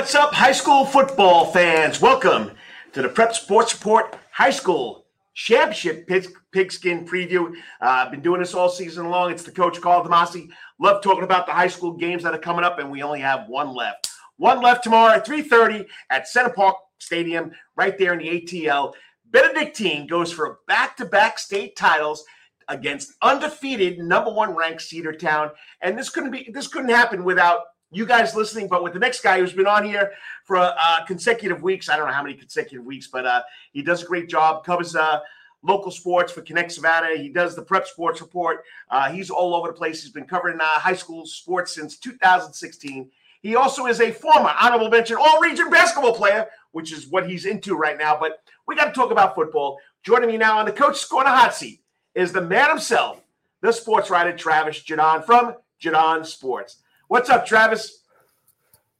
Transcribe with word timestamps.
What's 0.00 0.14
up, 0.14 0.32
high 0.32 0.52
school 0.52 0.86
football 0.86 1.52
fans? 1.52 2.00
Welcome 2.00 2.52
to 2.94 3.02
the 3.02 3.08
Prep 3.10 3.34
Sports 3.34 3.74
Report 3.74 4.16
High 4.32 4.50
School 4.50 5.04
Championship 5.34 6.08
Pigskin 6.52 7.06
Preview. 7.06 7.50
Uh, 7.82 8.06
I've 8.06 8.10
been 8.10 8.22
doing 8.22 8.40
this 8.40 8.54
all 8.54 8.70
season 8.70 9.10
long. 9.10 9.30
It's 9.30 9.42
the 9.42 9.50
coach, 9.50 9.78
Karl 9.78 10.02
DeMasi. 10.02 10.48
Love 10.78 11.02
talking 11.02 11.22
about 11.22 11.44
the 11.44 11.52
high 11.52 11.66
school 11.66 11.92
games 11.92 12.22
that 12.22 12.32
are 12.32 12.38
coming 12.38 12.64
up, 12.64 12.78
and 12.78 12.90
we 12.90 13.02
only 13.02 13.20
have 13.20 13.46
one 13.46 13.74
left. 13.74 14.08
One 14.38 14.62
left 14.62 14.84
tomorrow 14.84 15.12
at 15.12 15.26
3.30 15.26 15.84
at 16.08 16.26
Center 16.26 16.48
Parc 16.54 16.76
Stadium, 16.98 17.52
right 17.76 17.98
there 17.98 18.14
in 18.14 18.20
the 18.20 18.40
ATL. 18.40 18.94
Benedictine 19.30 20.06
goes 20.06 20.32
for 20.32 20.60
back-to-back 20.66 21.38
state 21.38 21.76
titles 21.76 22.24
against 22.68 23.12
undefeated 23.20 23.98
number 23.98 24.32
one 24.32 24.56
ranked 24.56 24.80
Cedartown. 24.80 25.50
And 25.82 25.98
this 25.98 26.08
couldn't 26.08 26.30
be 26.30 26.50
this 26.54 26.68
couldn't 26.68 26.88
happen 26.88 27.22
without 27.22 27.60
you 27.92 28.06
guys 28.06 28.34
listening, 28.34 28.68
but 28.68 28.82
with 28.82 28.92
the 28.92 28.98
next 28.98 29.22
guy 29.22 29.38
who's 29.38 29.52
been 29.52 29.66
on 29.66 29.84
here 29.84 30.12
for 30.44 30.56
uh, 30.56 31.04
consecutive 31.06 31.62
weeks. 31.62 31.88
I 31.88 31.96
don't 31.96 32.06
know 32.06 32.12
how 32.12 32.22
many 32.22 32.34
consecutive 32.34 32.84
weeks, 32.84 33.08
but 33.08 33.26
uh, 33.26 33.42
he 33.72 33.82
does 33.82 34.02
a 34.02 34.06
great 34.06 34.28
job. 34.28 34.64
Covers 34.64 34.94
uh, 34.94 35.20
local 35.62 35.90
sports 35.90 36.32
for 36.32 36.42
Connect 36.42 36.72
Savannah. 36.72 37.16
He 37.16 37.28
does 37.28 37.56
the 37.56 37.62
Prep 37.62 37.86
Sports 37.86 38.20
Report. 38.20 38.64
Uh, 38.90 39.10
he's 39.10 39.30
all 39.30 39.54
over 39.54 39.68
the 39.68 39.74
place. 39.74 40.02
He's 40.02 40.12
been 40.12 40.24
covering 40.24 40.60
uh, 40.60 40.64
high 40.64 40.94
school 40.94 41.26
sports 41.26 41.74
since 41.74 41.98
2016. 41.98 43.10
He 43.42 43.56
also 43.56 43.86
is 43.86 44.00
a 44.00 44.10
former 44.12 44.54
honorable 44.60 44.90
mention 44.90 45.16
All 45.16 45.40
Region 45.40 45.70
basketball 45.70 46.14
player, 46.14 46.46
which 46.72 46.92
is 46.92 47.08
what 47.08 47.28
he's 47.28 47.46
into 47.46 47.74
right 47.74 47.98
now. 47.98 48.16
But 48.18 48.42
we 48.66 48.76
got 48.76 48.86
to 48.86 48.92
talk 48.92 49.10
about 49.10 49.34
football. 49.34 49.78
Joining 50.02 50.28
me 50.28 50.36
now 50.36 50.58
on 50.58 50.66
the 50.66 50.72
Coach 50.72 51.08
Corner 51.08 51.30
hot 51.30 51.54
seat 51.54 51.82
is 52.14 52.32
the 52.32 52.40
man 52.40 52.68
himself, 52.68 53.22
the 53.62 53.72
sports 53.72 54.10
writer 54.10 54.36
Travis 54.36 54.82
Jaudon 54.82 55.24
from 55.24 55.54
Jaudon 55.82 56.24
Sports. 56.24 56.78
What's 57.10 57.28
up, 57.28 57.44
Travis? 57.44 58.04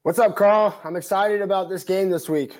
What's 0.02 0.18
up, 0.18 0.34
Karl? 0.34 0.76
I'm 0.82 0.96
excited 0.96 1.42
about 1.42 1.68
this 1.68 1.84
game 1.84 2.10
this 2.10 2.28
week. 2.28 2.58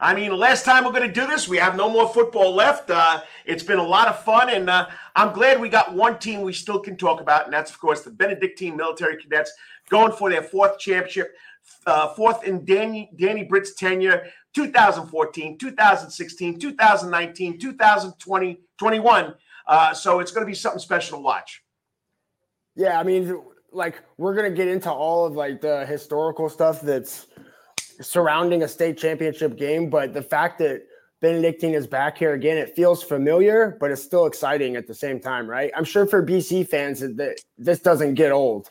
I 0.00 0.14
mean, 0.14 0.34
last 0.34 0.64
time 0.64 0.84
we're 0.84 0.92
going 0.92 1.06
to 1.06 1.12
do 1.12 1.26
this, 1.26 1.46
we 1.46 1.58
have 1.58 1.76
no 1.76 1.90
more 1.90 2.08
football 2.08 2.54
left. 2.54 2.88
Uh, 2.88 3.20
it's 3.44 3.62
been 3.62 3.78
a 3.78 3.86
lot 3.86 4.08
of 4.08 4.24
fun, 4.24 4.48
and 4.48 4.70
uh, 4.70 4.86
I'm 5.14 5.34
glad 5.34 5.60
we 5.60 5.68
got 5.68 5.94
one 5.94 6.18
team 6.18 6.40
we 6.40 6.54
still 6.54 6.80
can 6.80 6.96
talk 6.96 7.20
about, 7.20 7.44
and 7.44 7.52
that's, 7.52 7.70
of 7.70 7.78
course, 7.78 8.00
the 8.00 8.12
Benedictine 8.12 8.74
Military 8.74 9.22
Cadets 9.22 9.52
going 9.90 10.12
for 10.12 10.30
their 10.30 10.42
fourth 10.42 10.78
championship, 10.78 11.34
uh, 11.84 12.14
fourth 12.14 12.42
in 12.44 12.64
Danny, 12.64 13.10
Danny 13.18 13.44
Britt's 13.44 13.74
tenure, 13.74 14.24
2014, 14.54 15.58
2016, 15.58 16.58
2019, 16.58 17.58
2020, 17.58 18.60
21. 18.78 19.34
Uh, 19.66 19.92
so 19.92 20.20
it's 20.20 20.32
going 20.32 20.46
to 20.46 20.50
be 20.50 20.54
something 20.54 20.80
special 20.80 21.18
to 21.18 21.22
watch. 21.22 21.62
Yeah, 22.74 22.98
I 22.98 23.02
mean, 23.02 23.38
like 23.72 24.02
we're 24.18 24.34
gonna 24.34 24.50
get 24.50 24.68
into 24.68 24.90
all 24.90 25.26
of 25.26 25.34
like 25.34 25.60
the 25.60 25.86
historical 25.86 26.48
stuff 26.48 26.80
that's 26.80 27.26
surrounding 28.00 28.62
a 28.62 28.68
state 28.68 28.98
championship 28.98 29.56
game, 29.56 29.90
but 29.90 30.12
the 30.12 30.22
fact 30.22 30.58
that 30.58 30.82
Benedictine 31.20 31.74
is 31.74 31.86
back 31.86 32.18
here 32.18 32.34
again, 32.34 32.58
it 32.58 32.74
feels 32.74 33.02
familiar, 33.02 33.76
but 33.80 33.90
it's 33.92 34.02
still 34.02 34.26
exciting 34.26 34.74
at 34.74 34.88
the 34.88 34.94
same 34.94 35.20
time, 35.20 35.46
right? 35.48 35.70
I'm 35.76 35.84
sure 35.84 36.04
for 36.04 36.24
BC 36.24 36.68
fans 36.68 37.00
that 37.00 37.40
this 37.56 37.78
doesn't 37.78 38.14
get 38.14 38.32
old. 38.32 38.70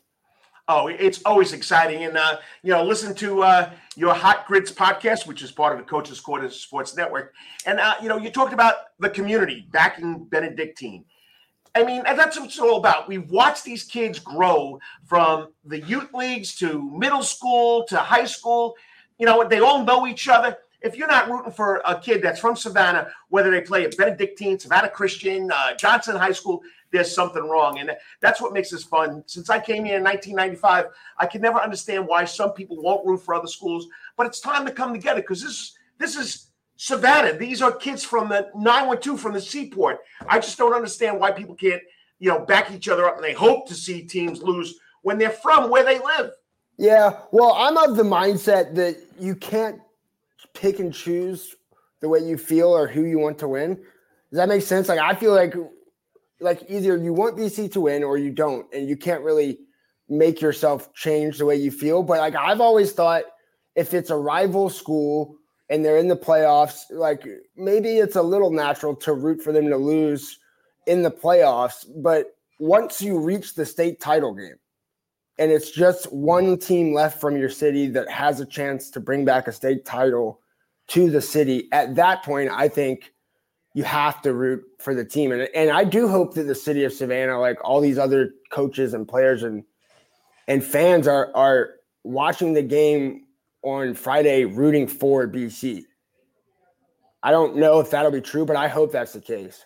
Oh, 0.68 0.88
it's 0.88 1.22
always 1.26 1.54
exciting, 1.54 2.04
and 2.04 2.18
uh, 2.18 2.38
you 2.62 2.72
know, 2.72 2.84
listen 2.84 3.16
to 3.16 3.44
uh, 3.44 3.72
your 3.96 4.14
Hot 4.14 4.46
Grits 4.48 4.72
podcast, 4.72 5.28
which 5.28 5.42
is 5.42 5.52
part 5.52 5.74
of 5.74 5.80
the 5.80 5.86
Coaches 5.86 6.20
Corner 6.20 6.50
Sports 6.50 6.96
Network, 6.96 7.34
and 7.66 7.80
uh, 7.80 7.96
you 8.02 8.08
know, 8.08 8.18
you 8.18 8.30
talked 8.30 8.54
about 8.54 8.76
the 9.00 9.10
community 9.10 9.68
backing 9.72 10.26
Benedictine. 10.26 11.04
I 11.74 11.84
mean, 11.84 12.04
that's 12.04 12.38
what 12.38 12.48
it's 12.48 12.60
all 12.60 12.78
about. 12.78 13.08
We've 13.08 13.30
watched 13.30 13.64
these 13.64 13.84
kids 13.84 14.20
grow 14.20 14.80
from 15.06 15.54
the 15.64 15.80
youth 15.80 16.14
leagues 16.14 16.56
to 16.56 16.92
middle 16.98 17.24
school 17.24 17.86
to 17.86 17.98
high 17.98 18.26
school. 18.26 18.76
You 19.18 19.26
know, 19.26 19.48
they 19.48 19.60
all 19.60 19.84
know 19.86 20.06
each 20.06 20.28
other. 20.28 20.58
If 20.82 20.98
you're 20.98 21.08
not 21.08 21.30
rooting 21.30 21.52
for 21.52 21.82
a 21.86 21.98
kid 21.98 22.22
that's 22.24 22.40
from 22.40 22.56
Savannah, 22.56 23.12
whether 23.30 23.52
they 23.52 23.62
play 23.62 23.86
at 23.86 23.96
Benedictine, 23.96 24.60
Savannah 24.60 24.90
Christian, 24.90 25.50
uh, 25.54 25.76
Johnson 25.76 26.16
High 26.16 26.32
School, 26.32 26.62
there's 26.92 27.14
something 27.14 27.48
wrong. 27.48 27.80
And 27.80 27.92
that's 28.20 28.42
what 28.42 28.52
makes 28.52 28.72
this 28.72 28.84
fun. 28.84 29.24
Since 29.28 29.50
I 29.50 29.60
came 29.60 29.86
here 29.86 29.98
in 29.98 30.04
1995, 30.04 30.88
I 31.20 31.26
can 31.26 31.42
never 31.42 31.60
understand 31.60 32.06
why 32.06 32.26
some 32.26 32.52
people 32.52 32.82
won't 32.82 33.06
root 33.06 33.24
for 33.24 33.34
other 33.34 33.48
schools. 33.48 33.88
But 34.18 34.26
it's 34.26 34.42
time 34.42 34.66
to 34.66 34.72
come 34.74 34.92
together 34.92 35.22
because 35.22 35.42
this, 35.42 35.78
this 36.00 36.18
is 36.18 36.48
Savannah. 36.82 37.38
These 37.38 37.62
are 37.62 37.72
kids 37.72 38.04
from 38.04 38.30
the 38.30 38.50
912 38.56 39.22
from 39.22 39.34
the 39.34 39.40
seaport. 39.40 40.00
I 40.28 40.40
just 40.40 40.58
don't 40.58 40.74
understand 40.74 41.20
why 41.20 41.30
people 41.30 41.54
can't, 41.54 41.84
you 42.18 42.28
know, 42.28 42.40
back 42.40 42.72
each 42.72 42.90
other 42.90 43.06
up 43.06 43.18
and 43.18 43.24
they 43.24 43.34
hope 43.34 43.68
to 43.68 43.76
see 43.76 44.02
teams 44.02 44.42
lose 44.42 44.80
when 45.04 45.20
they're 45.20 45.30
from 45.30 45.70
where 45.70 45.84
they 45.84 46.00
live. 46.00 46.32
Yeah. 46.80 47.20
Well, 47.32 47.54
I'm 47.54 47.78
of 47.78 47.98
the 47.98 48.04
mindset 48.04 48.74
that 48.74 48.98
you 49.20 49.36
can't 49.36 49.80
pick 50.56 50.80
and 50.80 50.92
choose 50.92 51.56
the 52.00 52.10
way 52.10 52.18
you 52.18 52.36
feel 52.36 52.70
or 52.70 52.88
who 52.88 53.04
you 53.04 53.20
want 53.20 53.38
to 53.38 53.48
win. 53.48 53.76
Does 53.76 54.38
that 54.38 54.50
make 54.50 54.64
sense? 54.64 54.90
Like 54.90 54.98
I 54.98 55.14
feel 55.14 55.36
like 55.36 55.54
like 56.40 56.64
either 56.68 56.98
you 56.98 57.14
want 57.14 57.38
BC 57.38 57.72
to 57.74 57.82
win 57.82 58.04
or 58.04 58.18
you 58.18 58.32
don't, 58.32 58.66
and 58.74 58.90
you 58.90 58.98
can't 58.98 59.24
really 59.24 59.60
make 60.10 60.42
yourself 60.42 60.92
change 60.96 61.38
the 61.38 61.46
way 61.46 61.58
you 61.58 61.70
feel. 61.70 62.02
But 62.02 62.18
like 62.18 62.36
I've 62.36 62.60
always 62.60 62.92
thought 62.92 63.26
if 63.76 63.94
it's 63.94 64.10
a 64.10 64.18
rival 64.18 64.68
school 64.68 65.38
and 65.72 65.86
they're 65.86 65.98
in 65.98 66.10
the 66.10 66.18
playoffs, 66.18 66.84
like 66.92 67.26
maybe 67.56 67.98
it's 67.98 68.18
a 68.18 68.22
little 68.22 68.52
natural 68.52 68.94
to 68.98 69.14
root 69.14 69.42
for 69.42 69.54
them 69.54 69.70
to 69.70 69.78
lose 69.78 70.38
in 70.86 71.02
the 71.02 71.10
playoffs. 71.10 71.86
But 72.04 72.36
once 72.60 73.02
you 73.02 73.18
reach 73.18 73.56
the 73.56 73.66
state 73.66 74.02
title 74.02 74.36
game 74.36 74.58
and 75.40 75.50
it's 75.50 75.72
just 75.72 76.12
one 76.12 76.58
team 76.58 76.94
left 76.94 77.22
from 77.22 77.38
your 77.38 77.50
city 77.50 77.88
that 77.88 78.10
has 78.10 78.42
a 78.42 78.46
chance 78.46 78.90
to 78.92 79.00
bring 79.00 79.24
back 79.24 79.48
a 79.48 79.54
state 79.54 79.86
title 79.86 80.42
to 80.90 81.10
the 81.10 81.22
city, 81.22 81.70
at 81.72 81.96
that 81.96 82.22
point, 82.24 82.52
I 82.52 82.68
think 82.68 83.14
you 83.74 83.86
have 83.86 84.22
to 84.24 84.34
root 84.34 84.62
for 84.80 84.94
the 84.94 85.06
team. 85.06 85.32
And, 85.32 85.48
and 85.56 85.70
I 85.70 85.86
do 85.86 86.10
hope 86.10 86.34
that 86.34 86.44
the 86.44 86.54
city 86.54 86.84
of 86.84 86.92
Savannah, 86.92 87.40
like 87.40 87.58
all 87.64 87.80
these 87.80 87.98
other 87.98 88.34
coaches 88.52 88.94
and 88.94 89.08
players 89.08 89.42
and 89.44 89.64
and 90.50 90.62
fans 90.62 91.08
are 91.08 91.32
are 91.34 91.76
watching 92.04 92.52
the 92.52 92.64
game 92.64 93.24
on 93.64 93.94
Friday 93.94 94.46
rooting 94.46 94.88
for 94.88 95.28
BC. 95.28 95.84
I 97.24 97.32
don't 97.32 97.58
know 97.58 97.80
if 97.80 97.92
that'll 97.92 98.12
be 98.12 98.22
true, 98.22 98.46
but 98.46 98.56
I 98.56 98.68
hope 98.68 98.92
that's 98.92 99.14
the 99.14 99.22
case. 99.22 99.66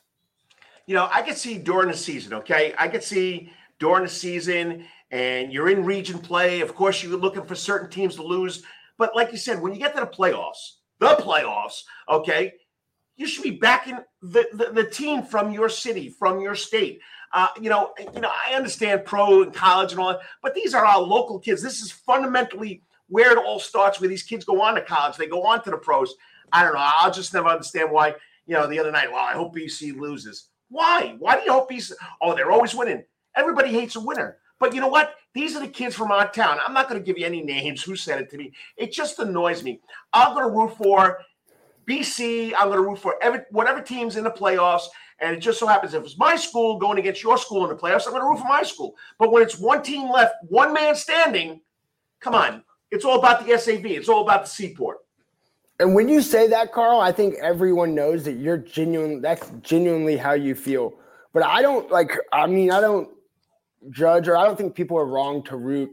You 0.87 0.95
know, 0.95 1.09
I 1.11 1.21
could 1.21 1.37
see 1.37 1.57
during 1.57 1.89
the 1.89 1.97
season, 1.97 2.33
okay? 2.33 2.73
I 2.77 2.87
could 2.87 3.03
see 3.03 3.51
during 3.79 4.03
the 4.03 4.09
season 4.09 4.85
and 5.11 5.51
you're 5.51 5.69
in 5.69 5.85
region 5.85 6.19
play. 6.19 6.61
Of 6.61 6.75
course, 6.75 7.01
you're 7.01 7.17
looking 7.17 7.45
for 7.45 7.55
certain 7.55 7.89
teams 7.89 8.15
to 8.15 8.23
lose. 8.23 8.63
But 8.97 9.15
like 9.15 9.31
you 9.31 9.37
said, 9.37 9.61
when 9.61 9.73
you 9.73 9.79
get 9.79 9.95
to 9.95 10.01
the 10.01 10.07
playoffs, 10.07 10.73
the 10.99 11.15
playoffs, 11.15 11.83
okay, 12.09 12.53
you 13.15 13.27
should 13.27 13.43
be 13.43 13.51
backing 13.51 13.97
the, 14.21 14.47
the, 14.53 14.71
the 14.71 14.89
team 14.89 15.23
from 15.23 15.51
your 15.51 15.69
city, 15.69 16.09
from 16.09 16.39
your 16.39 16.55
state. 16.55 16.99
Uh, 17.33 17.47
you 17.59 17.69
know, 17.69 17.93
you 18.13 18.21
know, 18.21 18.31
I 18.47 18.53
understand 18.53 19.05
pro 19.05 19.43
and 19.43 19.53
college 19.53 19.91
and 19.91 19.99
all 19.99 20.09
that, 20.09 20.21
but 20.41 20.53
these 20.53 20.73
are 20.73 20.85
our 20.85 21.01
local 21.01 21.39
kids. 21.39 21.61
This 21.61 21.81
is 21.81 21.91
fundamentally 21.91 22.81
where 23.07 23.31
it 23.31 23.37
all 23.37 23.59
starts 23.59 23.99
where 23.99 24.09
these 24.09 24.23
kids 24.23 24.45
go 24.45 24.61
on 24.61 24.75
to 24.75 24.81
college, 24.81 25.17
they 25.17 25.27
go 25.27 25.43
on 25.43 25.63
to 25.63 25.71
the 25.71 25.77
pros. 25.77 26.15
I 26.51 26.63
don't 26.63 26.73
know. 26.73 26.89
I'll 26.99 27.11
just 27.11 27.33
never 27.33 27.47
understand 27.47 27.91
why, 27.91 28.15
you 28.45 28.53
know, 28.53 28.67
the 28.67 28.79
other 28.79 28.91
night, 28.91 29.11
well, 29.11 29.23
I 29.23 29.33
hope 29.33 29.55
BC 29.55 29.97
loses. 29.97 30.49
Why? 30.69 31.15
Why 31.19 31.35
do 31.35 31.43
you 31.43 31.51
hope 31.51 31.69
BC? 31.69 31.93
Oh, 32.21 32.35
they're 32.35 32.51
always 32.51 32.73
winning. 32.75 33.03
Everybody 33.35 33.69
hates 33.69 33.95
a 33.95 33.99
winner. 33.99 34.37
But 34.59 34.73
you 34.73 34.81
know 34.81 34.87
what? 34.87 35.15
These 35.33 35.55
are 35.55 35.59
the 35.59 35.67
kids 35.67 35.95
from 35.95 36.11
our 36.11 36.31
town. 36.31 36.59
I'm 36.65 36.73
not 36.73 36.87
going 36.87 36.99
to 36.99 37.05
give 37.05 37.17
you 37.17 37.25
any 37.25 37.41
names 37.41 37.83
who 37.83 37.95
said 37.95 38.21
it 38.21 38.29
to 38.31 38.37
me. 38.37 38.53
It 38.77 38.93
just 38.93 39.19
annoys 39.19 39.63
me. 39.63 39.81
I'm 40.13 40.33
going 40.33 40.47
to 40.47 40.55
root 40.55 40.77
for 40.77 41.19
BC. 41.85 42.53
I'm 42.57 42.67
going 42.67 42.81
to 42.81 42.87
root 42.87 42.99
for 42.99 43.15
every, 43.21 43.41
whatever 43.51 43.81
team's 43.81 44.15
in 44.15 44.23
the 44.23 44.31
playoffs. 44.31 44.85
And 45.19 45.35
it 45.35 45.39
just 45.39 45.59
so 45.59 45.67
happens 45.67 45.93
if 45.93 46.03
it's 46.03 46.17
my 46.17 46.35
school 46.35 46.77
going 46.77 46.99
against 46.99 47.23
your 47.23 47.37
school 47.37 47.63
in 47.63 47.69
the 47.69 47.75
playoffs, 47.75 48.05
I'm 48.05 48.11
going 48.11 48.21
to 48.21 48.27
root 48.27 48.39
for 48.39 48.47
my 48.47 48.63
school. 48.63 48.95
But 49.19 49.31
when 49.31 49.43
it's 49.43 49.57
one 49.57 49.81
team 49.81 50.09
left, 50.09 50.35
one 50.47 50.73
man 50.73 50.95
standing, 50.95 51.61
come 52.19 52.35
on. 52.35 52.63
It's 52.91 53.05
all 53.05 53.19
about 53.19 53.45
the 53.45 53.57
SAV. 53.57 53.85
It's 53.85 54.09
all 54.09 54.21
about 54.21 54.43
the 54.43 54.49
seaport. 54.49 54.99
And 55.79 55.93
when 55.93 56.07
you 56.07 56.21
say 56.21 56.47
that, 56.47 56.71
Karl, 56.71 57.01
I 57.01 57.11
think 57.11 57.35
everyone 57.41 57.93
knows 57.93 58.23
that 58.23 58.33
you're 58.33 58.57
genuine. 58.57 59.21
That's 59.21 59.51
genuinely 59.61 60.15
how 60.15 60.33
you 60.33 60.55
feel. 60.55 60.93
But 61.33 61.43
I 61.43 61.61
don't 61.61 61.91
like. 61.91 62.17
I 62.31 62.47
mean, 62.47 62.71
I 62.71 62.79
don't 62.79 63.09
judge, 63.89 64.29
or 64.29 64.37
I 64.37 64.45
don't 64.45 64.57
think 64.57 64.73
people 64.73 64.97
are 64.97 65.05
wrong 65.05 65.43
to 65.43 65.57
root 65.57 65.89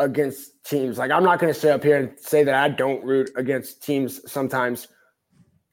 against 0.00 0.64
teams. 0.64 0.98
Like, 0.98 1.12
I'm 1.12 1.22
not 1.22 1.38
going 1.38 1.52
to 1.52 1.58
sit 1.58 1.70
up 1.70 1.84
here 1.84 1.96
and 1.96 2.18
say 2.18 2.42
that 2.42 2.54
I 2.54 2.68
don't 2.68 3.04
root 3.04 3.30
against 3.36 3.84
teams 3.84 4.20
sometimes. 4.30 4.88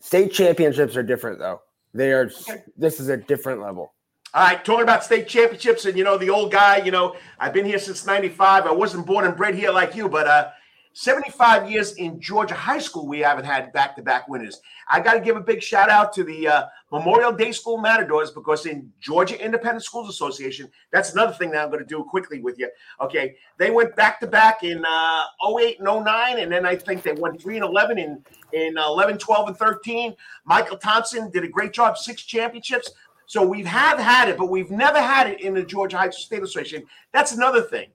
State 0.01 0.31
championships 0.31 0.95
are 0.95 1.03
different, 1.03 1.39
though. 1.39 1.61
They 1.95 2.11
are. 2.11 2.29
This 2.77 2.99
is 2.99 3.09
a 3.09 3.17
different 3.17 3.59
level. 3.59 3.94
All 4.35 4.43
right, 4.43 4.65
talking 4.65 4.83
about 4.83 5.01
state 5.01 5.29
championships, 5.29 5.85
and 5.85 5.97
you 5.97 6.03
know 6.03 6.17
the 6.17 6.29
old 6.29 6.51
guy. 6.51 6.75
You 6.83 6.91
know, 6.91 7.15
I've 7.39 7.53
been 7.53 7.63
here 7.63 7.79
since 7.79 8.05
'95. 8.05 8.65
I 8.65 8.71
wasn't 8.73 9.05
born 9.05 9.23
and 9.23 9.33
bred 9.33 9.55
here 9.55 9.71
like 9.71 9.95
you, 9.95 10.09
but 10.09 10.27
uh, 10.27 10.49
75 10.91 11.69
years 11.69 11.93
in 11.95 12.21
Georgia 12.21 12.53
high 12.53 12.79
school, 12.79 13.05
we 13.05 13.19
haven't 13.19 13.43
had 13.43 13.73
back 13.73 13.97
to 13.97 14.01
back 14.01 14.29
winners. 14.29 14.61
I 14.89 15.01
got 15.01 15.15
to 15.15 15.19
give 15.19 15.35
a 15.35 15.41
big 15.41 15.61
shout 15.61 15.89
out 15.89 16.13
to 16.13 16.23
the 16.23 16.47
uh, 16.47 16.65
Memorial 16.89 17.33
Day 17.33 17.51
School 17.51 17.77
Matadors 17.77 18.31
because 18.31 18.65
in 18.65 18.91
Georgia 19.01 19.37
Independent 19.43 19.83
Schools 19.83 20.09
Association, 20.09 20.69
that's 20.91 21.11
another 21.11 21.33
thing 21.33 21.51
that 21.51 21.63
I'm 21.63 21.69
going 21.69 21.83
to 21.83 21.85
do 21.85 22.03
quickly 22.05 22.39
with 22.39 22.57
you. 22.57 22.69
Okay. 23.01 23.35
They 23.57 23.71
went 23.71 23.93
back 23.97 24.21
to 24.21 24.27
back 24.27 24.63
in 24.63 24.85
uh, 24.85 25.23
08 25.59 25.79
and 25.79 26.05
09, 26.05 26.39
and 26.39 26.49
then 26.49 26.65
I 26.65 26.77
think 26.77 27.03
they 27.03 27.11
won 27.11 27.37
3 27.37 27.57
and 27.57 27.65
11 27.65 27.97
in, 27.97 28.23
in 28.53 28.77
11, 28.77 29.17
12, 29.17 29.47
and 29.49 29.57
13. 29.57 30.15
Michael 30.45 30.77
Thompson 30.77 31.29
did 31.29 31.43
a 31.43 31.49
great 31.49 31.73
job, 31.73 31.97
six 31.97 32.23
championships. 32.23 32.91
So 33.27 33.45
we 33.45 33.63
have 33.63 33.99
had 33.99 34.29
it, 34.29 34.37
but 34.37 34.49
we've 34.49 34.71
never 34.71 35.01
had 35.01 35.27
it 35.27 35.41
in 35.41 35.53
the 35.53 35.63
Georgia 35.63 35.97
High 35.97 36.09
School 36.09 36.21
State 36.21 36.43
Association. 36.43 36.83
That's 37.11 37.31
another 37.31 37.61
thing. 37.61 37.89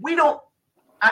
We 0.00 0.14
don't 0.14 0.40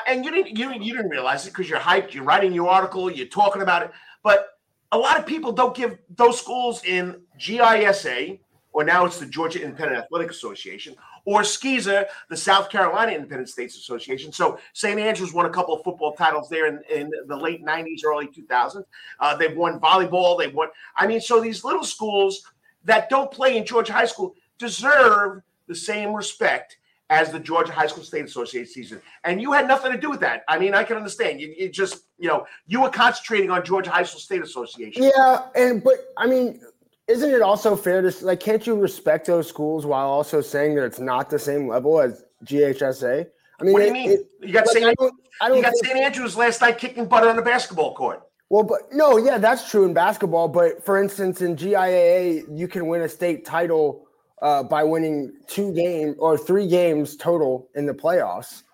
and 0.07 0.25
you 0.25 0.31
didn't 0.31 0.57
you, 0.57 0.73
you 0.73 0.95
didn't 0.95 1.11
realize 1.11 1.47
it 1.47 1.51
because 1.51 1.69
you're 1.69 1.79
hyped, 1.79 2.15
you're 2.15 2.25
writing 2.25 2.53
your 2.53 2.69
article, 2.69 3.11
you're 3.11 3.27
talking 3.27 3.63
about 3.63 3.83
it. 3.83 3.91
But 4.23 4.59
a 4.93 4.99
lot 4.99 5.19
of 5.19 5.27
people 5.27 5.53
don't 5.53 5.75
give 5.75 5.99
those 6.17 6.39
schools 6.39 6.85
in 6.85 7.21
GISA, 7.39 8.39
or 8.73 8.85
now 8.85 9.05
it's 9.05 9.19
the 9.19 9.27
Georgia 9.27 9.63
Independent 9.63 9.99
Athletic 9.99 10.31
Association, 10.31 10.95
or 11.25 11.43
SCISA, 11.43 12.07
the 12.29 12.37
South 12.37 12.71
Carolina 12.71 13.13
Independent 13.13 13.49
States 13.49 13.77
Association. 13.77 14.33
So 14.33 14.59
St. 14.73 14.99
Andrews 14.99 15.33
won 15.33 15.47
a 15.47 15.51
couple 15.51 15.75
of 15.75 15.83
football 15.83 16.13
titles 16.13 16.49
there 16.49 16.67
in, 16.67 16.81
in 16.91 17.11
the 17.27 17.37
late 17.37 17.65
90s, 17.65 18.05
early 18.05 18.27
2000s. 18.27 18.85
Uh, 19.19 19.37
they've 19.37 19.57
won 19.57 19.81
volleyball. 19.81 20.39
They've 20.39 20.55
won. 20.55 20.69
I 20.97 21.07
mean, 21.07 21.21
so 21.21 21.41
these 21.41 21.65
little 21.65 21.85
schools 21.85 22.43
that 22.85 23.09
don't 23.09 23.31
play 23.31 23.57
in 23.57 23.65
Georgia 23.65 23.93
high 23.93 24.07
school 24.07 24.35
deserve 24.59 25.43
the 25.67 25.75
same 25.75 26.13
respect 26.15 26.79
as 27.11 27.33
the 27.33 27.41
Georgia 27.41 27.73
High 27.73 27.89
School 27.89 28.05
State 28.05 28.25
Association 28.25 28.73
season. 28.73 29.03
And 29.25 29.43
you 29.43 29.53
had 29.53 29.67
nothing 29.67 29.91
to 29.91 29.99
do 29.99 30.11
with 30.11 30.21
that. 30.21 30.45
I 30.49 30.59
mean, 30.59 30.75
I 30.75 30.85
can 30.85 30.97
understand. 30.97 31.41
You, 31.41 31.53
you 31.59 31.69
just, 31.69 32.05
you 32.19 32.29
know, 32.29 32.47
you 32.69 32.81
were 32.81 32.89
concentrating 32.89 33.51
on 33.51 33.65
Georgia 33.65 33.91
High 33.91 34.05
School 34.05 34.21
State 34.21 34.43
Association. 34.43 35.03
Yeah, 35.03 35.47
and 35.57 35.83
but 35.83 35.95
I 36.17 36.27
mean, 36.27 36.61
isn't 37.09 37.31
it 37.31 37.43
also 37.43 37.75
fair 37.75 38.01
to 38.01 38.25
like 38.25 38.39
can't 38.39 38.65
you 38.65 38.77
respect 38.77 39.27
those 39.27 39.49
schools 39.49 39.85
while 39.85 40.09
also 40.09 40.41
saying 40.41 40.77
that 40.77 40.85
it's 40.85 41.01
not 41.01 41.29
the 41.29 41.39
same 41.39 41.67
level 41.67 42.01
as 42.01 42.25
GHSA? 42.45 43.27
I 43.61 43.65
mean, 43.65 43.73
what 43.73 43.81
do 43.81 43.87
you 43.87 43.93
mean? 43.93 44.11
It, 44.13 44.31
you 44.41 44.53
got 44.53 44.67
like, 44.67 44.77
St. 44.77 44.87
I 44.87 44.95
don't, 44.95 45.15
I 45.41 45.49
don't 45.49 45.57
you 45.57 45.63
got 45.65 45.77
St. 45.77 45.97
Andrews 45.97 46.37
last 46.37 46.61
night 46.61 46.79
kicking 46.79 47.07
butt 47.07 47.27
on 47.27 47.35
the 47.35 47.43
basketball 47.43 47.95
court. 47.95 48.23
Well, 48.51 48.65
but 48.65 48.93
no, 48.93 49.17
yeah, 49.17 49.39
that's 49.39 49.71
true 49.71 49.85
in 49.85 49.95
basketball. 49.95 50.49
But 50.49 50.85
for 50.85 51.01
instance, 51.01 51.41
in 51.41 51.55
GIAA, 51.55 52.45
you 52.59 52.67
can 52.67 52.89
win 52.89 53.03
a 53.03 53.09
state 53.09 53.45
title 53.47 54.09
uh, 54.43 54.65
by 54.65 54.83
winning 54.83 55.33
two 55.47 55.73
games 55.73 56.17
or 56.19 56.37
three 56.37 56.67
games 56.67 57.17
total 57.17 57.69
in 57.77 57.87
the 57.87 57.95
playoffs. 57.95 58.65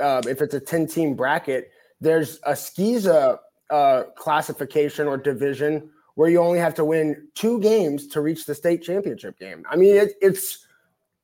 Uh, 0.00 0.20
if 0.28 0.42
it's 0.42 0.54
a 0.54 0.60
10 0.60 0.88
team 0.88 1.14
bracket, 1.14 1.70
there's 2.00 2.40
a 2.44 2.52
SCISA 2.52 3.38
uh, 3.70 4.02
classification 4.16 5.06
or 5.06 5.16
division 5.16 5.88
where 6.16 6.28
you 6.28 6.40
only 6.40 6.58
have 6.58 6.74
to 6.74 6.84
win 6.84 7.28
two 7.34 7.60
games 7.60 8.08
to 8.08 8.20
reach 8.20 8.44
the 8.44 8.54
state 8.54 8.82
championship 8.82 9.38
game. 9.38 9.64
I 9.70 9.76
mean, 9.76 9.94
it, 9.94 10.14
it's, 10.20 10.66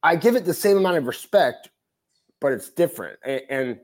I 0.04 0.14
give 0.14 0.36
it 0.36 0.44
the 0.44 0.54
same 0.54 0.76
amount 0.76 0.98
of 0.98 1.06
respect, 1.06 1.70
but 2.40 2.52
it's 2.52 2.70
different. 2.70 3.18
And, 3.24 3.42
and 3.50 3.80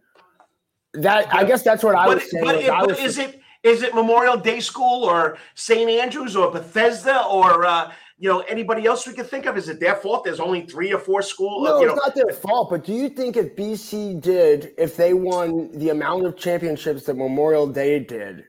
that, 0.94 1.26
but, 1.26 1.34
I 1.34 1.44
guess 1.44 1.62
that's 1.62 1.82
what 1.82 1.96
I 1.96 2.14
was 2.14 2.30
saying. 2.30 2.44
But, 2.44 2.54
it, 2.56 2.68
but 2.68 2.86
was, 2.86 2.98
is 3.00 3.18
it, 3.18 3.40
is 3.64 3.82
it 3.82 3.94
Memorial 3.94 4.36
Day 4.36 4.60
School 4.60 5.04
or 5.04 5.38
St. 5.54 5.90
Andrews 5.90 6.36
or 6.36 6.50
Bethesda 6.52 7.24
or 7.24 7.64
uh, 7.64 7.92
you 8.18 8.28
know, 8.28 8.40
anybody 8.40 8.86
else 8.86 9.06
we 9.06 9.12
could 9.12 9.28
think 9.28 9.46
of? 9.46 9.56
Is 9.56 9.68
it 9.68 9.80
their 9.80 9.96
fault? 9.96 10.24
There's 10.24 10.38
only 10.38 10.62
three 10.66 10.92
or 10.92 10.98
four 10.98 11.20
schools. 11.20 11.64
No, 11.64 11.80
you 11.80 11.86
know. 11.86 11.94
it's 11.94 12.06
not 12.06 12.14
their 12.14 12.32
fault. 12.32 12.70
But 12.70 12.84
do 12.84 12.92
you 12.92 13.08
think 13.08 13.36
if 13.36 13.56
BC 13.56 14.20
did, 14.20 14.72
if 14.78 14.96
they 14.96 15.14
won 15.14 15.70
the 15.76 15.90
amount 15.90 16.26
of 16.26 16.36
championships 16.36 17.04
that 17.04 17.16
Memorial 17.16 17.66
Day 17.66 17.98
did, 17.98 18.44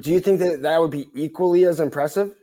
do 0.00 0.10
you 0.10 0.18
think 0.18 0.40
that 0.40 0.62
that 0.62 0.80
would 0.80 0.90
be 0.90 1.08
equally 1.14 1.64
as 1.66 1.78
impressive? 1.78 2.34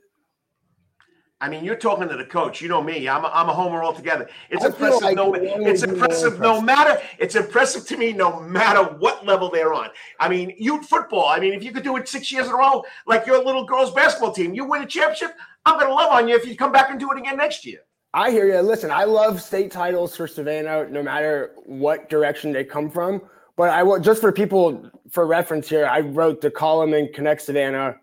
I 1.41 1.49
mean, 1.49 1.65
you're 1.65 1.75
talking 1.75 2.07
to 2.07 2.15
the 2.15 2.23
coach. 2.23 2.61
You 2.61 2.69
know 2.69 2.83
me. 2.83 3.09
I'm 3.09 3.25
a, 3.25 3.31
I'm 3.33 3.49
a 3.49 3.53
homer 3.53 3.83
altogether. 3.83 4.29
It's 4.51 4.63
I 4.63 4.67
impressive. 4.67 5.01
Like 5.01 5.15
no, 5.15 5.33
it's 5.33 5.81
impressive. 5.81 6.39
No 6.39 6.61
matter. 6.61 7.01
It's 7.17 7.35
impressive 7.35 7.87
to 7.87 7.97
me. 7.97 8.13
No 8.13 8.39
matter 8.39 8.83
what 8.83 9.25
level 9.25 9.49
they're 9.49 9.73
on. 9.73 9.89
I 10.19 10.29
mean, 10.29 10.53
youth 10.59 10.85
football. 10.85 11.25
I 11.27 11.39
mean, 11.39 11.53
if 11.53 11.63
you 11.63 11.71
could 11.71 11.83
do 11.83 11.97
it 11.97 12.07
six 12.07 12.31
years 12.31 12.45
in 12.45 12.53
a 12.53 12.55
row, 12.55 12.83
like 13.07 13.25
your 13.25 13.43
little 13.43 13.65
girls 13.65 13.91
basketball 13.91 14.31
team, 14.31 14.53
you 14.53 14.65
win 14.65 14.83
a 14.83 14.85
championship. 14.85 15.35
I'm 15.65 15.79
going 15.79 15.87
to 15.87 15.93
love 15.95 16.11
on 16.11 16.27
you 16.27 16.35
if 16.35 16.45
you 16.45 16.55
come 16.55 16.71
back 16.71 16.91
and 16.91 16.99
do 16.99 17.11
it 17.11 17.17
again 17.17 17.37
next 17.37 17.65
year. 17.65 17.79
I 18.13 18.29
hear 18.29 18.45
you. 18.45 18.59
Listen, 18.59 18.91
I 18.91 19.05
love 19.05 19.41
state 19.41 19.71
titles 19.71 20.15
for 20.15 20.27
Savannah, 20.27 20.87
no 20.89 21.01
matter 21.01 21.55
what 21.65 22.07
direction 22.07 22.51
they 22.51 22.63
come 22.63 22.91
from. 22.91 23.21
But 23.55 23.69
I 23.69 23.81
will 23.81 23.99
just 23.99 24.21
for 24.21 24.31
people 24.31 24.91
for 25.09 25.25
reference 25.25 25.67
here. 25.67 25.87
I 25.87 26.01
wrote 26.01 26.39
the 26.39 26.51
column 26.51 26.93
in 26.93 27.11
Connect 27.13 27.41
Savannah, 27.41 27.95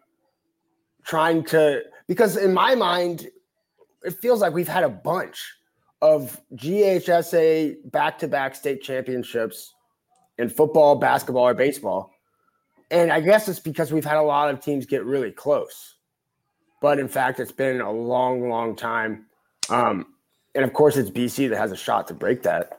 trying 1.04 1.44
to 1.46 1.82
because 2.08 2.36
in 2.36 2.52
my 2.52 2.74
mind, 2.74 3.28
it 4.02 4.14
feels 4.20 4.40
like 4.40 4.52
we've 4.52 4.66
had 4.66 4.82
a 4.82 4.88
bunch 4.88 5.54
of 6.00 6.40
GHSA 6.54 7.90
back-to-back 7.90 8.54
state 8.54 8.82
championships 8.82 9.74
in 10.38 10.48
football, 10.48 10.96
basketball, 10.96 11.46
or 11.46 11.54
baseball. 11.54 12.10
And 12.90 13.12
I 13.12 13.20
guess 13.20 13.48
it's 13.48 13.58
because 13.58 13.92
we've 13.92 14.04
had 14.04 14.16
a 14.16 14.22
lot 14.22 14.50
of 14.50 14.60
teams 14.60 14.86
get 14.86 15.04
really 15.04 15.30
close. 15.30 15.96
But 16.80 16.98
in 16.98 17.08
fact, 17.08 17.40
it's 17.40 17.52
been 17.52 17.80
a 17.80 17.92
long, 17.92 18.48
long 18.48 18.76
time. 18.76 19.26
Um, 19.68 20.06
and 20.54 20.64
of 20.64 20.72
course, 20.72 20.96
it's 20.96 21.10
BC 21.10 21.50
that 21.50 21.58
has 21.58 21.72
a 21.72 21.76
shot 21.76 22.06
to 22.08 22.14
break 22.14 22.42
that. 22.44 22.77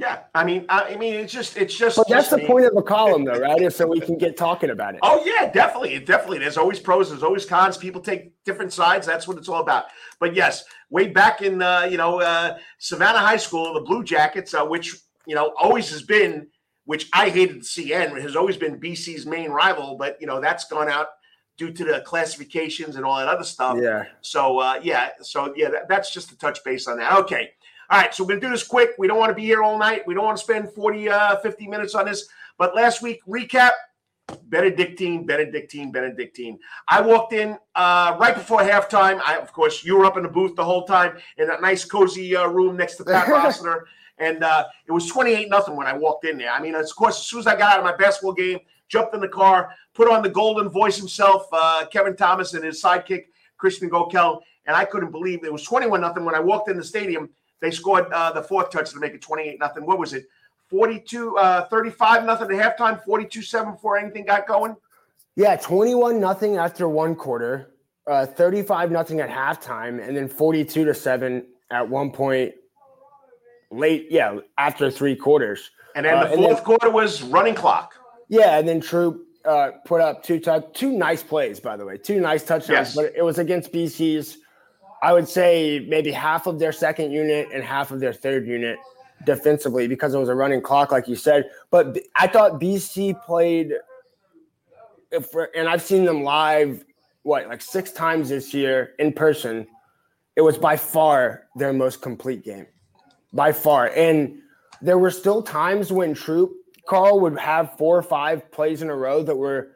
Yeah, 0.00 0.20
I 0.34 0.44
mean, 0.44 0.64
I 0.70 0.96
mean, 0.96 1.12
it's 1.12 1.30
just, 1.30 1.58
it's 1.58 1.76
just. 1.76 1.98
But 1.98 2.08
that's 2.08 2.28
just 2.28 2.30
the 2.30 2.38
me. 2.38 2.46
point 2.46 2.64
of 2.64 2.74
a 2.74 2.82
column, 2.82 3.22
though, 3.22 3.38
right? 3.38 3.60
Is 3.60 3.76
so 3.76 3.86
we 3.86 4.00
can 4.00 4.16
get 4.16 4.34
talking 4.34 4.70
about 4.70 4.94
it. 4.94 5.00
Oh 5.02 5.22
yeah, 5.26 5.50
definitely, 5.50 5.98
definitely. 5.98 6.38
There's 6.38 6.56
always 6.56 6.80
pros, 6.80 7.10
there's 7.10 7.22
always 7.22 7.44
cons. 7.44 7.76
People 7.76 8.00
take 8.00 8.32
different 8.44 8.72
sides. 8.72 9.06
That's 9.06 9.28
what 9.28 9.36
it's 9.36 9.46
all 9.46 9.60
about. 9.60 9.86
But 10.18 10.34
yes, 10.34 10.64
way 10.88 11.08
back 11.08 11.42
in, 11.42 11.60
uh, 11.60 11.86
you 11.90 11.98
know, 11.98 12.18
uh, 12.18 12.56
Savannah 12.78 13.18
High 13.18 13.36
School, 13.36 13.74
the 13.74 13.82
Blue 13.82 14.02
Jackets, 14.02 14.54
uh, 14.54 14.64
which 14.64 14.96
you 15.26 15.34
know 15.34 15.52
always 15.60 15.90
has 15.90 16.00
been, 16.00 16.46
which 16.86 17.06
I 17.12 17.28
hated 17.28 17.60
CN 17.60 18.18
has 18.22 18.36
always 18.36 18.56
been 18.56 18.80
BC's 18.80 19.26
main 19.26 19.50
rival. 19.50 19.96
But 19.98 20.16
you 20.18 20.26
know 20.26 20.40
that's 20.40 20.64
gone 20.64 20.88
out 20.88 21.08
due 21.58 21.70
to 21.70 21.84
the 21.84 22.00
classifications 22.06 22.96
and 22.96 23.04
all 23.04 23.18
that 23.18 23.28
other 23.28 23.44
stuff. 23.44 23.76
Yeah. 23.78 24.04
So 24.22 24.60
uh, 24.60 24.80
yeah, 24.82 25.10
so 25.20 25.52
yeah, 25.54 25.68
that, 25.68 25.90
that's 25.90 26.10
just 26.10 26.32
a 26.32 26.38
touch 26.38 26.64
base 26.64 26.88
on 26.88 26.96
that. 26.96 27.18
Okay. 27.18 27.50
All 27.90 27.98
right, 27.98 28.14
so 28.14 28.22
we're 28.22 28.28
going 28.28 28.40
to 28.40 28.46
do 28.46 28.52
this 28.52 28.62
quick. 28.62 28.90
We 28.98 29.08
don't 29.08 29.18
want 29.18 29.30
to 29.30 29.34
be 29.34 29.42
here 29.42 29.64
all 29.64 29.76
night. 29.76 30.06
We 30.06 30.14
don't 30.14 30.24
want 30.24 30.36
to 30.36 30.42
spend 30.44 30.70
40, 30.70 31.08
uh, 31.08 31.36
50 31.38 31.66
minutes 31.66 31.96
on 31.96 32.06
this. 32.06 32.28
But 32.56 32.76
last 32.76 33.02
week, 33.02 33.18
recap 33.26 33.72
Benedictine, 34.44 35.26
Benedictine, 35.26 35.90
Benedictine. 35.90 36.60
I 36.86 37.00
walked 37.00 37.32
in 37.32 37.58
uh, 37.74 38.16
right 38.20 38.36
before 38.36 38.60
halftime. 38.60 39.20
I, 39.26 39.38
of 39.38 39.52
course, 39.52 39.82
you 39.82 39.96
were 39.96 40.04
up 40.04 40.16
in 40.16 40.22
the 40.22 40.28
booth 40.28 40.54
the 40.54 40.64
whole 40.64 40.84
time 40.84 41.16
in 41.36 41.48
that 41.48 41.62
nice, 41.62 41.84
cozy 41.84 42.36
uh, 42.36 42.46
room 42.46 42.76
next 42.76 42.94
to 42.96 43.04
Pat 43.04 43.26
Rossiter. 43.28 43.88
And 44.18 44.44
uh, 44.44 44.66
it 44.86 44.92
was 44.92 45.08
28 45.08 45.48
nothing 45.48 45.74
when 45.74 45.88
I 45.88 45.96
walked 45.96 46.24
in 46.24 46.38
there. 46.38 46.52
I 46.52 46.60
mean, 46.60 46.76
of 46.76 46.94
course, 46.94 47.18
as 47.18 47.26
soon 47.26 47.40
as 47.40 47.48
I 47.48 47.56
got 47.56 47.72
out 47.72 47.78
of 47.78 47.84
my 47.84 47.96
basketball 47.96 48.34
game, 48.34 48.60
jumped 48.88 49.14
in 49.16 49.20
the 49.20 49.28
car, 49.28 49.74
put 49.94 50.08
on 50.08 50.22
the 50.22 50.28
golden 50.28 50.68
voice 50.68 50.96
himself, 50.96 51.48
uh, 51.52 51.86
Kevin 51.86 52.14
Thomas, 52.14 52.54
and 52.54 52.62
his 52.62 52.80
sidekick, 52.80 53.24
Christian 53.56 53.90
Gokel. 53.90 54.42
And 54.66 54.76
I 54.76 54.84
couldn't 54.84 55.10
believe 55.10 55.42
it 55.42 55.52
was 55.52 55.64
21 55.64 56.00
nothing 56.00 56.24
when 56.24 56.36
I 56.36 56.40
walked 56.40 56.70
in 56.70 56.76
the 56.76 56.84
stadium 56.84 57.30
they 57.60 57.70
scored 57.70 58.06
uh, 58.12 58.32
the 58.32 58.42
fourth 58.42 58.70
touch 58.70 58.90
to 58.92 58.98
make 58.98 59.14
it 59.14 59.22
28 59.22 59.58
nothing. 59.58 59.86
What 59.86 59.98
was 59.98 60.12
it? 60.12 60.26
42, 60.68 61.36
uh, 61.36 61.66
35 61.66 62.24
nothing 62.24 62.58
at 62.58 62.78
halftime, 62.78 63.04
42 63.04 63.42
7 63.42 63.72
before 63.72 63.98
anything 63.98 64.24
got 64.24 64.46
going? 64.46 64.76
Yeah, 65.36 65.56
21 65.56 66.20
nothing 66.20 66.56
after 66.56 66.88
one 66.88 67.14
quarter, 67.16 67.72
uh, 68.06 68.26
35 68.26 68.90
nothing 68.90 69.20
at 69.20 69.28
halftime, 69.28 70.06
and 70.06 70.16
then 70.16 70.28
42 70.28 70.84
to 70.84 70.94
7 70.94 71.46
at 71.70 71.88
one 71.88 72.10
point 72.10 72.54
late, 73.70 74.06
yeah, 74.10 74.38
after 74.58 74.90
three 74.90 75.16
quarters. 75.16 75.70
And 75.96 76.06
then 76.06 76.20
the 76.20 76.26
uh, 76.26 76.36
fourth 76.36 76.56
then, 76.56 76.64
quarter 76.64 76.90
was 76.90 77.22
running 77.22 77.54
clock. 77.54 77.94
Yeah, 78.28 78.58
and 78.58 78.68
then 78.68 78.80
Troup 78.80 79.26
uh, 79.44 79.72
put 79.84 80.00
up 80.00 80.22
two 80.22 80.38
t- 80.38 80.50
two 80.72 80.92
nice 80.92 81.22
plays, 81.22 81.58
by 81.58 81.76
the 81.76 81.84
way, 81.84 81.96
two 81.98 82.20
nice 82.20 82.44
touchdowns, 82.44 82.94
yes. 82.94 82.96
but 82.96 83.12
it 83.16 83.22
was 83.22 83.38
against 83.38 83.72
BC's 83.72 84.38
I 85.02 85.12
would 85.12 85.28
say 85.28 85.84
maybe 85.88 86.10
half 86.10 86.46
of 86.46 86.58
their 86.58 86.72
second 86.72 87.10
unit 87.10 87.48
and 87.52 87.64
half 87.64 87.90
of 87.90 88.00
their 88.00 88.12
third 88.12 88.46
unit 88.46 88.78
defensively 89.24 89.86
because 89.86 90.14
it 90.14 90.18
was 90.18 90.28
a 90.28 90.34
running 90.34 90.60
clock, 90.60 90.92
like 90.92 91.08
you 91.08 91.16
said. 91.16 91.50
But 91.70 91.98
I 92.16 92.26
thought 92.26 92.60
BC 92.60 93.22
played, 93.24 93.74
and 95.54 95.68
I've 95.68 95.82
seen 95.82 96.04
them 96.04 96.22
live, 96.22 96.84
what 97.22 97.48
like 97.48 97.62
six 97.62 97.92
times 97.92 98.28
this 98.28 98.52
year 98.54 98.92
in 98.98 99.12
person. 99.12 99.66
It 100.36 100.42
was 100.42 100.56
by 100.56 100.76
far 100.76 101.48
their 101.56 101.72
most 101.72 102.00
complete 102.00 102.44
game, 102.44 102.66
by 103.32 103.52
far. 103.52 103.88
And 103.88 104.38
there 104.80 104.96
were 104.96 105.10
still 105.10 105.42
times 105.42 105.92
when 105.92 106.14
Troup 106.14 106.52
Karl 106.86 107.20
would 107.20 107.38
have 107.38 107.76
four 107.76 107.96
or 107.96 108.02
five 108.02 108.50
plays 108.50 108.80
in 108.80 108.88
a 108.88 108.96
row 108.96 109.22
that 109.22 109.36
were 109.36 109.72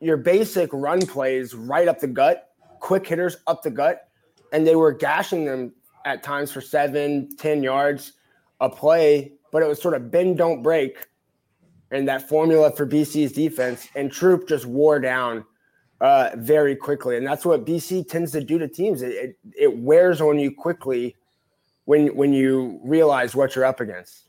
your 0.00 0.16
basic 0.16 0.70
run 0.72 1.04
plays 1.04 1.54
right 1.54 1.88
up 1.88 1.98
the 1.98 2.06
gut, 2.06 2.50
quick 2.80 3.06
hitters 3.06 3.36
up 3.46 3.62
the 3.62 3.70
gut 3.70 4.07
and 4.52 4.66
they 4.66 4.76
were 4.76 4.92
gashing 4.92 5.44
them 5.44 5.72
at 6.04 6.22
times 6.22 6.50
for 6.50 6.60
seven, 6.60 7.28
ten 7.36 7.62
yards 7.62 8.14
a 8.60 8.68
play, 8.68 9.32
but 9.52 9.62
it 9.62 9.68
was 9.68 9.80
sort 9.80 9.94
of 9.94 10.10
bend, 10.10 10.38
don't 10.38 10.62
break. 10.62 11.06
and 11.90 12.06
that 12.08 12.28
formula 12.28 12.70
for 12.70 12.86
BC's 12.86 13.32
defense, 13.32 13.88
and 13.94 14.12
Troup 14.12 14.46
just 14.48 14.66
wore 14.66 15.00
down 15.00 15.44
uh, 16.00 16.30
very 16.36 16.76
quickly. 16.76 17.16
And 17.16 17.26
that's 17.26 17.44
what 17.44 17.64
BC 17.64 18.08
tends 18.08 18.32
to 18.32 18.42
do 18.42 18.58
to 18.58 18.68
teams. 18.68 19.02
It, 19.02 19.12
it, 19.12 19.36
it 19.56 19.78
wears 19.78 20.20
on 20.20 20.38
you 20.38 20.52
quickly 20.54 21.16
when 21.86 22.14
when 22.14 22.32
you 22.32 22.80
realize 22.84 23.34
what 23.34 23.54
you're 23.54 23.64
up 23.64 23.80
against. 23.80 24.28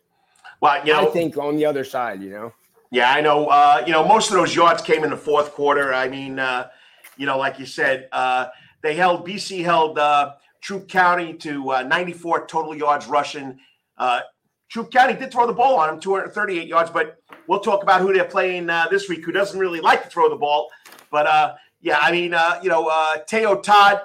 Well, 0.62 0.86
you 0.86 0.94
know, 0.94 1.10
I 1.10 1.12
think 1.12 1.38
on 1.38 1.56
the 1.56 1.66
other 1.66 1.84
side, 1.84 2.22
you 2.22 2.30
know. 2.30 2.54
Yeah, 2.92 3.12
I 3.12 3.22
know. 3.22 3.48
Uh, 3.48 3.84
you 3.86 3.92
know, 3.94 4.04
most 4.06 4.30
of 4.30 4.36
those 4.36 4.56
yards 4.56 4.82
came 4.82 5.04
in 5.04 5.10
the 5.10 5.18
fourth 5.18 5.52
quarter. 5.52 5.94
I 5.94 6.10
mean, 6.10 6.40
uh, 6.40 6.70
you 7.18 7.26
know, 7.26 7.38
like 7.38 7.60
you 7.60 7.66
said, 7.66 8.10
uh, 8.12 8.48
they 8.82 8.96
held 8.96 9.28
BC 9.28 9.64
held 9.64 9.98
uh, 9.98 10.34
Troup 10.62 10.88
County 10.88 11.34
to 11.36 11.72
uh, 11.72 11.84
94 11.84 12.48
total 12.48 12.76
yards 12.76 13.08
rushing. 13.08 13.60
Uh, 13.98 14.22
Troup 14.70 14.92
County 14.92 15.14
did 15.14 15.32
throw 15.32 15.48
the 15.48 15.54
ball 15.54 15.80
on 15.80 15.90
him, 15.90 16.00
238 16.00 16.68
yards, 16.68 16.90
but 16.90 17.18
we'll 17.48 17.60
talk 17.60 17.84
about 17.84 18.02
who 18.02 18.14
they're 18.14 18.24
playing 18.24 18.70
uh, 18.70 18.88
this 18.92 19.10
week, 19.10 19.26
who 19.26 19.32
doesn't 19.32 19.60
really 19.60 19.82
like 19.82 20.04
to 20.04 20.10
throw 20.10 20.30
the 20.30 20.36
ball. 20.36 20.70
But 21.10 21.26
uh, 21.26 21.56
yeah, 21.82 22.00
I 22.02 22.12
mean, 22.12 22.34
uh, 22.34 22.60
you 22.62 22.70
know, 22.70 22.92
Teo 23.28 23.60
Todd. 23.62 24.02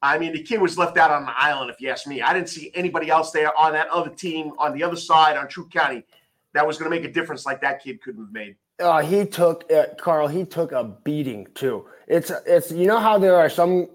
I 0.00 0.16
mean, 0.16 0.32
the 0.32 0.42
kid 0.42 0.60
was 0.60 0.78
left 0.78 0.96
out 0.96 1.10
on 1.10 1.24
the 1.24 1.32
island, 1.36 1.70
if 1.70 1.80
you 1.80 1.88
ask 1.88 2.06
me. 2.06 2.22
I 2.22 2.32
didn't 2.32 2.48
see 2.48 2.70
anybody 2.74 3.10
else 3.10 3.32
there 3.32 3.56
on 3.58 3.72
that 3.72 3.88
other 3.88 4.10
team 4.10 4.52
on 4.58 4.72
the 4.72 4.82
other 4.84 4.94
side 4.94 5.36
on 5.36 5.48
Troup 5.48 5.72
County 5.72 6.04
that 6.54 6.66
was 6.66 6.78
going 6.78 6.90
to 6.90 6.96
make 6.96 7.08
a 7.08 7.12
difference 7.12 7.46
like 7.46 7.60
that 7.60 7.82
kid 7.82 8.00
couldn't 8.02 8.24
have 8.24 8.32
made. 8.32 8.56
Uh, 8.80 9.02
he 9.02 9.24
took 9.24 9.70
uh, 9.72 9.86
Karl. 9.98 10.28
He 10.28 10.44
took 10.44 10.72
a 10.72 10.84
beating 10.84 11.46
too. 11.54 11.86
It's 12.06 12.30
it's 12.46 12.70
you 12.70 12.86
know 12.86 13.00
how 13.00 13.18
there 13.18 13.36
are 13.36 13.50
some 13.50 13.88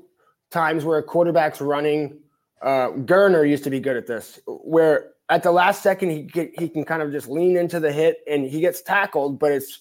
times 0.54 0.86
where 0.86 0.98
a 0.98 1.04
quarterback's 1.04 1.60
running. 1.60 2.20
Uh, 2.62 2.90
Gerner 2.92 3.48
used 3.48 3.66
to 3.66 3.70
be 3.70 3.80
good 3.80 3.98
at 3.98 4.08
this, 4.08 4.40
where 4.48 5.12
at 5.30 5.44
the 5.44 5.52
last 5.52 5.84
second 5.84 6.12
he 6.12 6.22
get, 6.22 6.58
he 6.58 6.70
can 6.70 6.86
kind 6.86 7.02
of 7.02 7.12
just 7.12 7.28
lean 7.28 7.58
into 7.58 7.80
the 7.80 7.92
hit 7.92 8.20
and 8.28 8.46
he 8.46 8.62
gets 8.62 8.82
tackled, 8.82 9.40
but 9.40 9.52
it's 9.52 9.80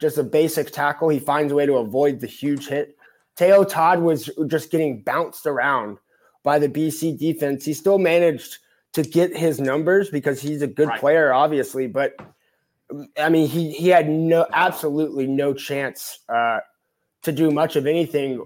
just 0.00 0.18
a 0.18 0.24
basic 0.24 0.72
tackle. 0.72 1.08
He 1.08 1.20
finds 1.20 1.52
a 1.52 1.54
way 1.54 1.66
to 1.66 1.74
avoid 1.74 2.20
the 2.20 2.26
huge 2.26 2.66
hit. 2.66 2.96
Teo 3.36 3.64
Todd 3.64 4.00
was 4.00 4.30
just 4.46 4.70
getting 4.70 5.02
bounced 5.02 5.46
around 5.46 5.98
by 6.42 6.58
the 6.58 6.68
BC 6.68 7.18
defense. 7.18 7.64
He 7.64 7.74
still 7.74 7.98
managed 7.98 8.58
to 8.94 9.02
get 9.02 9.36
his 9.36 9.60
numbers 9.60 10.08
because 10.08 10.40
he's 10.40 10.62
a 10.62 10.66
good 10.66 10.88
right. 10.88 10.98
player, 10.98 11.32
obviously, 11.32 11.86
but 11.86 12.16
I 13.18 13.28
mean, 13.28 13.48
he 13.48 13.72
he 13.72 13.88
had 13.88 14.08
no 14.08 14.46
absolutely 14.52 15.26
no 15.26 15.52
chance 15.52 16.20
uh, 16.28 16.60
to 17.22 17.32
do 17.32 17.50
much 17.50 17.76
of 17.76 17.86
anything. 17.86 18.42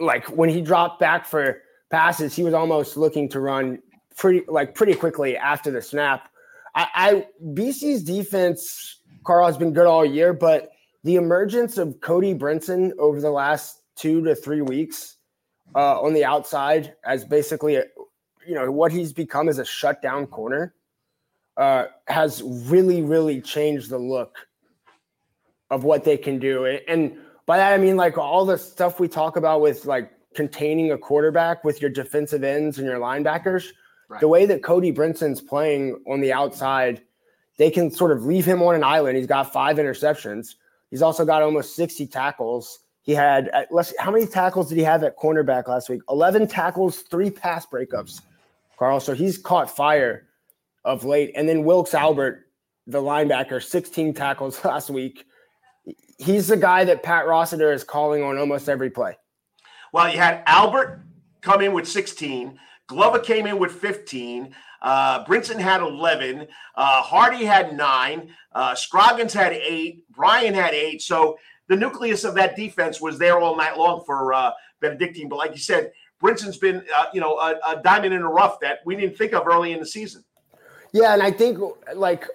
Like 0.00 0.26
when 0.26 0.48
he 0.48 0.60
dropped 0.60 1.00
back 1.00 1.26
for 1.26 1.62
passes, 1.90 2.34
he 2.34 2.42
was 2.42 2.54
almost 2.54 2.96
looking 2.96 3.28
to 3.30 3.40
run 3.40 3.80
pretty 4.16 4.42
like 4.48 4.74
pretty 4.74 4.94
quickly 4.94 5.36
after 5.36 5.70
the 5.70 5.82
snap. 5.82 6.28
I, 6.74 6.88
I 6.94 7.26
BC's 7.44 8.02
defense, 8.02 9.00
Karl, 9.24 9.46
has 9.46 9.56
been 9.56 9.72
good 9.72 9.86
all 9.86 10.04
year, 10.04 10.32
but 10.32 10.70
the 11.04 11.16
emergence 11.16 11.78
of 11.78 12.00
Cody 12.00 12.34
Brinson 12.34 12.92
over 12.98 13.20
the 13.20 13.30
last 13.30 13.82
two 13.96 14.22
to 14.24 14.34
three 14.34 14.62
weeks 14.62 15.16
uh, 15.74 16.00
on 16.00 16.14
the 16.14 16.24
outside 16.24 16.94
as 17.04 17.24
basically 17.24 17.76
a, 17.76 17.84
you 18.46 18.54
know 18.54 18.70
what 18.70 18.92
he's 18.92 19.12
become 19.12 19.48
as 19.48 19.58
a 19.58 19.64
shutdown 19.64 20.26
corner 20.26 20.74
uh, 21.58 21.86
has 22.06 22.42
really, 22.42 23.02
really 23.02 23.40
changed 23.40 23.90
the 23.90 23.98
look 23.98 24.46
of 25.70 25.84
what 25.84 26.04
they 26.04 26.16
can 26.16 26.38
do. 26.38 26.64
And 26.66 27.18
by 27.48 27.56
that, 27.56 27.72
I 27.72 27.78
mean 27.78 27.96
like 27.96 28.18
all 28.18 28.44
the 28.44 28.58
stuff 28.58 29.00
we 29.00 29.08
talk 29.08 29.36
about 29.36 29.62
with 29.62 29.86
like 29.86 30.12
containing 30.34 30.92
a 30.92 30.98
quarterback 30.98 31.64
with 31.64 31.80
your 31.80 31.90
defensive 31.90 32.44
ends 32.44 32.76
and 32.76 32.86
your 32.86 32.98
linebackers. 32.98 33.68
Right. 34.10 34.20
The 34.20 34.28
way 34.28 34.44
that 34.44 34.62
Cody 34.62 34.92
Brinson's 34.92 35.40
playing 35.40 35.98
on 36.06 36.20
the 36.20 36.30
outside, 36.30 37.00
they 37.56 37.70
can 37.70 37.90
sort 37.90 38.12
of 38.12 38.26
leave 38.26 38.44
him 38.44 38.62
on 38.62 38.74
an 38.74 38.84
island. 38.84 39.16
He's 39.16 39.26
got 39.26 39.50
five 39.50 39.78
interceptions. 39.78 40.56
He's 40.90 41.00
also 41.00 41.24
got 41.24 41.40
almost 41.40 41.74
60 41.74 42.06
tackles. 42.08 42.80
He 43.00 43.12
had 43.12 43.48
uh, 43.54 43.62
let's 43.70 43.94
how 43.98 44.10
many 44.10 44.26
tackles 44.26 44.68
did 44.68 44.76
he 44.76 44.84
have 44.84 45.02
at 45.02 45.16
cornerback 45.16 45.68
last 45.68 45.88
week? 45.88 46.02
11 46.10 46.48
tackles, 46.48 46.98
three 46.98 47.30
pass 47.30 47.64
breakups. 47.64 48.20
Karl, 48.78 49.00
so 49.00 49.14
he's 49.14 49.38
caught 49.38 49.74
fire 49.74 50.26
of 50.84 51.02
late. 51.02 51.32
And 51.34 51.48
then 51.48 51.64
Wilkes 51.64 51.94
Albert, 51.94 52.46
the 52.86 53.00
linebacker, 53.00 53.62
16 53.62 54.12
tackles 54.12 54.62
last 54.66 54.90
week. 54.90 55.24
He's 56.18 56.48
the 56.48 56.56
guy 56.56 56.84
that 56.84 57.02
Pat 57.02 57.26
Rossiter 57.26 57.72
is 57.72 57.84
calling 57.84 58.22
on 58.22 58.38
almost 58.38 58.68
every 58.68 58.90
play. 58.90 59.16
Well, 59.92 60.10
you 60.10 60.18
had 60.18 60.42
Albert 60.46 61.02
come 61.40 61.60
in 61.60 61.72
with 61.72 61.88
16. 61.88 62.58
Glover 62.88 63.20
came 63.20 63.46
in 63.46 63.58
with 63.58 63.72
15. 63.72 64.54
Uh, 64.82 65.24
Brinson 65.24 65.58
had 65.58 65.80
11. 65.80 66.46
Uh, 66.74 67.02
Hardy 67.02 67.44
had 67.44 67.76
nine. 67.76 68.30
Uh, 68.52 68.74
Scroggins 68.74 69.32
had 69.32 69.52
eight. 69.52 70.04
Bryan 70.10 70.54
had 70.54 70.74
eight. 70.74 71.02
So 71.02 71.38
the 71.68 71.76
nucleus 71.76 72.24
of 72.24 72.34
that 72.34 72.56
defense 72.56 73.00
was 73.00 73.18
there 73.18 73.38
all 73.38 73.56
night 73.56 73.76
long 73.76 74.02
for 74.04 74.32
uh, 74.32 74.50
Benedictine. 74.80 75.28
But 75.28 75.36
like 75.36 75.52
you 75.52 75.58
said, 75.58 75.92
Brinson's 76.22 76.58
been, 76.58 76.84
uh, 76.94 77.06
you 77.12 77.20
know, 77.20 77.36
a, 77.38 77.54
a, 77.68 77.82
diamond 77.82 78.12
in 78.12 78.22
the 78.22 78.28
rough 78.28 78.58
that 78.60 78.78
we 78.84 78.96
didn't 78.96 79.16
think 79.16 79.34
of 79.34 79.46
early 79.46 79.72
in 79.72 79.78
the 79.78 79.86
season. 79.86 80.24
Yeah, 80.92 81.12
and 81.12 81.22
I 81.22 81.30
think 81.30 81.58
like 81.94 82.26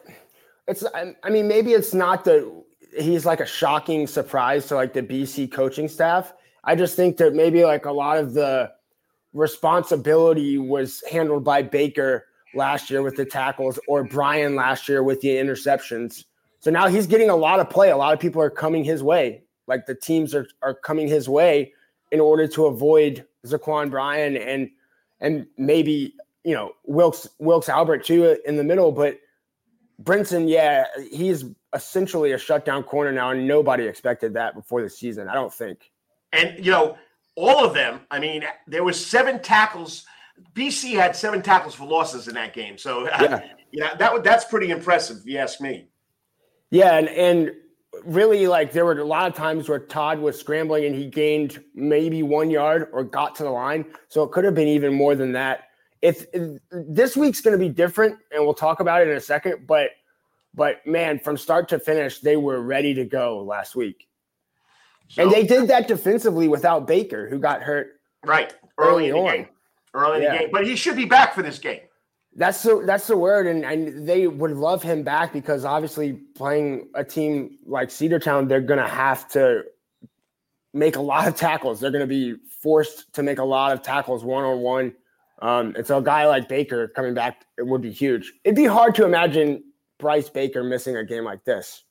it's 0.68 0.86
I 0.96 1.30
mean 1.30 1.48
maybe 1.48 1.72
it's 1.72 1.94
not 1.94 2.24
the 2.24 2.64
he's 2.98 3.26
like 3.26 3.40
a 3.40 3.46
shocking 3.46 4.08
surprise 4.08 4.68
to 4.68 4.76
like 4.76 4.94
the 4.94 5.04
BC 5.04 5.52
coaching 5.52 5.88
staff. 5.88 6.34
I 6.64 6.76
just 6.76 6.96
think 6.96 7.18
that 7.18 7.34
maybe 7.34 7.64
like 7.64 7.86
a 7.86 7.92
lot 7.92 8.18
of 8.18 8.34
the 8.34 8.72
responsibility 9.34 10.58
was 10.58 11.04
handled 11.12 11.44
by 11.44 11.62
Baker 11.62 12.26
last 12.56 12.90
year 12.90 13.02
with 13.02 13.16
the 13.16 13.26
tackles 13.26 13.80
or 13.88 14.04
Bryan 14.04 14.56
last 14.56 14.88
year 14.88 15.04
with 15.04 15.22
the 15.22 15.30
interceptions. 15.30 16.26
So 16.60 16.72
now 16.72 16.88
he's 16.88 17.08
getting 17.08 17.30
a 17.30 17.36
lot 17.36 17.60
of 17.60 17.70
play. 17.70 17.92
A 17.92 17.98
lot 17.98 18.14
of 18.14 18.20
people 18.20 18.42
are 18.42 18.50
coming 18.50 18.84
his 18.84 19.04
way. 19.04 19.44
Like 19.68 19.86
the 19.86 19.96
teams 19.96 20.36
are 20.36 20.48
are 20.62 20.74
coming 20.74 21.08
his 21.08 21.28
way 21.28 21.74
in 22.12 22.20
order 22.20 22.48
to 22.48 22.66
avoid 22.66 23.26
Zaquan 23.46 23.90
Bryan 23.90 24.38
and 24.38 24.70
and 25.20 25.48
maybe 25.58 26.14
you 26.44 26.54
know 26.54 26.74
Wilkes 26.86 27.28
Wilkes 27.40 27.70
Albert 27.70 28.06
too 28.06 28.38
in 28.46 28.56
the 28.56 28.64
middle, 28.64 28.92
but 28.92 29.20
Brinson, 30.02 30.50
yeah, 30.50 30.86
he's 31.12 31.46
essentially 31.74 32.32
a 32.32 32.38
shutdown 32.38 32.84
corner 32.84 33.12
now, 33.12 33.32
and 33.32 33.48
nobody 33.48 33.86
expected 33.86 34.34
that 34.34 34.56
before 34.56 34.82
the 34.82 34.90
season. 34.90 35.28
I 35.28 35.34
don't 35.34 35.54
think. 35.54 35.92
And 36.32 36.64
you 36.64 36.72
know, 36.72 36.98
all 37.36 37.66
of 37.66 37.74
them. 37.74 38.02
I 38.12 38.20
mean, 38.20 38.44
there 38.68 38.84
was 38.84 39.04
seven 39.04 39.42
tackles. 39.42 40.06
BC 40.54 40.94
had 40.94 41.16
seven 41.16 41.42
tackles 41.42 41.76
for 41.76 41.86
losses 41.86 42.28
in 42.28 42.36
that 42.36 42.54
game, 42.54 42.78
so 42.78 43.06
yeah, 43.22 43.42
yeah 43.72 43.96
that 43.96 44.24
that's 44.24 44.46
pretty 44.46 44.72
impressive, 44.72 45.18
if 45.18 45.26
you 45.26 45.38
ask 45.38 45.62
me. 45.62 45.88
Yeah, 46.70 46.98
and 46.98 47.10
and 47.10 47.52
really, 48.04 48.48
like 48.48 48.72
there 48.72 48.86
were 48.86 48.98
a 49.00 49.06
lot 49.06 49.28
of 49.28 49.36
times 49.36 49.70
where 49.70 49.80
Todd 49.80 50.20
was 50.20 50.40
scrambling 50.40 50.86
and 50.86 50.96
he 50.96 51.06
gained 51.08 51.64
maybe 51.76 52.24
one 52.24 52.50
yard 52.50 52.90
or 52.92 53.04
got 53.04 53.36
to 53.36 53.44
the 53.44 53.52
line, 53.52 53.86
so 54.10 54.24
it 54.24 54.32
could 54.32 54.44
have 54.46 54.56
been 54.56 54.68
even 54.68 54.94
more 54.94 55.16
than 55.16 55.34
that 55.34 55.66
if, 56.04 56.26
if 56.34 56.60
this 56.70 57.16
week's 57.16 57.40
going 57.40 57.58
to 57.58 57.58
be 57.58 57.70
different, 57.70 58.20
and 58.32 58.44
we'll 58.44 58.54
talk 58.54 58.82
about 58.82 59.02
it 59.02 59.08
in 59.08 59.16
a 59.16 59.22
second, 59.22 59.66
but 59.66 59.90
but 60.54 60.86
man, 60.86 61.20
from 61.20 61.38
start 61.38 61.70
to 61.70 61.80
finish, 61.80 62.20
they 62.20 62.38
were 62.38 62.62
ready 62.62 62.94
to 62.94 63.06
go 63.06 63.44
last 63.44 63.76
week. 63.76 64.08
So, 65.10 65.24
and 65.24 65.32
they 65.32 65.46
did 65.46 65.68
that 65.68 65.88
defensively 65.88 66.48
without 66.48 66.88
Baker, 66.88 67.30
who 67.30 67.40
got 67.40 67.62
hurt 67.62 68.00
right 68.26 68.54
early, 68.78 69.12
early 69.12 69.20
on. 69.20 69.36
Game. 69.36 69.48
Early 69.94 70.24
yeah. 70.24 70.28
in 70.28 70.34
the 70.34 70.40
game, 70.40 70.50
but 70.52 70.66
he 70.66 70.76
should 70.76 70.96
be 70.96 71.06
back 71.06 71.36
for 71.36 71.44
this 71.44 71.60
game. 71.60 71.82
That's 72.36 72.64
the 72.64 72.84
that's 72.84 73.06
the 73.06 73.18
word, 73.18 73.46
and, 73.46 73.64
and 73.64 74.08
they 74.08 74.26
would 74.26 74.52
love 74.52 74.82
him 74.82 75.04
back 75.04 75.34
because 75.34 75.66
obviously 75.66 76.14
playing 76.14 76.88
a 76.96 77.04
team 77.04 77.60
like 77.66 77.90
Cedartown, 77.90 78.48
they're 78.48 78.62
gonna 78.62 78.88
have 78.88 79.28
to 79.30 79.64
make 80.74 80.96
a 80.96 81.02
lot 81.02 81.28
of 81.28 81.36
tackles. 81.36 81.80
They're 81.80 81.92
gonna 81.92 82.08
be 82.08 82.38
forced 82.62 83.14
to 83.14 83.22
make 83.22 83.38
a 83.38 83.44
lot 83.44 83.72
of 83.72 83.84
tackles 83.84 84.24
one 84.24 84.44
on 84.44 84.62
one 84.62 84.94
um, 85.44 85.74
and 85.76 85.86
so 85.86 85.98
a 85.98 86.02
guy 86.02 86.26
like 86.26 86.48
Baker 86.48 86.88
coming 86.88 87.14
back, 87.14 87.46
it 87.58 87.68
would 87.68 87.82
be 87.82 87.92
huge. 87.92 88.32
It'd 88.46 88.56
be 88.56 88.66
hard 88.66 88.96
to 88.96 89.06
imagine 89.06 89.62
Bryce 90.04 90.30
Baker 90.30 90.64
missing 90.64 90.98
a 90.98 91.04
game 91.04 91.24
like 91.24 91.46
this. 91.46 91.86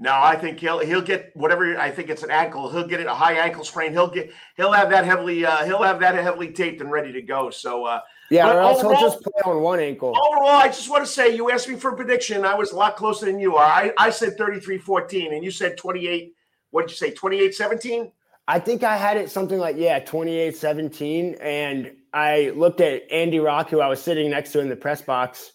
No, 0.00 0.12
I 0.12 0.34
think 0.34 0.58
he'll 0.58 0.80
he'll 0.80 1.02
get 1.02 1.30
whatever. 1.36 1.78
I 1.78 1.90
think 1.90 2.08
it's 2.10 2.24
an 2.24 2.30
ankle. 2.30 2.68
He'll 2.68 2.86
get 2.86 2.98
it 3.00 3.06
a 3.06 3.14
high 3.14 3.34
ankle 3.34 3.62
sprain. 3.62 3.92
He'll 3.92 4.10
get 4.10 4.32
he'll 4.56 4.72
have 4.72 4.90
that 4.90 5.04
heavily 5.04 5.44
uh, 5.44 5.64
he'll 5.64 5.82
have 5.82 6.00
that 6.00 6.14
heavily 6.16 6.50
taped 6.50 6.80
and 6.80 6.90
ready 6.90 7.12
to 7.12 7.22
go. 7.22 7.50
So 7.50 7.84
uh, 7.84 8.00
yeah, 8.30 8.50
or 8.50 8.60
else 8.60 8.78
overall, 8.78 8.96
he'll 8.96 9.08
just 9.08 9.22
play 9.22 9.42
on 9.44 9.62
one 9.62 9.78
ankle. 9.78 10.08
Overall, 10.08 10.48
I 10.48 10.66
just 10.66 10.90
want 10.90 11.04
to 11.04 11.10
say 11.10 11.36
you 11.36 11.50
asked 11.50 11.68
me 11.68 11.76
for 11.76 11.92
a 11.92 11.96
prediction. 11.96 12.44
I 12.44 12.54
was 12.54 12.72
a 12.72 12.76
lot 12.76 12.96
closer 12.96 13.26
than 13.26 13.38
you 13.38 13.56
are. 13.56 13.66
I, 13.66 13.92
I 13.98 14.10
said 14.10 14.36
33-14 14.36 15.32
and 15.32 15.44
you 15.44 15.50
said 15.50 15.76
28. 15.76 16.34
What 16.70 16.88
did 16.88 16.90
you 16.90 16.96
say? 16.96 17.12
28-17? 17.12 18.10
I 18.48 18.58
think 18.58 18.82
I 18.82 18.96
had 18.96 19.16
it 19.16 19.30
something 19.30 19.58
like 19.58 19.76
yeah, 19.78 20.00
28-17 20.00 21.38
and 21.40 21.92
I 22.12 22.52
looked 22.56 22.80
at 22.80 23.02
Andy 23.10 23.38
Rock, 23.40 23.70
who 23.70 23.80
I 23.80 23.88
was 23.88 24.02
sitting 24.02 24.30
next 24.30 24.52
to 24.52 24.60
in 24.60 24.68
the 24.68 24.76
press 24.76 25.02
box, 25.02 25.52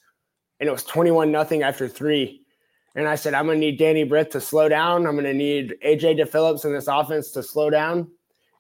and 0.60 0.68
it 0.68 0.72
was 0.72 0.84
21 0.84 1.32
nothing 1.32 1.64
after 1.64 1.88
three. 1.88 2.44
And 2.96 3.08
I 3.08 3.16
said, 3.16 3.34
I'm 3.34 3.46
going 3.46 3.60
to 3.60 3.66
need 3.66 3.78
Danny 3.78 4.04
Britt 4.04 4.32
to 4.32 4.42
slow 4.42 4.68
down. 4.68 5.06
I'm 5.06 5.14
going 5.14 5.26
to 5.26 5.34
need 5.34 5.76
AJ 5.86 6.20
DePhillips 6.20 6.66
in 6.66 6.74
this 6.74 6.88
offense 6.88 7.32
to 7.32 7.44
slow 7.44 7.70
down 7.70 8.10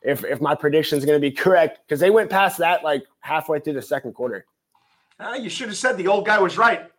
if, 0.03 0.23
if 0.23 0.39
my 0.39 0.55
prediction 0.55 0.97
is 0.97 1.05
going 1.05 1.17
to 1.17 1.21
be 1.21 1.31
correct. 1.31 1.79
Because 1.85 1.99
they 1.99 2.09
went 2.09 2.29
past 2.29 2.57
that 2.59 2.83
like 2.83 3.03
halfway 3.21 3.59
through 3.59 3.73
the 3.73 3.81
second 3.81 4.13
quarter. 4.13 4.45
Uh, 5.19 5.33
you 5.33 5.49
should 5.49 5.67
have 5.67 5.77
said 5.77 5.97
the 5.97 6.07
old 6.07 6.25
guy 6.25 6.39
was 6.39 6.57
right. 6.57 6.89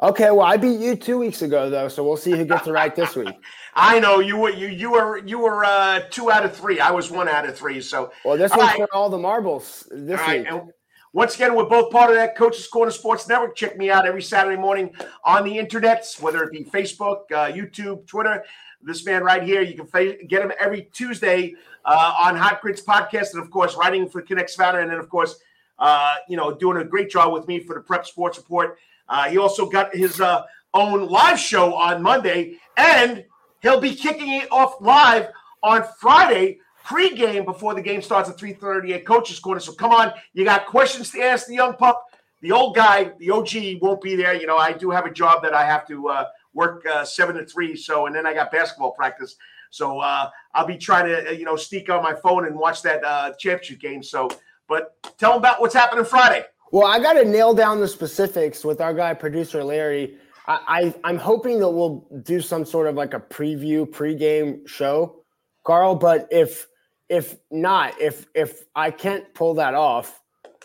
Okay, 0.00 0.30
well, 0.30 0.46
I 0.46 0.56
beat 0.56 0.78
you 0.78 0.94
two 0.94 1.18
weeks 1.18 1.42
ago 1.42 1.68
though, 1.68 1.88
so 1.88 2.04
we'll 2.04 2.16
see 2.16 2.30
who 2.30 2.44
gets 2.44 2.68
it 2.68 2.70
right 2.70 2.94
this 2.94 3.16
week. 3.16 3.34
I 3.74 3.98
know 3.98 4.20
you 4.20 4.36
were 4.36 4.50
you 4.50 4.68
you 4.68 4.92
were 4.92 5.18
you 5.18 5.40
were 5.40 5.64
uh, 5.64 6.02
two 6.10 6.30
out 6.30 6.44
of 6.44 6.54
three. 6.56 6.78
I 6.78 6.92
was 6.92 7.10
one 7.10 7.28
out 7.28 7.48
of 7.48 7.56
three. 7.56 7.80
So 7.80 8.12
well, 8.24 8.36
this 8.36 8.50
one's 8.52 8.62
right. 8.62 8.76
for 8.76 8.94
all 8.94 9.10
the 9.10 9.18
marbles 9.18 9.88
this 9.90 10.20
week. 10.28 10.46
And 10.48 10.70
once 11.18 11.34
again, 11.34 11.56
we're 11.56 11.64
both 11.64 11.90
part 11.90 12.10
of 12.10 12.14
that 12.14 12.36
Coaches 12.36 12.68
Corner 12.68 12.92
Sports 12.92 13.28
Network. 13.28 13.56
Check 13.56 13.76
me 13.76 13.90
out 13.90 14.06
every 14.06 14.22
Saturday 14.22 14.56
morning 14.56 14.94
on 15.24 15.42
the 15.42 15.58
internet, 15.58 16.06
whether 16.20 16.44
it 16.44 16.52
be 16.52 16.62
Facebook, 16.62 17.22
uh, 17.32 17.50
YouTube, 17.50 18.06
Twitter. 18.06 18.44
This 18.82 19.04
man 19.04 19.24
right 19.24 19.42
here, 19.42 19.60
you 19.60 19.74
can 19.74 19.88
fa- 19.88 20.14
get 20.28 20.42
him 20.42 20.52
every 20.60 20.82
Tuesday 20.92 21.56
uh, 21.84 22.14
on 22.22 22.36
Hot 22.36 22.62
Grits 22.62 22.82
Podcast, 22.82 23.32
and 23.32 23.42
of 23.42 23.50
course, 23.50 23.74
writing 23.74 24.08
for 24.08 24.22
Connects 24.22 24.54
Savannah, 24.54 24.78
and 24.78 24.92
then 24.92 25.00
of 25.00 25.08
course, 25.08 25.40
uh, 25.80 26.14
you 26.28 26.36
know, 26.36 26.54
doing 26.54 26.76
a 26.76 26.84
great 26.84 27.10
job 27.10 27.32
with 27.32 27.48
me 27.48 27.58
for 27.58 27.74
the 27.74 27.80
Prep 27.80 28.06
Sports 28.06 28.38
Report. 28.38 28.78
Uh, 29.08 29.28
he 29.28 29.38
also 29.38 29.68
got 29.68 29.92
his 29.92 30.20
uh, 30.20 30.42
own 30.72 31.08
live 31.08 31.40
show 31.40 31.74
on 31.74 32.00
Monday, 32.00 32.58
and 32.76 33.24
he'll 33.60 33.80
be 33.80 33.92
kicking 33.92 34.34
it 34.34 34.46
off 34.52 34.80
live 34.80 35.30
on 35.64 35.84
Friday 35.98 36.60
pregame 36.88 37.44
before 37.44 37.74
the 37.74 37.82
game 37.82 38.00
starts 38.00 38.30
at 38.30 38.38
3:30 38.38 38.94
at 38.94 39.04
Coach's 39.04 39.38
Corner. 39.38 39.60
So 39.60 39.72
come 39.72 39.92
on, 39.92 40.12
you 40.32 40.44
got 40.44 40.66
questions 40.66 41.10
to 41.10 41.22
ask 41.22 41.46
the 41.46 41.54
young 41.54 41.74
pup. 41.74 42.02
The 42.40 42.52
old 42.52 42.74
guy, 42.74 43.12
the 43.18 43.30
OG, 43.30 43.80
won't 43.82 44.00
be 44.00 44.14
there. 44.14 44.34
You 44.34 44.46
know, 44.46 44.56
I 44.56 44.72
do 44.72 44.90
have 44.90 45.06
a 45.06 45.10
job 45.10 45.42
that 45.42 45.52
I 45.52 45.64
have 45.64 45.86
to 45.88 46.08
uh, 46.08 46.24
work 46.54 46.86
uh, 46.86 47.04
seven 47.04 47.36
to 47.36 47.44
three. 47.44 47.76
So, 47.76 48.06
and 48.06 48.14
then 48.14 48.26
I 48.26 48.32
got 48.32 48.50
basketball 48.52 48.92
practice. 48.92 49.36
So 49.70 49.98
uh, 49.98 50.30
I'll 50.54 50.66
be 50.66 50.78
trying 50.78 51.06
to, 51.06 51.36
you 51.36 51.44
know, 51.44 51.56
sneak 51.56 51.90
on 51.90 52.02
my 52.02 52.14
phone 52.14 52.46
and 52.46 52.56
watch 52.56 52.80
that 52.82 53.04
uh, 53.04 53.32
championship 53.38 53.80
game. 53.80 54.02
So, 54.02 54.28
but 54.68 54.96
tell 55.18 55.32
them 55.32 55.40
about 55.40 55.60
what's 55.60 55.74
happening 55.74 56.04
Friday. 56.04 56.44
Well, 56.70 56.86
I 56.86 57.00
got 57.00 57.14
to 57.14 57.24
nail 57.24 57.54
down 57.54 57.80
the 57.80 57.88
specifics 57.88 58.64
with 58.64 58.80
our 58.80 58.94
guy, 58.94 59.14
producer 59.14 59.64
Larry. 59.64 60.16
I, 60.46 60.92
I, 61.02 61.10
am 61.10 61.18
hoping 61.18 61.58
that 61.60 61.68
we'll 61.68 62.06
do 62.22 62.40
some 62.40 62.64
sort 62.64 62.86
of 62.86 62.94
like 62.94 63.14
a 63.14 63.20
preview 63.20 63.86
pregame 63.86 64.66
show, 64.66 65.24
Karl. 65.64 65.94
But 65.94 66.28
if 66.30 66.66
if 67.08 67.36
not, 67.50 68.00
if 68.00 68.26
if 68.34 68.64
I 68.74 68.90
can't 68.90 69.32
pull 69.34 69.54
that 69.54 69.74
off, 69.74 70.20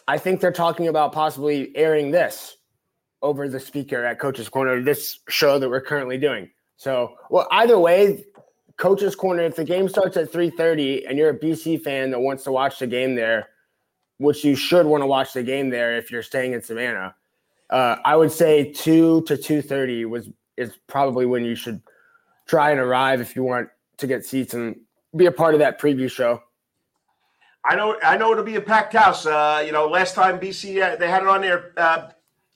I 0.08 0.18
think 0.18 0.42
they're 0.42 0.52
talking 0.52 0.88
about 0.88 1.14
possibly 1.14 1.76
airing 1.76 2.12
this 2.12 2.58
over 3.22 3.48
the 3.48 3.60
speaker 3.60 4.04
at 4.04 4.20
Coach's 4.20 4.50
Corner, 4.50 4.82
this 4.82 5.20
show 5.30 5.58
that 5.58 5.70
we're 5.70 5.82
currently 5.82 6.18
doing. 6.18 6.50
So, 6.76 7.16
well, 7.30 7.48
either 7.52 7.80
way, 7.80 8.26
Coach's 8.78 9.16
Corner. 9.16 9.44
If 9.44 9.56
the 9.56 9.64
game 9.64 9.88
starts 9.88 10.18
at 10.18 10.32
3:30 10.32 11.06
and 11.08 11.18
you're 11.18 11.30
a 11.30 11.40
BC 11.40 11.82
fan 11.82 12.12
that 12.12 12.20
wants 12.20 12.44
to 12.44 12.52
watch 12.52 12.80
the 12.80 12.88
game 12.88 13.16
there, 13.16 13.50
which 14.18 14.44
you 14.44 14.56
should 14.56 14.86
want 14.86 15.02
to 15.02 15.08
watch 15.08 15.34
the 15.34 15.44
game 15.44 15.70
there 15.70 15.96
if 15.96 16.12
you're 16.12 16.24
staying 16.24 16.54
in 16.54 16.62
Savannah. 16.62 17.16
Uh, 17.70 17.96
I 18.04 18.16
would 18.16 18.32
say 18.32 18.72
two 18.72 19.22
to 19.24 19.38
two 19.38 19.62
thirty 19.62 20.06
was 20.06 20.30
is 20.58 20.78
probably 20.88 21.26
when 21.26 21.44
you 21.44 21.56
should 21.56 21.82
try 22.46 22.72
and 22.72 22.80
arrive 22.80 23.22
if 23.22 23.36
you 23.36 23.44
want 23.44 23.70
to 23.98 24.08
get 24.08 24.26
seats 24.26 24.54
and 24.54 24.76
be 25.16 25.26
a 25.28 25.32
part 25.32 25.54
of 25.54 25.60
that 25.60 25.80
preview 25.80 26.10
show. 26.10 26.42
I 27.66 27.76
know, 27.76 27.98
I 28.04 28.18
know 28.18 28.32
it'll 28.32 28.44
be 28.44 28.56
a 28.56 28.62
packed 28.62 28.94
house. 28.94 29.26
Uh, 29.26 29.64
you 29.66 29.72
know, 29.72 29.88
last 29.88 30.16
time 30.16 30.40
BC 30.40 30.82
uh, 30.82 30.96
they 30.98 31.10
had 31.10 31.22
it 31.22 31.30
on 31.30 31.42
their 31.42 31.72
uh, 31.78 32.10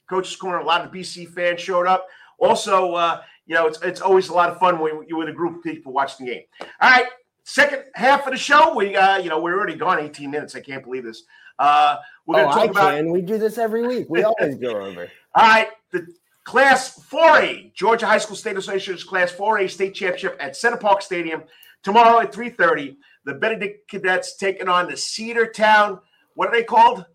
coach's 0.10 0.36
corner. 0.36 0.58
A 0.58 0.66
lot 0.66 0.84
of 0.84 0.92
BC 0.92 1.30
fans 1.30 1.62
showed 1.62 1.88
up. 1.88 2.08
Also, 2.40 2.94
uh, 2.94 3.22
you 3.46 3.56
know, 3.56 3.68
it's 3.68 3.82
it's 3.82 4.02
always 4.02 4.28
a 4.30 4.34
lot 4.34 4.50
of 4.50 4.60
fun 4.60 4.80
when 4.80 5.06
you're 5.08 5.18
with 5.18 5.30
a 5.30 5.34
group 5.34 5.58
of 5.58 5.64
people 5.64 5.94
watching 5.94 6.26
the 6.26 6.34
game. 6.34 6.44
All 6.82 6.90
right, 6.90 7.08
second 7.46 7.84
half 7.96 8.28
of 8.28 8.34
the 8.34 8.38
show, 8.38 8.76
we 8.76 8.96
uh, 8.96 9.18
you 9.18 9.30
know 9.30 9.40
we're 9.40 9.58
already 9.58 9.76
gone 9.76 10.00
18 10.00 10.30
minutes. 10.30 10.56
I 10.56 10.60
can't 10.60 10.84
believe 10.84 11.06
this. 11.06 11.24
Uh, 11.58 11.98
we're 12.26 12.36
going 12.36 12.48
to 12.48 12.52
oh, 12.52 12.56
talk 12.56 12.68
I 12.68 12.72
about. 12.72 12.96
Can. 12.96 13.12
We 13.12 13.22
do 13.22 13.38
this 13.38 13.58
every 13.58 13.88
week. 13.88 14.08
We 14.10 14.24
always 14.24 14.56
go 14.56 14.82
over. 14.82 15.10
All 15.36 15.48
right, 15.48 15.70
the 15.92 16.06
Class 16.44 17.00
4A 17.10 17.74
Georgia 17.74 18.06
High 18.06 18.20
School 18.20 18.36
State 18.36 18.58
Association's 18.58 19.04
Class 19.04 19.32
4A 19.32 19.70
State 19.70 19.94
Championship 19.96 20.38
at 20.40 20.56
Center 20.56 20.78
Parc 20.78 21.02
Stadium 21.02 21.44
tomorrow 21.84 22.20
at 22.20 22.32
3:30. 22.32 22.98
The 23.26 23.34
Benedict 23.34 23.90
Cadets 23.90 24.38
taking 24.38 24.68
on 24.68 24.88
the 24.88 24.94
Cedartown. 24.94 26.00
What 26.36 26.50
are 26.50 26.52
they 26.52 26.64
called? 26.64 27.06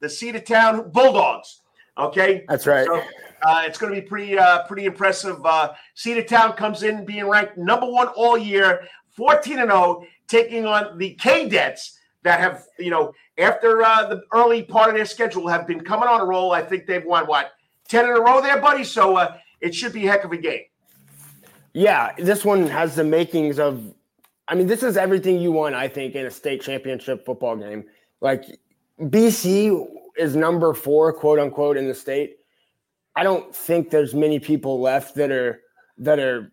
The 0.00 0.08
Cedartown 0.08 0.92
Bulldogs. 0.92 1.60
Okay, 1.98 2.44
that's 2.48 2.66
right. 2.66 2.86
So, 2.86 3.02
uh, 3.42 3.62
it's 3.66 3.78
going 3.78 3.94
to 3.94 4.00
be 4.00 4.06
pretty 4.06 4.38
uh, 4.38 4.66
pretty 4.66 4.86
impressive. 4.86 5.44
Uh, 5.44 5.72
Cedartown 5.96 6.56
comes 6.56 6.82
in 6.82 7.04
being 7.04 7.28
ranked 7.28 7.56
number 7.56 7.86
one 7.86 8.08
all 8.08 8.38
year, 8.38 8.86
14 9.16 9.58
and 9.58 9.70
0, 9.70 10.04
taking 10.28 10.66
on 10.66 10.98
the 10.98 11.14
Cadets 11.14 11.98
that 12.22 12.40
have, 12.40 12.64
you 12.78 12.90
know, 12.90 13.12
after 13.38 13.82
uh, 13.82 14.06
the 14.08 14.22
early 14.32 14.62
part 14.62 14.88
of 14.88 14.94
their 14.94 15.04
schedule 15.04 15.48
have 15.48 15.66
been 15.66 15.82
coming 15.82 16.08
on 16.08 16.20
a 16.20 16.24
roll. 16.24 16.52
I 16.52 16.62
think 16.62 16.86
they've 16.86 17.04
won 17.04 17.26
what 17.26 17.52
10 17.88 18.04
in 18.04 18.10
a 18.10 18.20
row 18.20 18.40
there, 18.40 18.60
buddy. 18.60 18.84
So 18.84 19.16
uh, 19.16 19.36
it 19.60 19.74
should 19.74 19.92
be 19.92 20.06
a 20.06 20.10
heck 20.10 20.24
of 20.24 20.32
a 20.32 20.36
game. 20.36 20.62
Yeah, 21.74 22.12
this 22.16 22.44
one 22.44 22.66
has 22.66 22.94
the 22.94 23.04
makings 23.04 23.58
of. 23.58 23.94
I 24.52 24.54
mean, 24.54 24.66
this 24.66 24.82
is 24.82 24.98
everything 24.98 25.40
you 25.40 25.50
want, 25.50 25.74
I 25.74 25.88
think, 25.88 26.14
in 26.14 26.26
a 26.26 26.30
state 26.30 26.60
championship 26.60 27.24
football 27.24 27.56
game. 27.56 27.86
Like 28.20 28.44
BC 29.00 29.82
is 30.18 30.36
number 30.36 30.74
four, 30.74 31.10
quote 31.14 31.38
unquote, 31.38 31.78
in 31.78 31.88
the 31.88 31.94
state. 31.94 32.36
I 33.16 33.22
don't 33.22 33.56
think 33.56 33.88
there's 33.88 34.12
many 34.12 34.38
people 34.38 34.78
left 34.78 35.14
that 35.14 35.30
are 35.30 35.62
that 35.96 36.18
are 36.18 36.52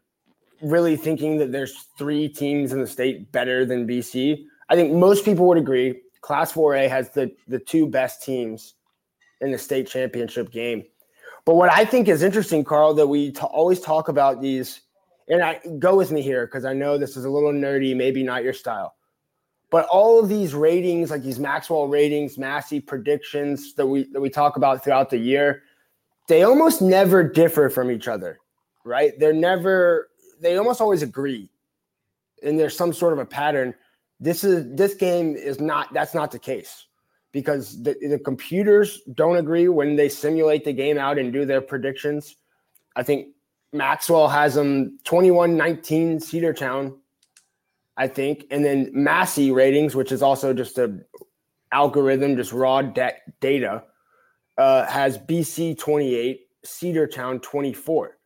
really 0.62 0.96
thinking 0.96 1.40
that 1.40 1.52
there's 1.52 1.88
three 1.98 2.30
teams 2.30 2.72
in 2.72 2.80
the 2.80 2.88
state 2.88 3.34
better 3.34 3.66
than 3.66 3.86
BC. 3.86 4.46
I 4.70 4.76
think 4.76 4.94
most 4.94 5.26
people 5.26 5.46
would 5.48 5.58
agree. 5.58 6.00
Class 6.22 6.54
4A 6.54 6.88
has 6.88 7.10
the 7.10 7.30
the 7.50 7.60
two 7.60 7.86
best 7.86 8.24
teams 8.24 8.76
in 9.42 9.52
the 9.52 9.58
state 9.58 9.88
championship 9.88 10.52
game. 10.52 10.86
But 11.44 11.56
what 11.56 11.70
I 11.70 11.84
think 11.84 12.08
is 12.08 12.24
interesting, 12.24 12.64
Karl, 12.64 12.94
that 12.94 13.08
we 13.08 13.34
t- 13.34 13.42
always 13.42 13.82
talk 13.82 14.08
about 14.08 14.42
these, 14.42 14.80
and 15.30 15.44
I 15.44 15.60
go 15.78 15.96
with 15.96 16.12
me 16.12 16.22
here 16.22 16.48
because 16.48 16.66
I 16.66 16.74
know 16.74 16.98
this 16.98 17.16
is 17.16 17.26
a 17.26 17.30
little 17.30 17.52
nerdy, 17.52 17.96
maybe 17.96 18.24
not 18.24 18.44
your 18.44 18.54
style. 18.54 18.96
But 19.72 19.86
all 19.86 20.20
of 20.20 20.30
these 20.30 20.56
ratings, 20.56 21.12
like 21.12 21.22
these 21.22 21.38
Maxwell 21.38 21.88
ratings, 21.88 22.40
Massey 22.40 22.80
predictions 22.80 23.76
that 23.76 23.86
we 23.86 24.12
that 24.12 24.20
we 24.20 24.30
talk 24.30 24.58
about 24.58 24.84
throughout 24.84 25.12
the 25.12 25.20
year, 25.20 25.62
they 26.28 26.42
almost 26.44 26.82
never 26.82 27.24
differ 27.24 27.70
from 27.70 27.92
each 27.92 28.08
other, 28.08 28.40
right? 28.84 29.14
They're 29.20 29.32
never 29.32 30.10
they 30.42 30.58
almost 30.58 30.82
always 30.82 31.04
agree. 31.04 31.52
And 32.42 32.60
there's 32.60 32.76
some 32.76 32.94
sort 32.94 33.14
of 33.14 33.20
a 33.20 33.26
pattern. 33.26 33.76
This 34.20 34.44
is 34.44 34.76
this 34.76 34.96
game 34.96 35.36
is 35.36 35.60
not 35.60 35.94
that's 35.94 36.16
not 36.16 36.32
the 36.32 36.40
case 36.40 36.88
because 37.32 37.84
the, 37.84 37.96
the 38.02 38.18
computers 38.18 39.02
don't 39.14 39.38
agree 39.38 39.68
when 39.68 39.96
they 39.96 40.10
simulate 40.10 40.66
the 40.66 40.74
game 40.74 40.98
out 40.98 41.20
and 41.20 41.32
do 41.32 41.46
their 41.46 41.62
predictions. 41.62 42.36
I 42.96 43.04
think 43.04 43.28
Maxwell 43.72 44.28
has 44.28 44.56
them 44.56 44.98
21 45.04 45.56
19 45.56 46.20
Cedartown, 46.20 46.98
I 47.98 48.08
think. 48.08 48.46
And 48.52 48.64
then 48.64 48.90
Massey 48.94 49.52
ratings, 49.52 49.96
which 49.96 50.12
is 50.12 50.22
also 50.22 50.54
just 50.54 50.78
a 50.78 51.00
algorithm, 51.72 52.36
just 52.36 52.52
raw 52.52 52.82
da- 52.82 53.20
data, 53.42 53.84
uh, 54.58 54.86
has 54.86 55.18
BC 55.18 55.78
28, 55.78 56.48
Cedartown 56.66 57.42
24. 57.42 58.18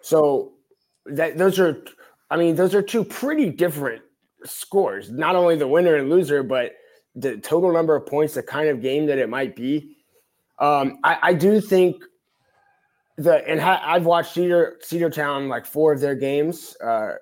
So 0.00 0.52
that 1.06 1.36
those 1.36 1.58
are, 1.58 1.84
I 2.30 2.36
mean, 2.36 2.56
those 2.56 2.74
are 2.74 2.82
two 2.82 3.04
pretty 3.04 3.50
different 3.50 4.02
scores. 4.44 5.10
Not 5.10 5.36
only 5.36 5.56
the 5.56 5.68
winner 5.68 5.96
and 5.96 6.08
loser, 6.08 6.42
but 6.42 6.72
the 7.14 7.38
total 7.38 7.72
number 7.72 7.96
of 7.96 8.06
points, 8.06 8.34
the 8.34 8.42
kind 8.42 8.68
of 8.68 8.80
game 8.80 9.06
that 9.06 9.18
it 9.18 9.28
might 9.28 9.56
be. 9.56 9.96
Um, 10.58 10.98
I, 11.04 11.18
I 11.22 11.34
do 11.34 11.60
think 11.60 12.02
the 13.16 13.46
and 13.48 13.60
ha- 13.60 13.82
I've 13.84 14.06
watched 14.06 14.34
Cedar 14.34 14.78
Cedartown 14.82 15.48
like 15.48 15.66
four 15.66 15.92
of 15.92 16.00
their 16.00 16.14
games, 16.14 16.76
uh, 16.82 17.14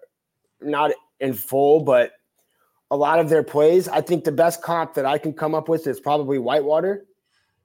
not 0.60 0.90
in 1.20 1.32
full, 1.32 1.80
but 1.80 2.12
a 2.90 2.96
lot 2.96 3.18
of 3.18 3.28
their 3.28 3.42
plays. 3.42 3.88
I 3.88 4.00
think 4.00 4.24
the 4.24 4.32
best 4.32 4.62
comp 4.62 4.94
that 4.94 5.06
I 5.06 5.18
can 5.18 5.32
come 5.32 5.54
up 5.54 5.68
with 5.68 5.86
is 5.86 6.00
probably 6.00 6.38
Whitewater 6.38 7.06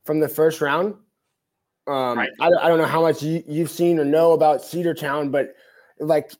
from 0.03 0.19
the 0.19 0.29
first 0.29 0.61
round. 0.61 0.95
Um, 1.87 2.17
right. 2.17 2.29
I, 2.39 2.47
I 2.47 2.67
don't 2.67 2.77
know 2.77 2.85
how 2.85 3.01
much 3.01 3.23
you, 3.23 3.43
you've 3.47 3.71
seen 3.71 3.99
or 3.99 4.05
know 4.05 4.33
about 4.33 4.61
Cedartown, 4.61 5.31
but 5.31 5.55
like 5.99 6.31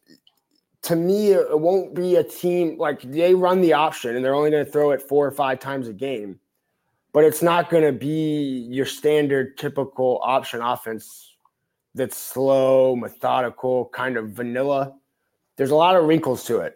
to 0.83 0.95
me, 0.95 1.31
it 1.31 1.59
won't 1.59 1.93
be 1.93 2.15
a 2.15 2.23
team 2.23 2.77
like 2.77 3.01
they 3.01 3.33
run 3.33 3.61
the 3.61 3.73
option 3.73 4.15
and 4.15 4.23
they're 4.23 4.35
only 4.35 4.51
going 4.51 4.63
to 4.65 4.71
throw 4.71 4.91
it 4.91 5.01
four 5.01 5.25
or 5.25 5.31
five 5.31 5.59
times 5.59 5.87
a 5.87 5.93
game, 5.93 6.39
but 7.13 7.23
it's 7.23 7.41
not 7.41 7.69
going 7.69 7.83
to 7.83 7.91
be 7.91 8.67
your 8.69 8.85
standard 8.85 9.57
typical 9.57 10.19
option 10.23 10.61
offense 10.61 11.28
that's 11.95 12.17
slow, 12.17 12.95
methodical, 12.95 13.89
kind 13.93 14.17
of 14.17 14.29
vanilla. 14.29 14.93
There's 15.57 15.71
a 15.71 15.75
lot 15.75 15.95
of 15.95 16.05
wrinkles 16.05 16.45
to 16.45 16.59
it. 16.59 16.75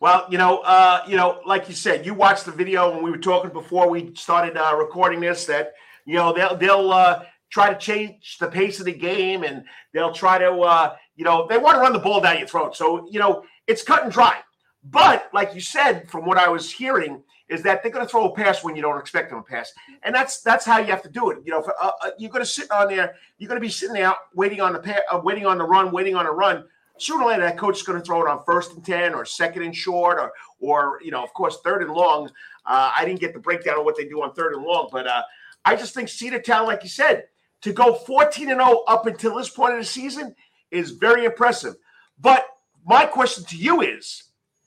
Well, 0.00 0.26
you 0.28 0.38
know, 0.38 0.58
uh, 0.58 1.02
you 1.06 1.16
know, 1.16 1.40
like 1.46 1.68
you 1.68 1.74
said, 1.74 2.04
you 2.04 2.14
watched 2.14 2.44
the 2.44 2.52
video 2.52 2.90
when 2.92 3.02
we 3.02 3.10
were 3.10 3.18
talking 3.18 3.50
before 3.50 3.88
we 3.88 4.14
started 4.14 4.56
uh, 4.56 4.74
recording 4.76 5.20
this. 5.20 5.46
That 5.46 5.72
you 6.04 6.14
know 6.14 6.32
they'll 6.32 6.56
they'll 6.56 6.90
uh, 6.90 7.24
try 7.50 7.72
to 7.72 7.78
change 7.78 8.38
the 8.38 8.48
pace 8.48 8.80
of 8.80 8.86
the 8.86 8.92
game 8.92 9.44
and 9.44 9.64
they'll 9.92 10.12
try 10.12 10.38
to 10.38 10.60
uh, 10.60 10.96
you 11.16 11.24
know, 11.24 11.46
they 11.48 11.58
want 11.58 11.76
to 11.76 11.80
run 11.80 11.92
the 11.92 11.98
ball 11.98 12.20
down 12.20 12.38
your 12.38 12.48
throat. 12.48 12.76
So, 12.76 13.08
you 13.10 13.18
know, 13.18 13.44
it's 13.66 13.82
cut 13.82 14.02
and 14.02 14.12
dry. 14.12 14.40
But 14.82 15.30
like 15.32 15.54
you 15.54 15.60
said, 15.60 16.10
from 16.10 16.24
what 16.26 16.38
I 16.38 16.48
was 16.48 16.70
hearing, 16.70 17.22
is 17.48 17.62
that 17.62 17.82
they're 17.82 17.92
going 17.92 18.04
to 18.04 18.10
throw 18.10 18.26
a 18.26 18.34
pass 18.34 18.64
when 18.64 18.74
you 18.74 18.82
don't 18.82 18.98
expect 18.98 19.30
them 19.30 19.42
to 19.42 19.48
pass, 19.48 19.72
and 20.02 20.14
that's 20.14 20.40
that's 20.40 20.64
how 20.64 20.78
you 20.78 20.86
have 20.86 21.02
to 21.02 21.10
do 21.10 21.30
it. 21.30 21.38
You 21.44 21.52
know, 21.52 21.62
for, 21.62 21.74
uh, 21.82 21.90
uh 22.02 22.10
you're 22.18 22.30
going 22.30 22.44
to 22.44 22.50
sit 22.50 22.70
on 22.70 22.88
there, 22.88 23.16
you're 23.38 23.48
going 23.48 23.60
to 23.60 23.64
be 23.64 23.70
sitting 23.70 23.94
there 23.94 24.14
waiting 24.34 24.60
on 24.60 24.72
the 24.72 24.78
pa- 24.78 25.02
uh, 25.10 25.20
waiting 25.22 25.46
on 25.46 25.58
the 25.58 25.64
run, 25.64 25.92
waiting 25.92 26.16
on 26.16 26.26
a 26.26 26.32
run. 26.32 26.64
Sooner 26.96 27.24
or 27.24 27.30
later, 27.30 27.42
that 27.42 27.58
coach 27.58 27.78
is 27.78 27.82
going 27.82 27.98
to 27.98 28.04
throw 28.04 28.24
it 28.24 28.28
on 28.28 28.44
first 28.44 28.72
and 28.72 28.84
ten, 28.84 29.14
or 29.14 29.24
second 29.24 29.62
and 29.62 29.74
short, 29.74 30.18
or 30.18 30.32
or 30.60 31.00
you 31.02 31.10
know, 31.10 31.22
of 31.22 31.32
course, 31.34 31.58
third 31.62 31.82
and 31.82 31.92
long. 31.92 32.30
Uh, 32.66 32.92
I 32.96 33.04
didn't 33.04 33.20
get 33.20 33.34
the 33.34 33.40
breakdown 33.40 33.78
of 33.78 33.84
what 33.84 33.96
they 33.96 34.06
do 34.06 34.22
on 34.22 34.32
third 34.32 34.54
and 34.54 34.62
long, 34.62 34.88
but 34.90 35.06
uh, 35.06 35.22
I 35.64 35.76
just 35.76 35.94
think 35.94 36.08
Cedartown, 36.08 36.66
like 36.66 36.82
you 36.82 36.88
said, 36.88 37.24
to 37.62 37.72
go 37.72 37.94
14 37.94 38.50
and 38.50 38.60
0 38.60 38.84
up 38.86 39.06
until 39.06 39.36
this 39.36 39.48
point 39.48 39.74
of 39.74 39.80
the 39.80 39.84
season 39.84 40.34
is 40.70 40.92
very 40.92 41.24
impressive. 41.24 41.74
But 42.20 42.46
my 42.84 43.06
question 43.06 43.44
to 43.44 43.56
you 43.56 43.80
is 43.80 44.24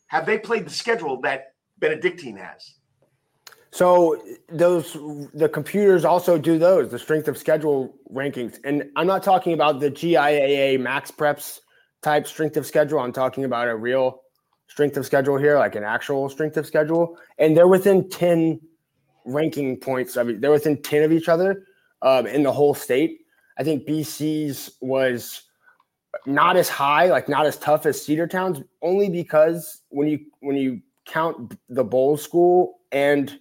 have 0.08 0.26
they 0.26 0.40
played 0.40 0.66
the 0.66 0.72
schedule 0.72 1.22
that 1.22 1.54
Benedictine 1.80 2.38
has? 2.38 2.74
So 3.72 4.22
those 4.50 4.94
the 5.34 5.50
computers 5.50 6.06
also 6.06 6.38
do 6.38 6.58
those 6.58 6.90
the 6.90 6.98
strength 6.98 7.28
of 7.28 7.38
schedule 7.38 7.94
rankings, 8.12 8.60
and 8.63 8.86
I'm 8.96 9.08
not 9.08 9.24
talking 9.24 9.54
about 9.54 9.80
the 9.80 9.92
GIAA 9.92 10.80
Max 10.80 11.12
Preps 11.12 11.60
type 12.02 12.28
strength 12.28 12.58
of 12.58 12.66
schedule. 12.66 13.00
I'm 13.00 13.12
talking 13.12 13.44
about 13.44 13.68
a 13.68 13.76
real 13.76 14.22
strength 14.68 14.98
of 14.98 15.06
schedule 15.06 15.38
here, 15.38 15.58
like 15.58 15.76
an 15.76 15.84
actual 15.84 16.30
strength 16.30 16.58
of 16.58 16.66
schedule, 16.66 17.18
and 17.38 17.56
they're 17.56 17.68
within 17.68 18.10
ten 18.10 18.60
ranking 19.26 19.78
points 19.78 20.16
of 20.16 20.30
it. 20.30 20.42
They're 20.42 20.52
within 20.52 20.82
ten 20.82 21.04
of 21.04 21.12
each 21.12 21.30
other 21.30 21.66
um, 22.02 22.26
in 22.26 22.44
the 22.44 22.52
whole 22.52 22.74
state. 22.74 23.20
I 23.60 23.63
think 23.63 23.88
BC's 23.88 24.72
was 24.82 25.44
not 26.26 26.58
as 26.58 26.70
high, 26.70 27.08
like 27.10 27.30
not 27.30 27.46
as 27.46 27.58
tough 27.58 27.86
as 27.86 28.00
Cedartown's, 28.00 28.63
only 28.82 29.10
because 29.10 29.82
when 29.90 30.08
you 30.08 30.20
when 30.40 30.56
you 30.56 30.82
count 31.08 31.58
the 31.70 31.84
Bolles 31.84 32.22
School 32.22 32.80
and 32.91 33.39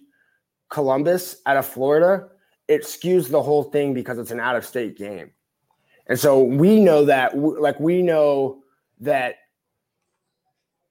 Columbus 0.69 1.37
out 1.45 1.57
of 1.57 1.65
Florida, 1.65 2.27
it 2.67 2.83
skews 2.83 3.29
the 3.29 3.41
whole 3.41 3.63
thing 3.63 3.93
because 3.93 4.17
it's 4.17 4.31
an 4.31 4.39
out 4.39 4.55
of 4.55 4.65
state 4.65 4.97
game. 4.97 5.31
And 6.07 6.19
so 6.19 6.41
we 6.41 6.79
know 6.79 7.05
that, 7.05 7.37
like, 7.37 7.79
we 7.79 8.01
know 8.01 8.63
that 8.99 9.35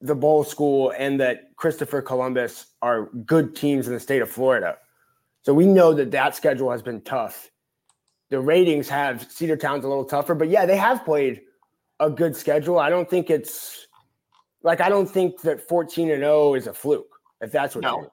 the 0.01 0.15
Bolles 0.15 0.51
School 0.51 0.93
and 0.97 1.19
that 1.21 1.57
Christopher 1.57 2.03
Columbus 2.03 2.67
are 2.83 3.07
good 3.25 3.57
teams 3.57 3.87
in 3.87 3.95
the 3.95 4.01
state 4.01 4.23
of 4.23 4.31
Florida. 4.31 4.77
So 5.43 5.55
we 5.55 5.67
know 5.67 5.95
that 5.95 6.11
that 6.11 6.37
schedule 6.37 6.71
has 6.71 6.83
been 6.83 7.01
tough. 7.01 7.51
The 8.29 8.41
ratings 8.41 8.89
have 8.89 9.29
Cedartown's 9.29 9.85
a 9.85 9.89
little 9.89 10.05
tougher, 10.05 10.35
but 10.35 10.49
yeah, 10.49 10.67
they 10.67 10.77
have 10.77 11.05
played 11.05 11.43
a 12.01 12.11
good 12.11 12.37
schedule. 12.37 12.79
I 12.79 12.91
don't 12.91 13.09
think 13.09 13.31
it's 13.31 13.86
like 14.63 14.81
I 14.81 14.89
don't 14.89 15.09
think 15.09 15.41
that 15.43 15.67
14 15.69 16.11
and 16.11 16.21
0 16.21 16.55
is 16.55 16.67
a 16.67 16.73
fluke, 16.73 17.21
if 17.41 17.53
that's 17.53 17.75
what 17.75 17.83
no. 17.83 18.11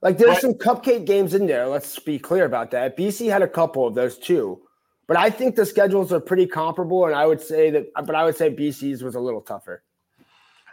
Like 0.00 0.18
there's 0.18 0.40
some 0.40 0.54
cupcake 0.54 1.06
games 1.06 1.32
in 1.32 1.46
there. 1.46 1.66
Let's 1.66 1.98
be 1.98 2.18
clear 2.18 2.44
about 2.44 2.72
that. 2.72 2.96
BC 2.96 3.30
had 3.30 3.42
a 3.42 3.48
couple 3.48 3.86
of 3.86 3.94
those 3.94 4.18
too. 4.18 4.60
But 5.06 5.16
I 5.16 5.30
think 5.30 5.54
the 5.54 5.66
schedules 5.66 6.12
are 6.12 6.20
pretty 6.20 6.46
comparable, 6.46 7.06
and 7.06 7.14
I 7.14 7.26
would 7.26 7.40
say 7.40 7.70
that 7.70 7.86
but 7.94 8.14
I 8.14 8.24
would 8.24 8.36
say 8.36 8.50
BC's 8.50 9.02
was 9.02 9.14
a 9.14 9.20
little 9.20 9.40
tougher. 9.40 9.82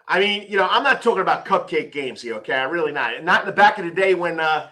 I 0.08 0.20
mean, 0.20 0.48
you 0.50 0.58
know, 0.58 0.68
I'm 0.70 0.82
not 0.82 1.04
talking 1.04 1.22
about 1.22 1.46
cupcake 1.46 1.92
games 1.92 2.22
here, 2.24 2.34
okay? 2.36 2.56
I'm 2.56 2.72
really 2.72 2.92
not. 2.92 3.24
Not 3.24 3.42
in 3.42 3.46
the 3.46 3.54
back 3.54 3.78
of 3.78 3.86
the 3.86 3.92
day 3.92 4.16
when 4.16 4.40
uh, 4.40 4.70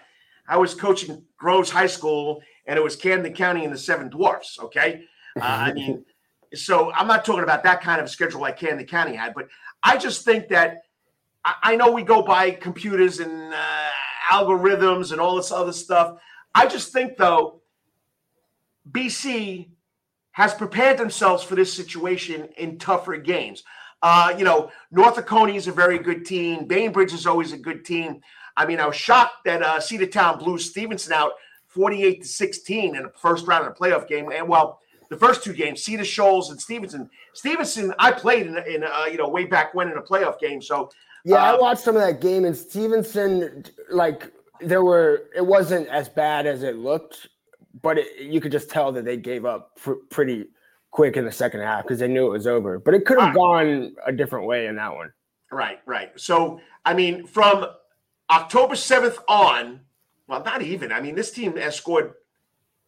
I 0.47 0.57
was 0.57 0.73
coaching 0.73 1.23
Groves 1.37 1.69
High 1.69 1.87
School 1.87 2.41
and 2.65 2.77
it 2.77 2.81
was 2.81 2.95
Camden 2.95 3.33
County 3.33 3.63
and 3.63 3.71
the 3.71 3.77
Seven 3.77 4.09
Dwarfs, 4.09 4.57
okay? 4.59 5.03
Uh, 5.39 5.43
I 5.43 5.73
mean, 5.73 6.03
so 6.53 6.91
I'm 6.91 7.07
not 7.07 7.25
talking 7.25 7.43
about 7.43 7.63
that 7.63 7.81
kind 7.81 8.01
of 8.01 8.09
schedule 8.09 8.41
like 8.41 8.57
Camden 8.57 8.85
County 8.85 9.15
had, 9.15 9.33
but 9.33 9.47
I 9.83 9.97
just 9.97 10.25
think 10.25 10.49
that 10.49 10.83
I, 11.43 11.53
I 11.63 11.75
know 11.75 11.91
we 11.91 12.03
go 12.03 12.21
by 12.21 12.51
computers 12.51 13.19
and 13.19 13.53
uh, 13.53 13.89
algorithms 14.31 15.11
and 15.11 15.21
all 15.21 15.35
this 15.35 15.51
other 15.51 15.73
stuff. 15.73 16.17
I 16.53 16.67
just 16.67 16.91
think 16.91 17.17
though, 17.17 17.61
BC 18.91 19.69
has 20.31 20.53
prepared 20.53 20.97
themselves 20.97 21.43
for 21.43 21.55
this 21.55 21.73
situation 21.73 22.47
in 22.57 22.77
tougher 22.77 23.17
games. 23.17 23.63
Uh, 24.01 24.33
you 24.37 24.45
know, 24.45 24.71
North 24.91 25.17
Oconee 25.17 25.55
is 25.55 25.67
a 25.67 25.71
very 25.71 25.97
good 25.97 26.25
team. 26.25 26.65
Bainbridge 26.65 27.13
is 27.13 27.25
always 27.25 27.53
a 27.53 27.57
good 27.57 27.83
team. 27.83 28.21
I 28.55 28.65
mean, 28.65 28.79
I 28.79 28.87
was 28.87 28.95
shocked 28.95 29.45
that 29.45 29.63
uh, 29.63 29.79
Cedartown 29.79 30.39
blew 30.39 30.57
Stevenson 30.57 31.13
out 31.13 31.33
48 31.67 32.21
to 32.21 32.27
16 32.27 32.95
in 32.95 33.03
the 33.03 33.09
first 33.09 33.47
round 33.47 33.67
of 33.67 33.73
the 33.73 33.79
playoff 33.79 34.07
game. 34.07 34.31
And 34.31 34.47
well, 34.47 34.79
the 35.09 35.17
first 35.17 35.43
two 35.43 35.53
games, 35.53 35.83
Cedar 35.83 36.05
Shoals 36.05 36.51
and 36.51 36.59
Stevenson. 36.59 37.09
Stevenson, 37.33 37.93
I 37.99 38.11
played 38.11 38.47
in, 38.47 38.57
in 38.57 38.83
uh, 38.83 39.05
you 39.09 39.17
know 39.17 39.29
way 39.29 39.45
back 39.45 39.73
when 39.73 39.89
in 39.89 39.97
a 39.97 40.01
playoff 40.01 40.39
game. 40.39 40.61
So 40.61 40.89
yeah, 41.23 41.37
uh, 41.37 41.55
I 41.55 41.59
watched 41.59 41.81
some 41.81 41.95
of 41.95 42.01
that 42.01 42.21
game, 42.21 42.45
and 42.45 42.55
Stevenson, 42.55 43.65
like 43.89 44.31
there 44.61 44.83
were, 44.83 45.25
it 45.35 45.45
wasn't 45.45 45.87
as 45.89 46.09
bad 46.09 46.45
as 46.45 46.63
it 46.63 46.77
looked, 46.77 47.27
but 47.81 47.97
it, 47.97 48.21
you 48.21 48.41
could 48.41 48.51
just 48.51 48.69
tell 48.69 48.91
that 48.93 49.05
they 49.05 49.17
gave 49.17 49.45
up 49.45 49.75
pr- 49.75 49.93
pretty 50.09 50.45
quick 50.91 51.17
in 51.17 51.25
the 51.25 51.31
second 51.31 51.61
half 51.61 51.83
because 51.83 51.99
they 51.99 52.07
knew 52.07 52.27
it 52.27 52.31
was 52.31 52.47
over. 52.47 52.79
But 52.79 52.93
it 52.93 53.05
could 53.05 53.19
have 53.19 53.35
gone 53.35 53.93
a 54.05 54.11
different 54.11 54.47
way 54.47 54.67
in 54.67 54.75
that 54.77 54.95
one. 54.95 55.11
Right, 55.51 55.79
right. 55.85 56.11
So 56.19 56.59
I 56.85 56.93
mean, 56.93 57.27
from 57.27 57.65
October 58.29 58.75
seventh 58.75 59.19
on, 59.27 59.81
well, 60.27 60.43
not 60.43 60.61
even. 60.61 60.91
I 60.91 61.01
mean, 61.01 61.15
this 61.15 61.31
team 61.31 61.55
has 61.57 61.75
scored 61.75 62.13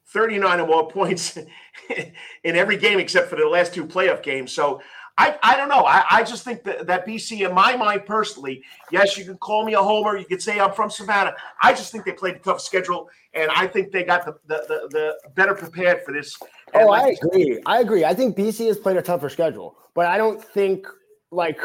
39 0.10 0.60
or 0.60 0.68
more 0.68 0.88
points 0.92 1.38
in 1.38 2.56
every 2.56 2.78
game 2.78 3.00
except 3.00 3.30
for 3.30 3.36
the 3.36 3.46
last 3.46 3.74
two 3.74 3.86
playoff 3.86 4.24
games. 4.24 4.52
So 4.52 4.82
I, 5.18 5.38
I 5.44 5.58
don't 5.58 5.68
know. 5.68 5.84
I, 5.86 6.06
I 6.10 6.24
just 6.24 6.46
think 6.46 6.64
that, 6.64 6.88
that 6.88 7.06
BC, 7.06 7.46
in 7.46 7.54
my 7.54 7.76
mind 7.76 8.06
personally, 8.06 8.64
yes, 8.90 9.18
you 9.18 9.26
can 9.26 9.38
call 9.38 9.66
me 9.66 9.74
a 9.74 9.82
homer. 9.82 10.18
You 10.18 10.26
could 10.26 10.42
say 10.42 10.60
I'm 10.60 10.72
from 10.72 10.90
Savannah. 10.90 11.36
I 11.62 11.74
just 11.74 11.92
think 11.92 12.06
they 12.06 12.14
played 12.14 12.38
a 12.38 12.40
tough 12.40 12.62
schedule, 12.62 13.10
and 13.34 13.52
I 13.52 13.68
think 13.68 13.92
they 13.92 14.06
got 14.06 14.26
the, 14.26 14.38
the, 14.48 14.64
the, 14.68 14.88
the 14.92 15.30
better 15.36 15.54
prepared 15.54 16.06
for 16.06 16.14
this. 16.14 16.38
Oh, 16.74 16.92
I 16.92 17.10
agree. 17.10 17.62
I 17.66 17.82
agree. 17.82 18.06
I 18.06 18.14
think 18.14 18.38
BC 18.38 18.68
has 18.68 18.78
played 18.78 18.96
a 18.96 19.02
tougher 19.02 19.30
schedule, 19.30 19.76
but 19.94 20.06
I 20.06 20.18
don't 20.18 20.42
think 20.42 20.88
like 21.32 21.60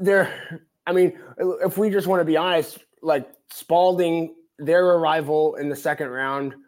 they're. 0.00 0.60
I 0.88 0.92
mean, 0.92 1.16
if 1.38 1.78
we 1.78 1.88
just 1.88 2.08
want 2.08 2.20
to 2.20 2.24
be 2.24 2.36
honest, 2.36 2.78
like 3.00 3.30
Spalding, 3.48 4.34
their 4.58 4.84
arrival 4.84 5.54
in 5.54 5.68
the 5.68 5.76
second 5.76 6.08
round– 6.08 6.56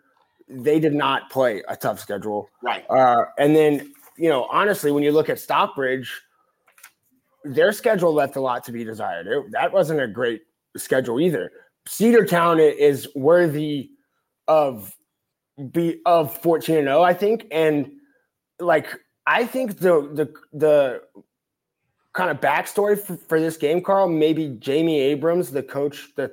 they 0.48 0.78
did 0.78 0.94
not 0.94 1.30
play 1.30 1.62
a 1.68 1.76
tough 1.76 2.00
schedule. 2.00 2.48
Right. 2.62 2.84
Uh, 2.88 3.24
and 3.38 3.54
then, 3.54 3.92
you 4.16 4.28
know, 4.28 4.46
honestly, 4.50 4.92
when 4.92 5.02
you 5.02 5.12
look 5.12 5.28
at 5.28 5.38
Stockbridge, 5.38 6.22
their 7.44 7.72
schedule 7.72 8.12
left 8.12 8.36
a 8.36 8.40
lot 8.40 8.64
to 8.64 8.72
be 8.72 8.84
desired. 8.84 9.26
It, 9.26 9.52
that 9.52 9.72
wasn't 9.72 10.00
a 10.00 10.08
great 10.08 10.42
schedule 10.76 11.20
either. 11.20 11.50
Cedartown 11.88 12.58
is 12.58 13.08
worthy 13.14 13.90
of 14.48 14.94
be 15.70 16.00
of 16.04 16.36
14 16.38 16.76
and 16.76 16.86
0, 16.86 17.02
I 17.02 17.14
think. 17.14 17.46
And 17.50 17.90
like 18.58 18.88
I 19.26 19.46
think 19.46 19.78
the 19.78 20.08
the 20.12 20.32
the 20.52 21.02
kind 22.12 22.30
of 22.30 22.40
backstory 22.40 22.98
for, 22.98 23.16
for 23.16 23.40
this 23.40 23.56
game, 23.56 23.82
Karl, 23.82 24.08
maybe 24.08 24.56
Jamie 24.58 25.00
Abrams, 25.00 25.50
the 25.50 25.62
coach 25.62 26.08
that 26.16 26.32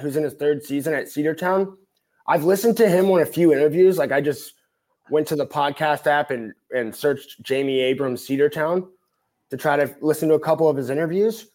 who's 0.00 0.16
in 0.16 0.24
his 0.24 0.34
third 0.34 0.64
season 0.64 0.94
at 0.94 1.06
Cedartown 1.06 1.76
I've 2.26 2.44
listened 2.44 2.76
to 2.78 2.88
him 2.88 3.10
on 3.10 3.20
a 3.20 3.26
few 3.26 3.52
interviews. 3.52 3.98
Like 3.98 4.12
I 4.12 4.20
just 4.20 4.54
went 5.10 5.26
to 5.28 5.36
the 5.36 5.46
podcast 5.46 6.06
app 6.06 6.30
and 6.30 6.52
and 6.74 6.94
searched 6.94 7.42
Jamie 7.42 7.80
Abrams 7.80 8.26
Cedartown 8.26 8.88
to 9.50 9.56
try 9.56 9.76
to 9.76 9.94
listen 10.00 10.28
to 10.30 10.34
a 10.34 10.40
couple 10.40 10.68
of 10.68 10.76
his 10.76 10.90
interviews. 10.90 11.48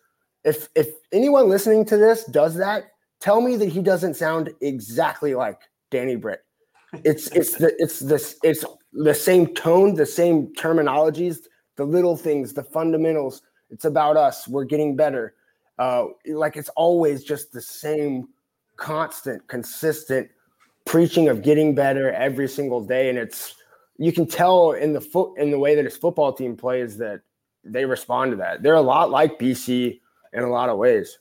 If 0.44 0.70
if 0.76 0.90
anyone 1.12 1.50
listening 1.50 1.86
to 1.86 1.98
this 1.98 2.26
does 2.26 2.56
that, 2.56 2.92
tell 3.20 3.42
me 3.42 3.56
that 3.58 3.70
he 3.70 3.82
doesn't 3.82 4.16
sound 4.16 4.52
exactly 4.62 5.34
like 5.34 5.62
Danny 5.90 6.16
Britt. 6.16 6.44
It's 7.04 7.28
it's 7.32 7.56
the 7.56 7.74
it's 7.82 8.00
this 8.00 8.38
it's 8.44 8.64
the 8.94 9.14
same 9.14 9.48
tone, 9.48 9.96
the 9.96 10.06
same 10.06 10.54
terminologies, 10.54 11.40
the 11.76 11.86
little 11.86 12.16
things, 12.16 12.54
the 12.54 12.64
fundamentals. 12.64 13.42
It's 13.72 13.86
about 13.86 14.18
us. 14.18 14.48
We're 14.48 14.66
getting 14.66 14.96
better. 14.96 15.36
Uh, 15.78 16.08
like 16.28 16.58
it's 16.58 16.70
always 16.70 17.24
just 17.24 17.52
the 17.54 17.62
same 17.62 18.28
constant, 18.76 19.48
consistent 19.48 20.30
preaching 20.90 21.30
of 21.30 21.44
getting 21.44 21.76
better 21.76 22.12
every 22.12 22.48
single 22.48 22.84
day, 22.84 23.10
and 23.10 23.18
it's 23.20 23.54
you 23.98 24.12
can 24.12 24.26
tell 24.26 24.72
in 24.72 24.92
the 24.92 25.00
foot 25.00 25.38
in 25.38 25.52
the 25.52 25.60
way 25.60 25.76
that 25.76 25.86
his 25.86 25.96
football 25.96 26.34
team 26.34 26.58
plays 26.58 26.98
that 26.98 27.22
they 27.64 27.86
respond 27.86 28.32
to 28.32 28.38
that. 28.38 28.64
They're 28.64 28.74
a 28.74 28.82
lot 28.82 29.12
like 29.12 29.38
BC 29.38 30.00
in 30.34 30.44
a 30.44 30.50
lot 30.50 30.68
of 30.68 30.80
ways. 30.80 31.20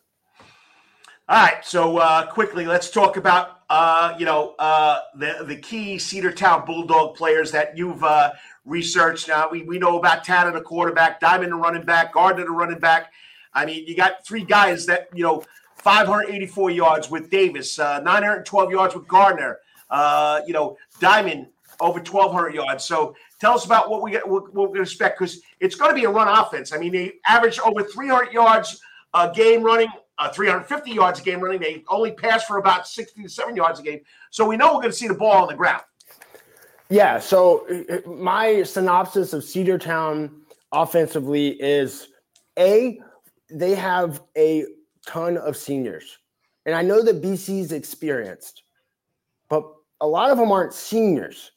All 1.29 1.37
right, 1.37 1.63
so 1.63 1.99
uh, 1.99 2.31
quickly, 2.31 2.65
let's 2.65 2.91
talk 2.91 3.19
about 3.19 3.61
uh, 3.69 4.15
you 4.19 4.25
know 4.25 4.55
uh, 4.59 5.01
the 5.15 5.45
the 5.47 5.57
key 5.57 5.97
Cedartown 5.97 6.65
Bulldog 6.65 7.15
players 7.15 7.53
that 7.53 7.77
you've 7.77 8.03
uh, 8.03 8.33
researched. 8.65 9.29
Now 9.29 9.51
we, 9.51 9.65
we 9.65 9.79
know 9.79 9.99
about 9.99 10.25
Tanner, 10.25 10.51
the 10.51 10.63
quarterback, 10.63 11.21
Diamond, 11.21 11.53
the 11.53 11.57
running 11.57 11.85
back, 11.85 12.15
Gardner, 12.15 12.45
the 12.45 12.53
running 12.53 12.79
back. 12.79 13.13
I 13.53 13.67
mean, 13.67 13.87
you 13.87 13.95
got 13.95 14.25
three 14.25 14.45
guys 14.45 14.87
that 14.87 15.11
you 15.13 15.25
know 15.25 15.45
584 15.89 16.71
yards 16.71 17.11
with 17.11 17.31
Davis, 17.31 17.79
uh, 17.79 18.01
912 18.01 18.71
yards 18.71 18.95
with 18.95 19.09
Gardner. 19.09 19.59
Uh, 19.89 20.43
you 20.47 20.53
know, 20.53 20.77
Diamond 21.01 21.47
over 21.81 21.99
1,200 21.99 22.55
yards. 22.55 22.85
So 22.85 23.15
tell 23.41 23.55
us 23.55 23.65
about 23.65 23.89
what 23.89 24.03
we 24.03 24.17
what, 24.17 24.53
what 24.53 24.71
we 24.71 24.83
expect 24.83 25.19
because 25.19 25.41
it's 25.61 25.77
going 25.77 25.91
to 25.91 25.95
be 25.95 26.05
a 26.05 26.11
run 26.11 26.29
offense. 26.29 26.75
I 26.75 26.79
mean, 26.79 26.93
they 26.93 27.15
average 27.27 27.59
over 27.61 27.83
300 27.83 28.33
yards 28.33 28.83
a 29.15 29.33
game 29.35 29.63
running 29.63 29.89
uh, 30.19 30.29
350 30.29 30.91
yards 30.91 31.21
a 31.21 31.23
game 31.23 31.41
running. 31.41 31.61
They 31.61 31.85
only 31.89 32.13
pass 32.13 32.45
for 32.45 32.59
about 32.59 32.87
60 32.87 33.23
to 33.23 33.29
70 33.29 33.57
yards 33.57 33.81
a 33.81 33.83
game. 33.83 34.01
So 34.31 34.47
we 34.47 34.59
know 34.59 34.75
we're 34.75 34.83
going 34.83 34.91
to 34.91 34.97
see 34.97 35.09
the 35.09 35.15
ball 35.15 35.43
on 35.43 35.49
the 35.49 35.55
ground. 35.55 35.83
Yeah. 36.91 37.19
So 37.19 37.67
uh, 37.89 38.07
my 38.07 38.63
synopsis 38.63 39.33
of 39.33 39.43
Cedartown 39.43 40.33
offensively 40.71 41.51
is 41.63 42.09
a 42.59 43.01
they 43.51 43.75
have 43.75 44.21
a 44.37 44.67
ton 45.09 45.39
of 45.39 45.57
seniors, 45.57 46.19
and 46.67 46.75
I 46.75 46.83
know 46.83 47.03
that 47.03 47.23
BC's 47.23 47.73
experienced, 47.73 48.63
but 49.49 49.65
a 50.01 50.07
lot 50.07 50.31
of 50.31 50.39
them 50.39 50.53
aren't 50.53 50.75
seniors. 50.75 51.51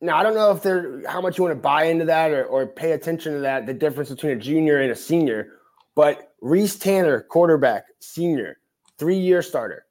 Now 0.00 0.16
I 0.16 0.22
don't 0.22 0.34
know 0.34 0.52
if 0.52 0.62
they're 0.62 1.02
how 1.08 1.20
much 1.20 1.38
you 1.38 1.44
want 1.44 1.56
to 1.56 1.60
buy 1.60 1.84
into 1.84 2.04
that 2.06 2.30
or, 2.30 2.44
or 2.44 2.66
pay 2.66 2.92
attention 2.92 3.34
to 3.34 3.40
that, 3.40 3.66
the 3.66 3.74
difference 3.74 4.10
between 4.10 4.32
a 4.32 4.36
junior 4.36 4.80
and 4.80 4.92
a 4.92 4.96
senior. 4.96 5.54
But 5.94 6.34
Reese 6.40 6.76
Tanner, 6.76 7.20
quarterback, 7.20 7.84
senior, 8.00 8.58
three-year 8.98 9.42
starter. 9.42 9.86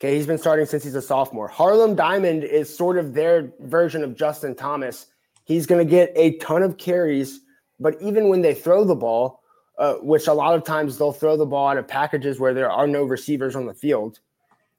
Okay, 0.00 0.16
he's 0.16 0.26
been 0.26 0.38
starting 0.38 0.66
since 0.66 0.82
he's 0.82 0.94
a 0.94 1.02
sophomore. 1.02 1.46
Harlem 1.46 1.94
Diamond 1.94 2.42
is 2.42 2.74
sort 2.74 2.98
of 2.98 3.14
their 3.14 3.52
version 3.60 4.02
of 4.02 4.16
Justin 4.16 4.54
Thomas. 4.54 5.06
He's 5.44 5.66
going 5.66 5.84
to 5.84 5.88
get 5.88 6.12
a 6.16 6.38
ton 6.38 6.62
of 6.62 6.78
carries, 6.78 7.40
but 7.78 8.00
even 8.00 8.28
when 8.28 8.40
they 8.40 8.54
throw 8.54 8.84
the 8.84 8.96
ball, 8.96 9.41
uh, 9.78 9.94
which 9.94 10.26
a 10.26 10.32
lot 10.32 10.54
of 10.54 10.64
times 10.64 10.98
they'll 10.98 11.12
throw 11.12 11.36
the 11.36 11.46
ball 11.46 11.68
out 11.68 11.78
of 11.78 11.88
packages 11.88 12.38
where 12.38 12.54
there 12.54 12.70
are 12.70 12.86
no 12.86 13.04
receivers 13.04 13.56
on 13.56 13.66
the 13.66 13.74
field, 13.74 14.20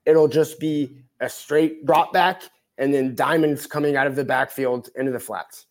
it'll 0.06 0.27
just 0.27 0.60
be 0.60 0.95
a 1.19 1.29
straight 1.29 1.86
drop 1.86 2.13
back 2.13 2.43
and 2.77 2.93
then 2.93 3.15
diamonds 3.15 3.67
coming 3.67 3.95
out 3.95 4.08
of 4.08 4.15
the 4.15 4.23
backfield 4.23 4.89
into 4.95 5.12
the 5.12 5.19
flats. 5.19 5.65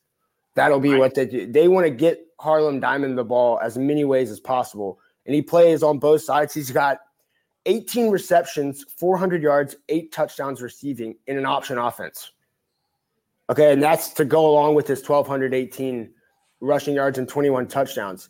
That'll 0.54 0.80
be 0.80 0.90
right. 0.90 0.98
what 0.98 1.14
they 1.14 1.26
do. 1.26 1.50
They 1.50 1.68
want 1.68 1.86
to 1.86 1.90
get 1.90 2.26
Harlem 2.38 2.80
Diamond 2.80 3.16
the 3.16 3.24
ball 3.24 3.58
as 3.62 3.78
many 3.78 4.04
ways 4.04 4.30
as 4.30 4.40
possible. 4.40 4.98
And 5.26 5.34
he 5.34 5.42
plays 5.42 5.82
on 5.82 5.98
both 5.98 6.22
sides. 6.22 6.52
He's 6.52 6.70
got 6.70 6.98
18 7.66 8.10
receptions, 8.10 8.84
400 8.98 9.42
yards, 9.42 9.76
eight 9.88 10.12
touchdowns 10.12 10.60
receiving 10.60 11.16
in 11.26 11.38
an 11.38 11.46
option 11.46 11.78
offense. 11.78 12.32
Okay. 13.48 13.72
And 13.72 13.82
that's 13.82 14.10
to 14.10 14.24
go 14.24 14.48
along 14.48 14.74
with 14.74 14.86
his 14.86 15.06
1,218 15.08 16.10
rushing 16.60 16.94
yards 16.94 17.18
and 17.18 17.28
21 17.28 17.68
touchdowns. 17.68 18.28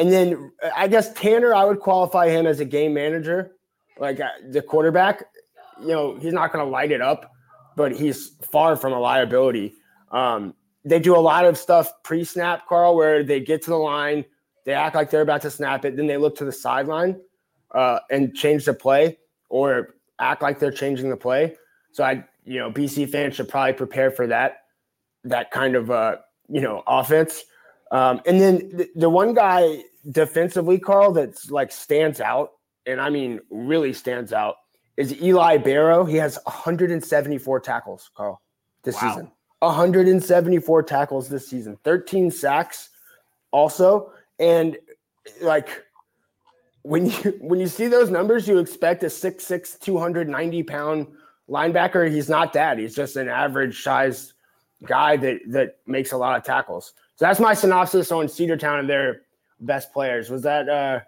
And 0.00 0.10
then 0.10 0.50
I 0.74 0.88
guess 0.88 1.12
Tanner, 1.12 1.54
I 1.54 1.64
would 1.64 1.78
qualify 1.78 2.30
him 2.30 2.46
as 2.46 2.58
a 2.58 2.64
game 2.64 2.94
manager, 2.94 3.52
like 3.98 4.18
uh, 4.18 4.28
the 4.48 4.62
quarterback. 4.62 5.24
You 5.78 5.88
know, 5.88 6.16
he's 6.18 6.32
not 6.32 6.52
going 6.52 6.64
to 6.64 6.70
light 6.70 6.90
it 6.90 7.02
up, 7.02 7.30
but 7.76 7.92
he's 7.92 8.30
far 8.50 8.76
from 8.76 8.94
a 8.94 8.98
liability. 8.98 9.74
Um, 10.10 10.54
they 10.86 10.98
do 10.98 11.14
a 11.14 11.20
lot 11.20 11.44
of 11.44 11.58
stuff 11.58 11.92
pre-snap, 12.02 12.66
Karl, 12.66 12.96
where 12.96 13.22
they 13.22 13.40
get 13.40 13.60
to 13.62 13.70
the 13.70 13.76
line, 13.76 14.24
they 14.64 14.72
act 14.72 14.94
like 14.94 15.10
they're 15.10 15.20
about 15.20 15.42
to 15.42 15.50
snap 15.50 15.84
it, 15.84 15.96
then 15.96 16.06
they 16.06 16.16
look 16.16 16.34
to 16.36 16.46
the 16.46 16.52
sideline 16.52 17.20
uh, 17.74 17.98
and 18.10 18.34
change 18.34 18.64
the 18.64 18.72
play, 18.72 19.18
or 19.50 19.96
act 20.18 20.40
like 20.40 20.58
they're 20.58 20.72
changing 20.72 21.10
the 21.10 21.16
play. 21.16 21.54
So 21.92 22.04
I, 22.04 22.24
you 22.44 22.58
know, 22.58 22.70
BC 22.70 23.10
fans 23.10 23.36
should 23.36 23.50
probably 23.50 23.74
prepare 23.74 24.10
for 24.10 24.26
that, 24.28 24.62
that 25.24 25.50
kind 25.50 25.76
of 25.76 25.90
uh, 25.90 26.16
you 26.48 26.62
know, 26.62 26.82
offense. 26.86 27.44
Um, 27.90 28.22
and 28.24 28.40
then 28.40 28.70
the, 28.74 28.88
the 28.94 29.10
one 29.10 29.34
guy 29.34 29.82
defensively, 30.08 30.78
Karl, 30.78 31.12
that's 31.12 31.50
like 31.50 31.72
stands 31.72 32.20
out, 32.20 32.52
and 32.86 33.00
I 33.00 33.10
mean 33.10 33.40
really 33.50 33.92
stands 33.92 34.32
out, 34.32 34.56
is 34.96 35.20
Eli 35.20 35.56
Barrow. 35.58 36.04
He 36.04 36.16
has 36.16 36.38
174 36.44 37.60
tackles, 37.60 38.10
Karl, 38.14 38.40
this 38.82 38.94
wow. 38.96 39.08
season. 39.10 39.32
174 39.60 40.82
tackles 40.84 41.28
this 41.28 41.46
season, 41.46 41.78
13 41.84 42.30
sacks 42.30 42.90
also. 43.50 44.12
And 44.38 44.78
like 45.42 45.84
when 46.82 47.06
you 47.06 47.38
when 47.40 47.60
you 47.60 47.66
see 47.66 47.86
those 47.86 48.10
numbers, 48.10 48.48
you 48.48 48.58
expect 48.58 49.02
a 49.02 49.06
6'6, 49.06 49.78
290 49.80 50.62
pound 50.62 51.06
linebacker. 51.48 52.10
He's 52.10 52.28
not 52.28 52.52
that. 52.54 52.78
He's 52.78 52.94
just 52.94 53.16
an 53.16 53.28
average 53.28 53.82
size 53.82 54.32
guy 54.86 55.16
that 55.18 55.40
that 55.48 55.76
makes 55.86 56.12
a 56.12 56.16
lot 56.16 56.38
of 56.38 56.44
tackles. 56.44 56.94
So 57.16 57.26
that's 57.26 57.40
my 57.40 57.52
synopsis 57.52 58.10
on 58.10 58.26
Cedartown 58.26 58.80
and 58.80 58.88
their 58.88 59.22
best 59.60 59.92
players. 59.92 60.30
Was 60.30 60.42
that 60.42 60.68
uh 60.68 61.00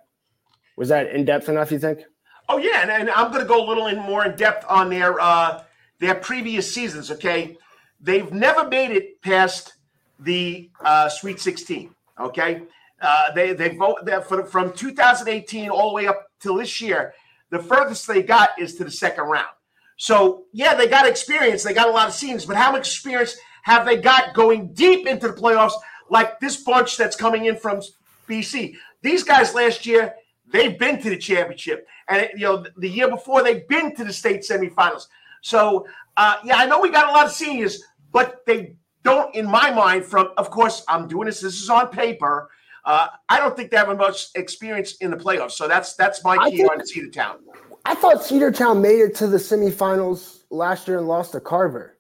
was 0.77 0.89
that 0.89 1.09
in 1.09 1.25
depth 1.25 1.49
enough, 1.49 1.73
you 1.73 1.79
think? 1.79 2.01
Oh 2.49 2.59
yeah, 2.59 2.83
and, 2.83 2.91
and 2.91 3.11
I'm 3.11 3.33
gonna 3.33 3.45
go 3.45 3.65
a 3.65 3.67
little 3.67 3.87
in 3.87 3.99
more 3.99 4.25
in 4.25 4.37
depth 4.37 4.65
on 4.69 4.91
their 4.91 5.19
uh 5.21 5.65
their 5.99 6.15
previous 6.17 6.73
seasons, 6.73 7.11
okay? 7.11 7.57
They've 8.01 8.31
never 8.33 8.69
made 8.69 8.91
it 8.91 9.23
past 9.23 9.75
the 10.19 10.71
uh, 10.85 11.09
Sweet 11.09 11.41
16. 11.41 11.95
Okay, 12.21 12.63
uh, 13.01 13.33
they 13.35 13.53
they 13.53 13.77
vote 13.77 14.05
that 14.05 14.29
for, 14.29 14.45
from 14.45 14.73
2018 14.73 15.71
all 15.71 15.91
the 15.91 15.95
way 15.95 16.07
up 16.07 16.27
till 16.41 16.57
this 16.57 16.81
year. 16.81 17.15
The 17.51 17.59
furthest 17.59 18.07
they 18.07 18.23
got 18.23 18.51
is 18.59 18.75
to 18.77 18.85
the 18.85 18.91
second 18.91 19.25
round. 19.25 19.49
So 19.97 20.45
yeah, 20.53 20.75
they 20.75 20.89
got 20.89 21.07
experience. 21.07 21.63
They 21.63 21.75
got 21.75 21.89
a 21.89 21.93
lot 21.93 22.09
of 22.09 22.15
scenes, 22.15 22.45
but 22.45 22.57
how 22.57 22.73
much 22.73 22.89
experience 22.89 23.37
have 23.63 23.87
they 23.87 23.97
got 23.97 24.35
going 24.35 24.73
deep 24.73 25.07
into 25.07 25.29
the 25.29 25.35
playoffs? 25.35 25.75
Like 26.11 26.41
this 26.41 26.57
bunch 26.57 26.97
that's 26.97 27.17
coming 27.17 27.47
in 27.47 27.57
from 27.57 27.81
BC. 28.29 28.77
These 29.03 29.25
guys 29.25 29.55
last 29.55 29.87
year 29.87 30.15
they've 30.53 30.79
been 30.79 31.01
to 31.03 31.11
the 31.11 31.17
championship, 31.17 31.87
and 32.09 32.29
you 32.35 32.41
know 32.41 32.65
the 32.77 32.89
year 32.89 33.09
before 33.09 33.43
they've 33.43 33.67
been 33.69 33.95
to 33.97 34.05
the 34.05 34.13
state 34.13 34.43
semifinals. 34.43 35.07
So 35.41 35.87
uh, 36.17 36.37
yeah, 36.45 36.57
I 36.57 36.67
know 36.67 36.81
we 36.81 36.91
got 36.91 37.09
a 37.09 37.13
lot 37.13 37.27
of 37.27 37.33
seniors, 37.33 37.83
but 38.13 38.45
they 38.47 38.75
don't, 39.03 39.35
in 39.35 39.47
my 39.47 39.71
mind, 39.71 40.05
from 40.05 40.31
of 40.37 40.51
course, 40.51 40.85
I'm 40.89 41.09
doing 41.09 41.27
this, 41.27 41.41
this 41.41 41.61
is 41.61 41.71
on 41.71 41.89
paper. 41.89 42.51
Uh, 42.85 43.09
I 43.29 43.39
don't 43.39 43.57
think 43.57 43.71
they 43.71 43.77
have 43.77 43.97
much 43.97 44.29
experience 44.35 44.97
in 44.97 45.11
the 45.11 45.17
playoffs. 45.17 45.53
So 45.53 45.69
that's 45.69 45.95
that's 45.95 46.25
my 46.25 46.51
key 46.51 46.65
on 46.65 46.81
Cedartown. 46.81 47.37
I 47.85 47.95
thought 47.95 48.17
Cedartown 48.17 48.81
made 48.81 49.01
it 49.01 49.15
to 49.17 49.27
the 49.27 49.39
semifinals 49.39 50.41
last 50.51 50.89
year 50.89 50.99
and 50.99 51.09
lost 51.09 51.33
to 51.33 51.41
Carver. 51.41 51.97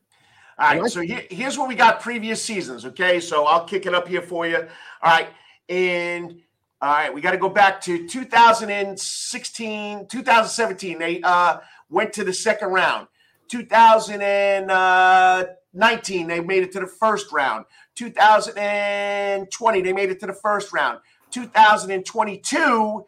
All 0.58 0.78
right, 0.78 0.90
so 0.90 1.00
here, 1.00 1.22
here's 1.30 1.58
what 1.58 1.66
we 1.66 1.74
got 1.74 2.00
previous 2.00 2.42
seasons. 2.42 2.84
Okay, 2.84 3.18
so 3.20 3.46
I'll 3.46 3.64
kick 3.64 3.86
it 3.86 3.94
up 3.94 4.06
here 4.06 4.22
for 4.22 4.46
you. 4.46 4.58
All 4.58 5.10
right, 5.10 5.28
and 5.72 6.42
all 6.82 6.92
right, 6.92 7.14
we 7.14 7.20
got 7.20 7.32
to 7.32 7.38
go 7.38 7.48
back 7.48 7.80
to 7.82 8.06
2016, 8.06 10.06
2017. 10.08 10.98
They 10.98 11.20
uh, 11.22 11.58
went 11.88 12.12
to 12.14 12.24
the 12.24 12.32
second 12.32 12.70
round. 12.70 13.06
2019, 13.48 16.26
they 16.26 16.40
made 16.40 16.64
it 16.64 16.72
to 16.72 16.80
the 16.80 16.86
first 16.86 17.30
round. 17.32 17.66
2020, 17.94 19.80
they 19.80 19.92
made 19.92 20.10
it 20.10 20.18
to 20.20 20.26
the 20.26 20.32
first 20.32 20.72
round. 20.72 20.98
2022, 21.30 23.04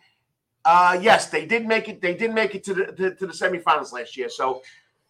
uh, 0.65 0.99
yes, 1.01 1.27
they 1.27 1.45
did 1.45 1.67
make 1.67 1.89
it. 1.89 2.01
They 2.01 2.15
did 2.15 2.33
make 2.33 2.55
it 2.55 2.63
to 2.65 2.75
the 2.75 2.87
to, 2.87 3.15
to 3.17 3.27
the 3.27 3.33
semifinals 3.33 3.93
last 3.93 4.17
year. 4.17 4.31
So, 4.31 4.63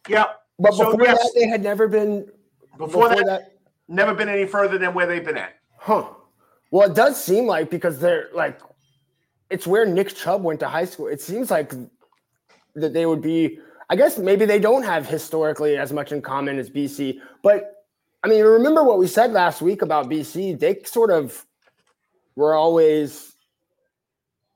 yeah. 0.09 0.25
But 0.59 0.71
before 0.71 0.93
so, 0.93 0.99
yes, 1.01 1.19
that, 1.19 1.33
they 1.35 1.47
had 1.47 1.63
never 1.63 1.87
been. 1.87 2.31
Before, 2.77 2.87
before 2.87 3.09
that, 3.11 3.27
that, 3.27 3.59
never 3.87 4.15
been 4.15 4.29
any 4.29 4.47
further 4.47 4.79
than 4.79 4.95
where 4.95 5.07
they've 5.07 5.25
been 5.25 5.37
at. 5.37 5.61
Huh. 5.77 6.09
Well, 6.75 6.91
it 6.91 6.97
does 6.97 7.23
seem 7.23 7.47
like 7.47 7.71
because 7.71 8.01
they're 8.01 8.31
like, 8.35 8.61
it's 9.49 9.65
where 9.65 9.87
Nick 9.87 10.13
Chubb 10.17 10.43
went 10.43 10.59
to 10.59 10.69
high 10.69 10.87
school. 10.87 11.07
It 11.07 11.21
seems 11.21 11.49
like 11.49 11.73
that 12.75 12.93
they 12.93 13.07
would 13.07 13.23
be 13.23 13.61
I 13.89 13.95
guess 13.95 14.19
maybe 14.19 14.45
they 14.45 14.59
don't 14.59 14.83
have 14.83 15.07
historically 15.07 15.77
as 15.77 15.93
much 15.93 16.11
in 16.11 16.21
common 16.21 16.59
as 16.59 16.69
BC. 16.69 17.21
But 17.45 17.85
I 18.25 18.29
mean, 18.29 18.43
remember 18.43 18.83
what 18.83 18.99
we 18.99 19.07
said 19.07 19.31
last 19.31 19.63
week 19.63 19.83
about 19.83 20.11
BC? 20.11 20.59
They 20.59 20.81
sort 20.85 21.13
of 21.13 21.47
were 22.35 22.57
always 22.57 23.37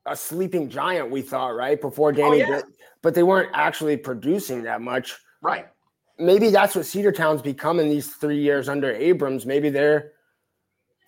a 0.05 0.17
sleeping 0.17 0.71
giant, 0.71 1.13
we 1.13 1.23
thought, 1.23 1.55
right? 1.55 1.81
Before 1.81 2.09
oh, 2.09 2.13
Danny, 2.13 2.43
oh, 2.43 2.49
yeah. 2.49 2.63
but 3.01 3.15
they 3.15 3.23
weren't 3.23 3.51
actually 3.55 3.97
producing 3.97 4.65
that 4.65 4.81
much. 4.81 5.15
Right. 5.41 5.69
Maybe 6.19 6.51
that's 6.51 6.75
what 6.75 6.85
Cedartown's 6.85 7.43
become 7.43 7.79
in 7.79 7.89
these 7.89 8.09
three 8.09 8.41
years 8.41 8.69
under 8.69 8.93
Abrams. 8.93 9.47
Maybe 9.47 9.71
they're 9.71 10.15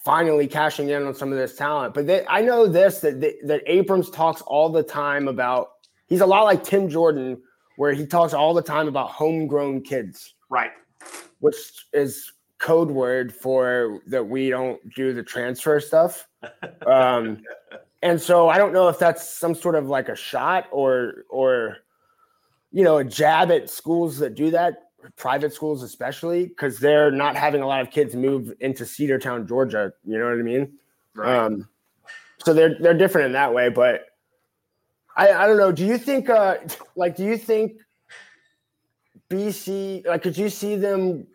finally 0.04 0.46
cashing 0.46 0.88
in 0.90 1.06
on 1.06 1.14
some 1.14 1.30
of 1.30 1.38
this 1.38 1.56
talent. 1.56 1.94
But 1.94 2.06
they, 2.06 2.26
I 2.26 2.40
know 2.42 2.66
this 2.66 3.00
that 3.00 3.20
that 3.20 3.62
Abrams 3.66 4.10
talks 4.10 4.40
all 4.42 4.68
the 4.68 4.82
time 4.82 5.28
about. 5.28 5.72
He's 6.08 6.20
a 6.20 6.26
lot 6.26 6.44
like 6.44 6.64
Tim 6.64 6.88
Jordan, 6.88 7.40
where 7.76 7.92
he 7.92 8.06
talks 8.06 8.34
all 8.34 8.54
the 8.54 8.62
time 8.62 8.88
about 8.88 9.10
homegrown 9.10 9.82
kids. 9.82 10.34
Right. 10.48 10.72
Which 11.38 11.56
is 11.92 12.32
code 12.58 12.90
word 12.90 13.32
for 13.32 14.00
that 14.06 14.22
we 14.22 14.50
don't 14.50 14.78
do 14.94 15.12
the 15.14 15.22
transfer 15.22 15.80
stuff. 15.80 16.26
Um, 16.86 17.42
and 18.02 18.20
so 18.20 18.48
I 18.48 18.56
don't 18.56 18.72
know 18.72 18.88
if 18.88 18.98
that's 18.98 19.28
some 19.28 19.54
sort 19.54 19.74
of 19.74 19.88
like 19.88 20.08
a 20.08 20.16
shot 20.16 20.66
or 20.72 21.24
or 21.28 21.78
you 22.72 22.82
know 22.82 22.98
a 22.98 23.04
jab 23.04 23.50
at 23.50 23.68
schools 23.68 24.18
that 24.18 24.34
do 24.34 24.50
that, 24.50 24.89
private 25.16 25.52
schools 25.52 25.82
especially, 25.82 26.46
because 26.46 26.78
they're 26.78 27.10
not 27.10 27.36
having 27.36 27.62
a 27.62 27.66
lot 27.66 27.80
of 27.80 27.90
kids 27.90 28.14
move 28.14 28.52
into 28.60 28.84
Cedartown, 28.84 29.48
Georgia. 29.48 29.92
You 30.04 30.18
know 30.18 30.24
what 30.24 30.34
I 30.34 30.42
mean? 30.42 30.72
Right. 31.14 31.36
Um, 31.36 31.68
so 32.44 32.54
they're 32.54 32.76
they're 32.78 32.96
different 32.96 33.26
in 33.26 33.32
that 33.32 33.52
way, 33.52 33.68
but 33.68 34.06
I, 35.16 35.32
I 35.32 35.46
don't 35.46 35.58
know. 35.58 35.72
Do 35.72 35.84
you 35.84 35.98
think 35.98 36.30
uh 36.30 36.56
like 36.96 37.16
do 37.16 37.24
you 37.24 37.36
think 37.36 37.80
BC 39.28 40.06
like 40.06 40.22
could 40.22 40.36
you 40.36 40.48
see 40.48 40.76
them 40.76 41.26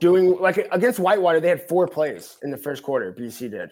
doing 0.00 0.38
like 0.38 0.68
against 0.72 0.98
Whitewater? 0.98 1.40
They 1.40 1.48
had 1.48 1.68
four 1.68 1.86
plays 1.86 2.36
in 2.42 2.50
the 2.50 2.56
first 2.56 2.82
quarter. 2.82 3.12
BC 3.12 3.50
did. 3.50 3.70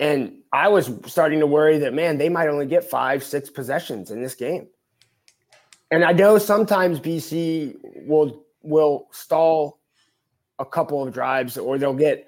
And 0.00 0.38
I 0.52 0.68
was 0.68 0.90
starting 1.06 1.38
to 1.40 1.46
worry 1.46 1.78
that, 1.78 1.94
man, 1.94 2.18
they 2.18 2.28
might 2.28 2.48
only 2.48 2.66
get 2.66 2.82
five, 2.82 3.22
six 3.22 3.48
possessions 3.48 4.10
in 4.10 4.20
this 4.20 4.34
game. 4.34 4.66
And 5.94 6.04
I 6.04 6.10
know 6.10 6.38
sometimes 6.38 6.98
BC 6.98 7.76
will 8.04 8.44
will 8.62 9.06
stall 9.12 9.78
a 10.58 10.64
couple 10.64 11.06
of 11.06 11.14
drives 11.14 11.56
or 11.56 11.78
they'll 11.78 11.94
get, 11.94 12.26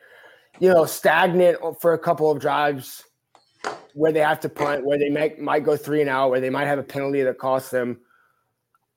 you 0.60 0.72
know, 0.72 0.84
stagnant 0.84 1.58
for 1.80 1.92
a 1.92 1.98
couple 1.98 2.30
of 2.30 2.38
drives 2.38 3.02
where 3.94 4.12
they 4.12 4.20
have 4.20 4.38
to 4.40 4.48
punt, 4.48 4.86
where 4.86 4.98
they 4.98 5.10
might 5.10 5.40
might 5.40 5.64
go 5.64 5.76
three 5.76 6.00
and 6.00 6.08
out, 6.08 6.30
where 6.30 6.40
they 6.40 6.48
might 6.48 6.66
have 6.66 6.78
a 6.78 6.84
penalty 6.84 7.24
that 7.24 7.38
costs 7.38 7.70
them. 7.70 7.98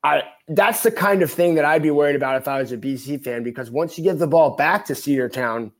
I 0.04 0.22
that's 0.48 0.84
the 0.84 0.92
kind 0.92 1.24
of 1.24 1.32
thing 1.32 1.56
that 1.56 1.66
I'd 1.66 1.82
be 1.82 1.90
worried 1.90 2.16
about 2.16 2.40
if 2.40 2.48
I 2.48 2.60
was 2.60 2.72
a 2.72 2.78
BC 2.78 3.24
fan 3.24 3.42
because 3.42 3.72
once 3.72 3.98
you 3.98 4.04
give 4.04 4.20
the 4.20 4.28
ball 4.28 4.52
back 4.56 4.86
to 4.86 4.94
Cedartown, 4.94 5.72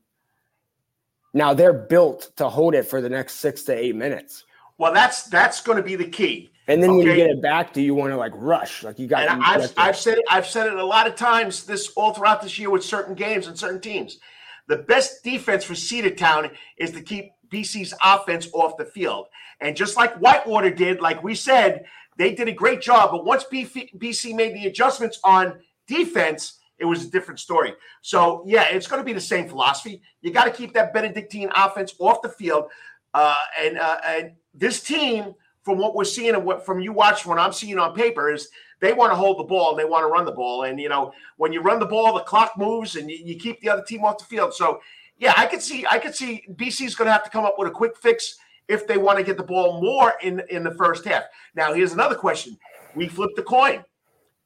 now 1.32 1.54
they're 1.54 1.72
built 1.72 2.32
to 2.38 2.48
hold 2.48 2.74
it 2.74 2.86
for 2.86 3.00
the 3.00 3.08
next 3.08 3.36
six 3.36 3.62
to 3.64 3.72
eight 3.72 3.94
minutes. 3.94 4.46
Well, 4.80 4.94
that's 4.94 5.24
that's 5.24 5.60
going 5.60 5.76
to 5.76 5.82
be 5.82 5.94
the 5.94 6.08
key. 6.08 6.50
And 6.66 6.82
then 6.82 6.88
okay. 6.88 6.98
when 6.98 7.06
you 7.08 7.14
get 7.14 7.28
it 7.28 7.42
back, 7.42 7.74
do 7.74 7.82
you 7.82 7.94
want 7.94 8.12
to 8.12 8.16
like 8.16 8.32
rush? 8.34 8.82
Like 8.82 8.98
you 8.98 9.06
got. 9.06 9.28
And 9.28 9.42
I've, 9.44 9.70
I've 9.76 9.96
said 9.96 10.16
it. 10.16 10.24
I've 10.30 10.46
said 10.46 10.68
it 10.68 10.72
a 10.72 10.84
lot 10.84 11.06
of 11.06 11.16
times. 11.16 11.64
This 11.64 11.88
all 11.96 12.14
throughout 12.14 12.40
this 12.40 12.58
year 12.58 12.70
with 12.70 12.82
certain 12.82 13.14
games 13.14 13.46
and 13.46 13.58
certain 13.58 13.82
teams. 13.82 14.20
The 14.68 14.78
best 14.78 15.22
defense 15.22 15.64
for 15.64 15.74
Cedartown 15.74 16.50
is 16.78 16.92
to 16.92 17.02
keep 17.02 17.32
BC's 17.52 17.92
offense 18.02 18.48
off 18.54 18.78
the 18.78 18.86
field. 18.86 19.26
And 19.60 19.76
just 19.76 19.98
like 19.98 20.16
Whitewater 20.16 20.70
did, 20.70 21.02
like 21.02 21.22
we 21.22 21.34
said, 21.34 21.84
they 22.16 22.34
did 22.34 22.48
a 22.48 22.52
great 22.52 22.80
job. 22.80 23.10
But 23.10 23.26
once 23.26 23.44
BC 23.44 24.34
made 24.34 24.54
the 24.54 24.66
adjustments 24.66 25.20
on 25.24 25.60
defense, 25.88 26.58
it 26.78 26.86
was 26.86 27.04
a 27.04 27.10
different 27.10 27.38
story. 27.38 27.74
So 28.00 28.44
yeah, 28.46 28.68
it's 28.70 28.86
going 28.86 29.00
to 29.00 29.04
be 29.04 29.12
the 29.12 29.20
same 29.20 29.46
philosophy. 29.46 30.00
You 30.22 30.32
got 30.32 30.44
to 30.44 30.50
keep 30.50 30.72
that 30.72 30.94
Benedictine 30.94 31.50
offense 31.54 31.92
off 31.98 32.22
the 32.22 32.30
field, 32.30 32.70
uh, 33.12 33.36
and 33.60 33.76
uh, 33.76 33.98
and 34.06 34.32
this 34.54 34.82
team, 34.82 35.34
from 35.62 35.78
what 35.78 35.94
we're 35.94 36.04
seeing 36.04 36.34
and 36.34 36.44
what 36.44 36.64
from 36.64 36.80
you 36.80 36.92
watch, 36.92 37.26
what 37.26 37.38
I'm 37.38 37.52
seeing 37.52 37.78
on 37.78 37.94
paper 37.94 38.32
is 38.32 38.48
they 38.80 38.92
want 38.92 39.12
to 39.12 39.16
hold 39.16 39.38
the 39.38 39.44
ball 39.44 39.70
and 39.70 39.78
they 39.78 39.84
want 39.84 40.02
to 40.02 40.08
run 40.08 40.24
the 40.24 40.32
ball. 40.32 40.64
And 40.64 40.80
you 40.80 40.88
know, 40.88 41.12
when 41.36 41.52
you 41.52 41.60
run 41.60 41.78
the 41.78 41.86
ball, 41.86 42.14
the 42.14 42.20
clock 42.20 42.52
moves 42.56 42.96
and 42.96 43.10
you, 43.10 43.18
you 43.22 43.36
keep 43.36 43.60
the 43.60 43.68
other 43.68 43.84
team 43.86 44.04
off 44.04 44.18
the 44.18 44.24
field. 44.24 44.54
So 44.54 44.80
yeah, 45.18 45.34
I 45.36 45.46
could 45.46 45.62
see 45.62 45.86
I 45.88 45.98
could 45.98 46.14
see 46.14 46.44
BC's 46.54 46.94
going 46.94 47.06
to 47.06 47.12
have 47.12 47.24
to 47.24 47.30
come 47.30 47.44
up 47.44 47.56
with 47.58 47.68
a 47.68 47.72
quick 47.72 47.96
fix 47.96 48.36
if 48.68 48.86
they 48.86 48.98
want 48.98 49.18
to 49.18 49.24
get 49.24 49.36
the 49.36 49.42
ball 49.42 49.80
more 49.82 50.14
in 50.22 50.42
in 50.48 50.62
the 50.64 50.74
first 50.74 51.04
half. 51.04 51.24
Now 51.54 51.74
here's 51.74 51.92
another 51.92 52.14
question: 52.14 52.56
We 52.94 53.06
flip 53.08 53.30
the 53.36 53.42
coin, 53.42 53.84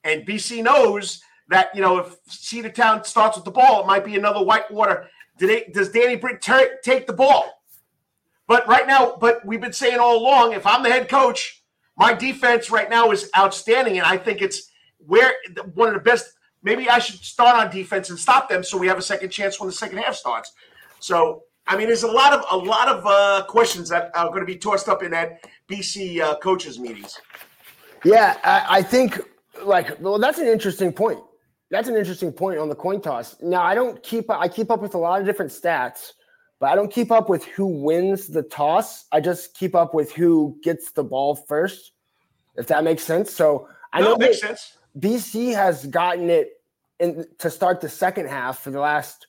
and 0.03 0.27
BC 0.27 0.65
knows 0.65 1.23
that 1.49 1.75
you 1.75 1.81
know 1.81 1.99
if 1.99 2.25
Cedartown 2.25 3.07
starts 3.07 3.37
with 3.37 3.45
the 3.45 3.53
ball, 3.53 3.83
it 3.83 3.87
might 3.87 4.05
be 4.05 4.17
another 4.17 4.45
Whitewater. 4.45 5.09
Do 5.37 5.49
they, 5.49 5.65
does 5.73 5.91
Danny 5.91 6.15
Britt 6.15 6.43
ter- 6.43 6.79
take 6.85 7.07
the 7.07 7.13
ball? 7.13 7.64
But 8.47 8.67
right 8.69 8.87
now, 8.87 9.17
but 9.21 9.45
we've 9.45 9.61
been 9.61 9.73
saying 9.73 9.99
all 9.99 10.19
along, 10.19 10.53
if 10.53 10.67
I'm 10.67 10.83
the 10.83 10.91
head 10.91 11.09
coach, 11.09 11.63
my 11.97 12.13
defense 12.13 12.71
right 12.71 12.91
now 12.91 13.11
is 13.11 13.31
outstanding, 13.37 13.99
and 13.99 14.07
I 14.07 14.17
think 14.17 14.43
it's 14.43 14.71
where 14.99 15.33
one 15.75 15.89
of 15.89 15.95
the 15.95 16.01
best. 16.01 16.33
Maybe 16.63 16.89
I 16.89 16.99
should 16.99 17.17
start 17.17 17.57
on 17.59 17.71
defense 17.71 18.09
and 18.09 18.19
stop 18.19 18.49
them, 18.49 18.63
so 18.63 18.79
we 18.79 18.87
have 18.87 18.99
a 18.99 19.03
second 19.03 19.29
chance 19.31 19.61
when 19.61 19.67
the 19.67 19.75
second 19.75 19.99
half 19.99 20.15
starts. 20.15 20.53
So, 20.99 21.43
I 21.67 21.77
mean, 21.77 21.89
there's 21.89 22.05
a 22.05 22.11
lot 22.11 22.33
of 22.33 22.45
a 22.51 22.57
lot 22.57 22.89
of 22.89 23.07
uh, 23.07 23.45
questions 23.47 23.89
that 23.91 24.11
are 24.15 24.29
going 24.29 24.41
to 24.41 24.47
be 24.47 24.57
tossed 24.57 24.89
up 24.89 25.03
in 25.03 25.11
that 25.11 25.45
BC 25.71 26.21
uh, 26.21 26.37
coaches 26.39 26.79
meetings. 26.79 27.21
Yeah, 28.05 28.39
I, 28.43 28.79
I 28.79 28.83
think 28.83 29.21
like 29.63 29.99
well, 30.01 30.19
that's 30.19 30.39
an 30.39 30.47
interesting 30.47 30.93
point 30.93 31.21
that's 31.75 31.89
an 31.89 31.97
interesting 31.97 32.33
point 32.33 32.59
on 32.59 32.69
the 32.69 32.75
coin 32.75 33.01
toss. 33.01 33.37
Now, 33.43 33.63
I 33.63 33.75
don't 33.75 34.01
keep 34.03 34.31
I 34.31 34.49
keep 34.49 34.71
up 34.71 34.81
with 34.81 34.95
a 34.95 34.99
lot 34.99 35.21
of 35.21 35.27
different 35.27 35.51
stats, 35.51 36.13
but 36.65 36.71
I 36.71 36.77
don't 36.77 36.91
keep 36.91 37.13
up 37.13 37.29
with 37.29 37.45
who 37.45 37.67
wins 37.67 38.27
the 38.27 38.43
toss. 38.43 39.05
I 39.13 39.21
just 39.21 39.53
keep 39.53 39.75
up 39.75 39.93
with 39.93 40.11
who 40.11 40.57
gets 40.63 40.93
the 40.93 41.05
ball 41.05 41.37
first, 41.37 41.93
if 42.57 42.69
that 42.69 42.85
makes 42.85 43.03
sense. 43.03 43.31
So 43.31 43.69
I 43.93 44.01
no, 44.01 44.13
know 44.13 44.17
makes 44.17 44.41
sense. 44.41 44.79
BC 44.99 45.55
has 45.55 45.85
gotten 45.85 46.31
it 46.31 46.63
in 47.01 47.27
to 47.41 47.51
start 47.51 47.83
the 47.83 47.91
second 47.91 48.31
half 48.31 48.61
for 48.61 48.71
the 48.71 48.81
last 48.81 49.27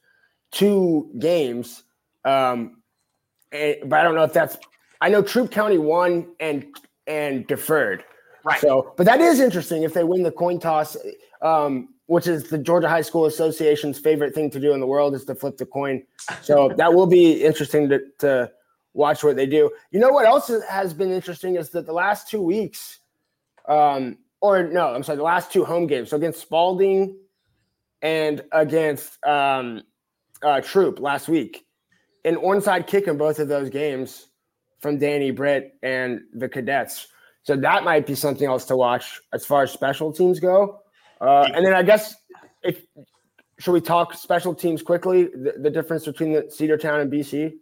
two 0.51 1.11
games. 1.19 1.83
Um, 2.23 2.81
and, 3.51 3.79
but 3.83 3.99
I 3.99 4.03
don't 4.03 4.15
know 4.15 4.23
if 4.23 4.31
that's 4.31 4.55
I 5.01 5.09
know 5.09 5.21
Troup 5.21 5.51
County 5.51 5.77
won 5.77 6.27
and 6.39 6.65
and 7.05 7.45
deferred. 7.47 8.05
Right. 8.45 8.61
So, 8.61 8.93
but 8.95 9.05
that 9.07 9.19
is 9.19 9.41
interesting 9.41 9.83
if 9.83 9.93
they 9.93 10.05
win 10.05 10.23
the 10.23 10.31
coin 10.31 10.57
toss. 10.57 10.95
Um, 11.41 11.94
which 12.07 12.27
is 12.27 12.49
the 12.49 12.57
Georgia 12.57 12.87
High 12.87 13.01
School 13.01 13.25
Association's 13.25 13.97
favorite 13.97 14.35
thing 14.35 14.49
to 14.51 14.59
do 14.59 14.73
in 14.73 14.79
the 14.79 14.87
world 14.87 15.15
is 15.15 15.25
to 15.25 15.35
flip 15.35 15.57
the 15.57 15.65
coin. 15.65 16.03
So 16.41 16.71
that 16.77 16.93
will 16.93 17.07
be 17.07 17.43
interesting 17.43 17.89
to, 17.89 17.99
to 18.19 18.51
watch 18.93 19.23
what 19.23 19.35
they 19.35 19.45
do. 19.45 19.71
You 19.91 19.99
know 19.99 20.09
what 20.09 20.25
else 20.25 20.51
has 20.69 20.93
been 20.93 21.11
interesting 21.11 21.55
is 21.55 21.71
that 21.71 21.85
the 21.85 21.93
last 21.93 22.29
two 22.29 22.41
weeks, 22.41 22.99
um, 23.67 24.17
or 24.41 24.63
no, 24.63 24.93
I'm 24.93 25.03
sorry, 25.03 25.17
the 25.17 25.23
last 25.23 25.51
two 25.51 25.65
home 25.65 25.87
games, 25.87 26.09
so 26.09 26.17
against 26.17 26.41
Spalding 26.41 27.17
and 28.01 28.43
against 28.51 29.23
um, 29.25 29.81
uh, 30.43 30.61
Troup 30.61 30.99
last 30.99 31.27
week, 31.27 31.65
an 32.23 32.35
onside 32.35 32.85
kick 32.85 33.07
in 33.07 33.17
both 33.17 33.39
of 33.39 33.47
those 33.47 33.69
games 33.69 34.27
from 34.79 34.99
Danny 34.99 35.31
Britt 35.31 35.73
and 35.81 36.21
the 36.33 36.47
Cadets. 36.47 37.07
So 37.41 37.55
that 37.55 37.83
might 37.83 38.05
be 38.05 38.15
something 38.15 38.47
else 38.47 38.65
to 38.65 38.77
watch 38.77 39.19
as 39.33 39.45
far 39.45 39.63
as 39.63 39.71
special 39.71 40.11
teams 40.11 40.39
go. 40.39 40.81
Uh, 41.21 41.49
and 41.53 41.65
then 41.65 41.73
I 41.73 41.83
guess 41.83 42.15
if 42.63 42.85
should 43.59 43.71
we 43.71 43.81
talk 43.81 44.13
special 44.13 44.53
teams 44.53 44.81
quickly? 44.81 45.25
The, 45.25 45.55
the 45.59 45.69
difference 45.69 46.05
between 46.05 46.33
the 46.33 46.43
Cedartown 46.43 47.01
and 47.01 47.11
BC. 47.11 47.53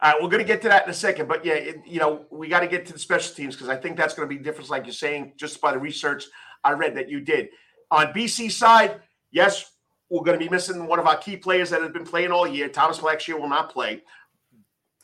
All 0.00 0.12
right, 0.12 0.22
we're 0.22 0.28
going 0.28 0.42
to 0.42 0.46
get 0.46 0.60
to 0.62 0.68
that 0.68 0.84
in 0.84 0.90
a 0.90 0.94
second, 0.94 1.28
but 1.28 1.44
yeah, 1.44 1.54
it, 1.54 1.82
you 1.86 2.00
know, 2.00 2.26
we 2.30 2.48
got 2.48 2.60
to 2.60 2.66
get 2.66 2.86
to 2.86 2.92
the 2.92 2.98
special 2.98 3.34
teams 3.34 3.54
because 3.54 3.68
I 3.68 3.76
think 3.76 3.96
that's 3.96 4.14
going 4.14 4.28
to 4.28 4.34
be 4.34 4.42
difference, 4.42 4.68
like 4.68 4.84
you're 4.84 4.92
saying, 4.92 5.34
just 5.36 5.60
by 5.60 5.72
the 5.72 5.78
research 5.78 6.24
I 6.64 6.72
read 6.72 6.96
that 6.96 7.08
you 7.08 7.20
did. 7.20 7.50
On 7.92 8.06
BC 8.08 8.50
side, 8.50 9.00
yes, 9.30 9.72
we're 10.10 10.24
going 10.24 10.38
to 10.38 10.44
be 10.44 10.50
missing 10.50 10.86
one 10.86 10.98
of 10.98 11.06
our 11.06 11.16
key 11.16 11.36
players 11.36 11.70
that 11.70 11.82
has 11.82 11.92
been 11.92 12.04
playing 12.04 12.32
all 12.32 12.48
year. 12.48 12.68
Thomas 12.68 12.98
Blackshear 12.98 13.38
will 13.38 13.48
not 13.48 13.72
play. 13.72 14.02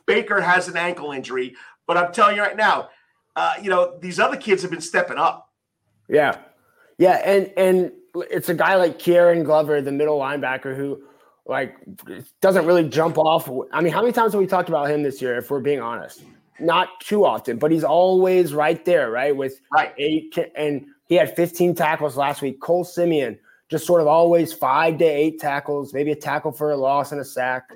Baker 0.06 0.40
has 0.40 0.66
an 0.66 0.76
ankle 0.76 1.12
injury, 1.12 1.54
but 1.86 1.96
I'm 1.96 2.12
telling 2.12 2.34
you 2.34 2.42
right 2.42 2.56
now, 2.56 2.88
uh, 3.36 3.54
you 3.62 3.70
know, 3.70 3.98
these 4.00 4.18
other 4.18 4.36
kids 4.36 4.62
have 4.62 4.70
been 4.70 4.80
stepping 4.80 5.16
up. 5.16 5.48
Yeah, 6.08 6.38
yeah, 6.98 7.22
and 7.24 7.52
and 7.56 7.92
it's 8.30 8.48
a 8.48 8.54
guy 8.54 8.74
like 8.74 8.98
Kieran 8.98 9.44
Glover, 9.44 9.80
the 9.80 9.92
middle 9.92 10.18
linebacker, 10.18 10.76
who 10.76 11.02
like 11.46 11.76
doesn't 12.40 12.66
really 12.66 12.88
jump 12.88 13.16
off. 13.16 13.48
I 13.72 13.80
mean, 13.80 13.92
how 13.92 14.00
many 14.00 14.12
times 14.12 14.32
have 14.32 14.40
we 14.40 14.46
talked 14.46 14.68
about 14.68 14.90
him 14.90 15.02
this 15.02 15.22
year? 15.22 15.38
If 15.38 15.50
we're 15.50 15.60
being 15.60 15.80
honest, 15.80 16.22
not 16.60 17.00
too 17.00 17.24
often, 17.24 17.58
but 17.58 17.70
he's 17.70 17.84
always 17.84 18.52
right 18.52 18.84
there, 18.84 19.10
right? 19.10 19.34
With 19.34 19.60
right 19.72 19.94
eight, 19.96 20.36
and 20.56 20.86
he 21.06 21.14
had 21.14 21.34
15 21.34 21.74
tackles 21.74 22.16
last 22.16 22.42
week. 22.42 22.60
Cole 22.60 22.84
Simeon 22.84 23.38
just 23.68 23.86
sort 23.86 24.00
of 24.00 24.06
always 24.06 24.52
five 24.52 24.98
to 24.98 25.04
eight 25.04 25.40
tackles, 25.40 25.94
maybe 25.94 26.10
a 26.10 26.16
tackle 26.16 26.52
for 26.52 26.70
a 26.72 26.76
loss 26.76 27.12
and 27.12 27.20
a 27.20 27.24
sack. 27.24 27.70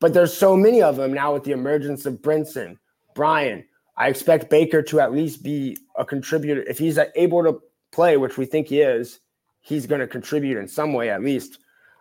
But 0.00 0.14
there's 0.14 0.32
so 0.32 0.56
many 0.56 0.80
of 0.80 0.96
them 0.96 1.12
now 1.12 1.34
with 1.34 1.44
the 1.44 1.52
emergence 1.52 2.06
of 2.06 2.22
Brinson, 2.22 2.78
Bryan. 3.14 3.64
I 3.96 4.08
expect 4.08 4.48
Baker 4.48 4.80
to 4.82 5.00
at 5.00 5.12
least 5.12 5.42
be 5.42 5.76
a 5.96 6.04
contributor 6.04 6.62
if 6.62 6.78
he's 6.78 6.98
able 7.16 7.42
to 7.42 7.60
play, 7.92 8.16
which 8.16 8.36
we 8.36 8.46
think 8.46 8.68
he 8.68 8.80
is, 8.80 9.20
he's 9.60 9.86
going 9.86 10.00
to 10.00 10.06
contribute 10.06 10.58
in 10.58 10.68
some 10.68 10.92
way 10.92 11.10
at 11.10 11.22
least. 11.22 11.58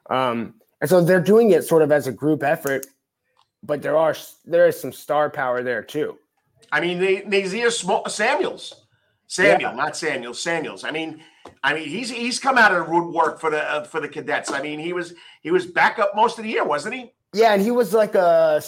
Um, 0.09 0.55
and 0.81 0.89
so 0.89 1.01
they're 1.01 1.21
doing 1.21 1.51
it 1.51 1.63
sort 1.63 1.81
of 1.81 1.91
as 1.91 2.07
a 2.07 2.11
group 2.11 2.43
effort, 2.43 2.85
but 3.63 3.81
there 3.81 3.97
are 3.97 4.15
there 4.45 4.67
is 4.67 4.79
some 4.79 4.93
star 4.93 5.29
power 5.29 5.63
there 5.63 5.83
too. 5.83 6.17
I 6.71 6.81
mean, 6.81 6.99
they 6.99 7.23
Nazir 7.23 7.71
Small, 7.71 8.07
Samuels, 8.07 8.85
Samuel, 9.27 9.71
yeah. 9.71 9.75
not 9.75 9.97
Samuel, 9.97 10.33
Samuels. 10.33 10.83
I 10.83 10.91
mean, 10.91 11.23
I 11.63 11.73
mean, 11.73 11.87
he's 11.89 12.09
he's 12.09 12.39
come 12.39 12.57
out 12.57 12.73
of 12.73 12.85
the 12.85 12.93
woodwork 12.93 13.39
for 13.39 13.49
the 13.49 13.63
uh, 13.63 13.83
for 13.83 13.99
the 13.99 14.07
cadets. 14.07 14.51
I 14.51 14.61
mean, 14.61 14.79
he 14.79 14.93
was 14.93 15.13
he 15.41 15.51
was 15.51 15.65
back 15.65 15.99
up 15.99 16.15
most 16.15 16.37
of 16.37 16.43
the 16.43 16.51
year, 16.51 16.63
wasn't 16.63 16.95
he? 16.95 17.11
Yeah, 17.33 17.53
and 17.53 17.61
he 17.61 17.71
was 17.71 17.93
like 17.93 18.15
a 18.15 18.61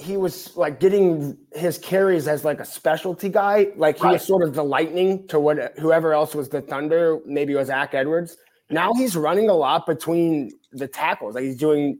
he 0.00 0.16
was 0.16 0.56
like 0.56 0.80
getting 0.80 1.36
his 1.52 1.76
carries 1.78 2.26
as 2.26 2.44
like 2.44 2.58
a 2.58 2.64
specialty 2.64 3.28
guy. 3.28 3.68
Like 3.76 3.98
he 3.98 4.04
right. 4.04 4.12
was 4.14 4.24
sort 4.24 4.42
of 4.42 4.54
the 4.54 4.64
lightning 4.64 5.26
to 5.28 5.38
what 5.38 5.78
whoever 5.78 6.14
else 6.14 6.34
was 6.34 6.48
the 6.48 6.62
thunder. 6.62 7.18
Maybe 7.26 7.52
it 7.52 7.56
was 7.56 7.68
Zach 7.68 7.94
Edwards. 7.94 8.36
Now 8.70 8.92
he's 8.94 9.16
running 9.16 9.50
a 9.50 9.54
lot 9.54 9.86
between 9.86 10.52
the 10.72 10.88
tackles. 10.88 11.34
Like 11.34 11.44
he's 11.44 11.56
doing 11.56 11.98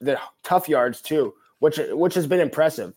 the 0.00 0.20
tough 0.42 0.68
yards 0.68 1.00
too, 1.00 1.34
which 1.60 1.80
which 1.90 2.14
has 2.14 2.26
been 2.26 2.40
impressive. 2.40 2.92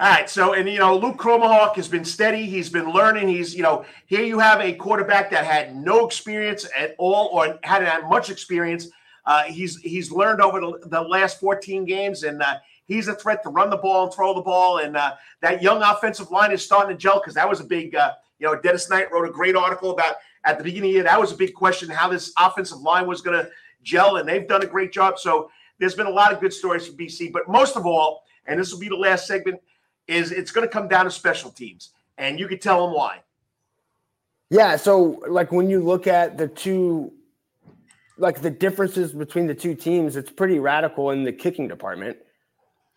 All 0.00 0.08
right, 0.08 0.30
so 0.30 0.54
and 0.54 0.68
you 0.68 0.78
know 0.78 0.96
Luke 0.96 1.16
Kromenhoek 1.16 1.74
has 1.74 1.88
been 1.88 2.04
steady. 2.04 2.46
He's 2.46 2.70
been 2.70 2.92
learning. 2.92 3.26
He's 3.26 3.56
you 3.56 3.64
know 3.64 3.84
here 4.06 4.22
you 4.22 4.38
have 4.38 4.60
a 4.60 4.72
quarterback 4.74 5.30
that 5.32 5.44
had 5.44 5.74
no 5.74 6.06
experience 6.06 6.68
at 6.76 6.94
all 6.98 7.30
or 7.32 7.58
hadn't 7.64 7.88
had 7.88 8.08
much 8.08 8.30
experience 8.30 8.88
uh, 9.28 9.42
he's 9.42 9.78
he's 9.82 10.10
learned 10.10 10.40
over 10.40 10.58
the, 10.58 10.78
the 10.86 11.02
last 11.02 11.38
14 11.38 11.84
games, 11.84 12.22
and 12.22 12.42
uh, 12.42 12.54
he's 12.86 13.08
a 13.08 13.14
threat 13.14 13.42
to 13.42 13.50
run 13.50 13.68
the 13.68 13.76
ball 13.76 14.04
and 14.04 14.14
throw 14.14 14.32
the 14.32 14.40
ball. 14.40 14.78
And 14.78 14.96
uh, 14.96 15.16
that 15.42 15.62
young 15.62 15.82
offensive 15.82 16.30
line 16.30 16.50
is 16.50 16.64
starting 16.64 16.96
to 16.96 16.98
gel 16.98 17.20
because 17.20 17.34
that 17.34 17.46
was 17.46 17.60
a 17.60 17.64
big, 17.64 17.94
uh, 17.94 18.12
you 18.38 18.46
know, 18.46 18.58
Dennis 18.58 18.88
Knight 18.88 19.12
wrote 19.12 19.28
a 19.28 19.30
great 19.30 19.54
article 19.54 19.90
about 19.90 20.14
at 20.44 20.56
the 20.56 20.64
beginning 20.64 20.88
of 20.88 20.92
the 20.92 20.94
year. 20.94 21.02
That 21.02 21.20
was 21.20 21.30
a 21.30 21.36
big 21.36 21.52
question 21.52 21.90
how 21.90 22.08
this 22.08 22.32
offensive 22.38 22.78
line 22.78 23.06
was 23.06 23.20
going 23.20 23.38
to 23.38 23.50
gel, 23.82 24.16
and 24.16 24.26
they've 24.26 24.48
done 24.48 24.62
a 24.62 24.66
great 24.66 24.92
job. 24.92 25.18
So 25.18 25.50
there's 25.78 25.94
been 25.94 26.06
a 26.06 26.10
lot 26.10 26.32
of 26.32 26.40
good 26.40 26.54
stories 26.54 26.86
from 26.86 26.96
BC, 26.96 27.30
but 27.30 27.46
most 27.48 27.76
of 27.76 27.84
all, 27.84 28.22
and 28.46 28.58
this 28.58 28.72
will 28.72 28.80
be 28.80 28.88
the 28.88 28.96
last 28.96 29.26
segment, 29.26 29.60
is 30.06 30.32
it's 30.32 30.52
going 30.52 30.66
to 30.66 30.72
come 30.72 30.88
down 30.88 31.04
to 31.04 31.10
special 31.10 31.50
teams, 31.50 31.90
and 32.16 32.38
you 32.40 32.48
can 32.48 32.58
tell 32.58 32.86
them 32.86 32.96
why. 32.96 33.20
Yeah, 34.48 34.76
so 34.76 35.22
like 35.28 35.52
when 35.52 35.68
you 35.68 35.80
look 35.82 36.06
at 36.06 36.38
the 36.38 36.48
two, 36.48 37.12
like 38.18 38.40
the 38.40 38.50
differences 38.50 39.12
between 39.12 39.46
the 39.46 39.54
two 39.54 39.74
teams, 39.74 40.16
it's 40.16 40.30
pretty 40.30 40.58
radical 40.58 41.10
in 41.10 41.24
the 41.24 41.32
kicking 41.32 41.68
department. 41.68 42.16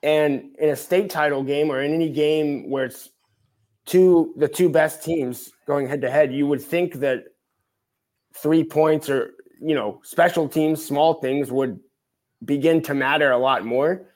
And 0.03 0.55
in 0.59 0.69
a 0.69 0.76
state 0.76 1.09
title 1.09 1.43
game 1.43 1.72
or 1.72 1.82
in 1.82 1.93
any 1.93 2.09
game 2.09 2.69
where 2.69 2.86
it's 2.86 3.09
two 3.86 4.34
the 4.38 4.47
two 4.47 4.69
best 4.69 5.03
teams 5.03 5.51
going 5.67 5.88
head 5.88 6.01
to 6.01 6.09
head, 6.09 6.34
you 6.34 6.47
would 6.47 6.61
think 6.61 6.95
that 6.95 7.24
three 8.34 8.63
points 8.63 9.09
or 9.09 9.32
you 9.61 9.76
know 9.76 9.99
special 10.03 10.49
teams, 10.49 10.84
small 10.84 11.15
things 11.22 11.51
would 11.51 11.80
begin 12.43 12.82
to 12.82 12.93
matter 12.93 13.32
a 13.32 13.38
lot 13.38 13.63
more 13.63 14.07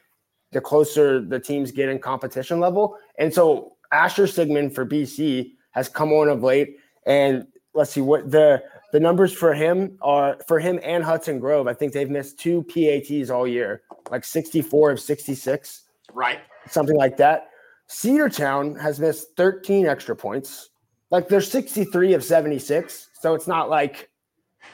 the 0.56 0.62
closer 0.62 1.20
the 1.20 1.40
teams 1.40 1.72
get 1.72 1.90
in 1.90 2.00
competition 2.00 2.62
level. 2.62 2.98
And 3.20 3.34
so 3.34 3.74
Asher 3.92 4.26
Sigmund 4.26 4.74
for 4.74 4.86
BC 4.86 5.52
has 5.72 5.90
come 5.90 6.14
on 6.14 6.30
of 6.30 6.44
late. 6.44 6.78
And 7.06 7.46
let's 7.74 7.92
see 7.92 8.02
what 8.02 8.32
the 8.32 8.64
the 8.96 9.00
numbers 9.02 9.34
for 9.34 9.54
him 9.54 9.98
are 10.02 10.38
for 10.48 10.58
him 10.58 10.80
and 10.82 11.04
Hudson 11.04 11.38
Grove. 11.38 11.68
I 11.68 11.74
think 11.74 11.92
they've 11.92 12.10
missed 12.10 12.40
two 12.40 12.64
PATs 12.64 13.30
all 13.30 13.46
year, 13.46 13.82
like 14.10 14.24
64 14.24 14.92
of 14.92 15.02
66. 15.02 15.84
Right. 16.14 16.40
Something 16.70 16.96
like 16.96 17.18
that. 17.18 17.50
Cedartown 17.90 18.80
has 18.80 18.98
missed 19.02 19.36
13 19.36 19.86
extra 19.86 20.16
points. 20.16 20.70
Like 21.12 21.28
they're 21.28 21.42
63 21.42 22.14
of 22.14 22.24
76. 22.24 23.10
So 23.20 23.34
it's 23.34 23.48
not 23.48 23.70
like 23.70 24.10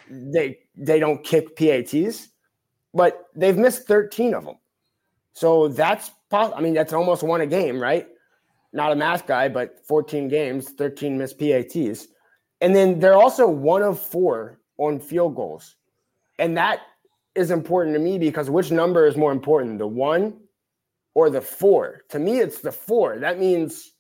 they 0.08 0.60
they 0.76 1.00
don't 1.00 1.24
kick 1.24 1.56
PATs, 1.56 2.30
but 2.94 3.26
they've 3.36 3.58
missed 3.58 3.88
13 3.88 4.36
of 4.36 4.46
them. 4.46 4.58
So 5.34 5.68
that's 5.68 6.12
possible. 6.30 6.60
I 6.60 6.62
mean, 6.62 6.76
that's 6.76 6.94
almost 6.94 7.24
one 7.24 7.42
a 7.42 7.48
game, 7.48 7.82
right? 7.82 8.06
Not 8.72 8.92
a 8.92 8.96
math 8.96 9.26
guy, 9.26 9.50
but 9.50 9.84
14 9.88 10.28
games, 10.28 10.70
13 10.70 11.18
missed 11.18 11.40
PATs. 11.40 12.08
And 12.62 12.76
then 12.76 13.00
they're 13.00 13.18
also 13.18 13.48
one 13.48 13.82
of 13.82 14.00
four 14.00 14.60
on 14.78 15.00
field 15.00 15.36
goals. 15.36 15.76
And 16.40 16.56
that 16.58 16.80
is 17.36 17.52
important 17.52 17.96
to 17.96 18.00
me 18.00 18.18
because 18.18 18.50
which 18.50 18.72
number 18.72 19.08
is 19.08 19.18
more 19.18 19.32
important, 19.32 19.80
the 19.80 19.88
one 19.88 20.40
or 21.16 21.30
the 21.30 21.42
four? 21.42 22.02
To 22.10 22.20
me, 22.20 22.40
it's 22.40 22.62
the 22.62 22.72
four. 22.72 23.18
That 23.20 23.40
means 23.40 23.92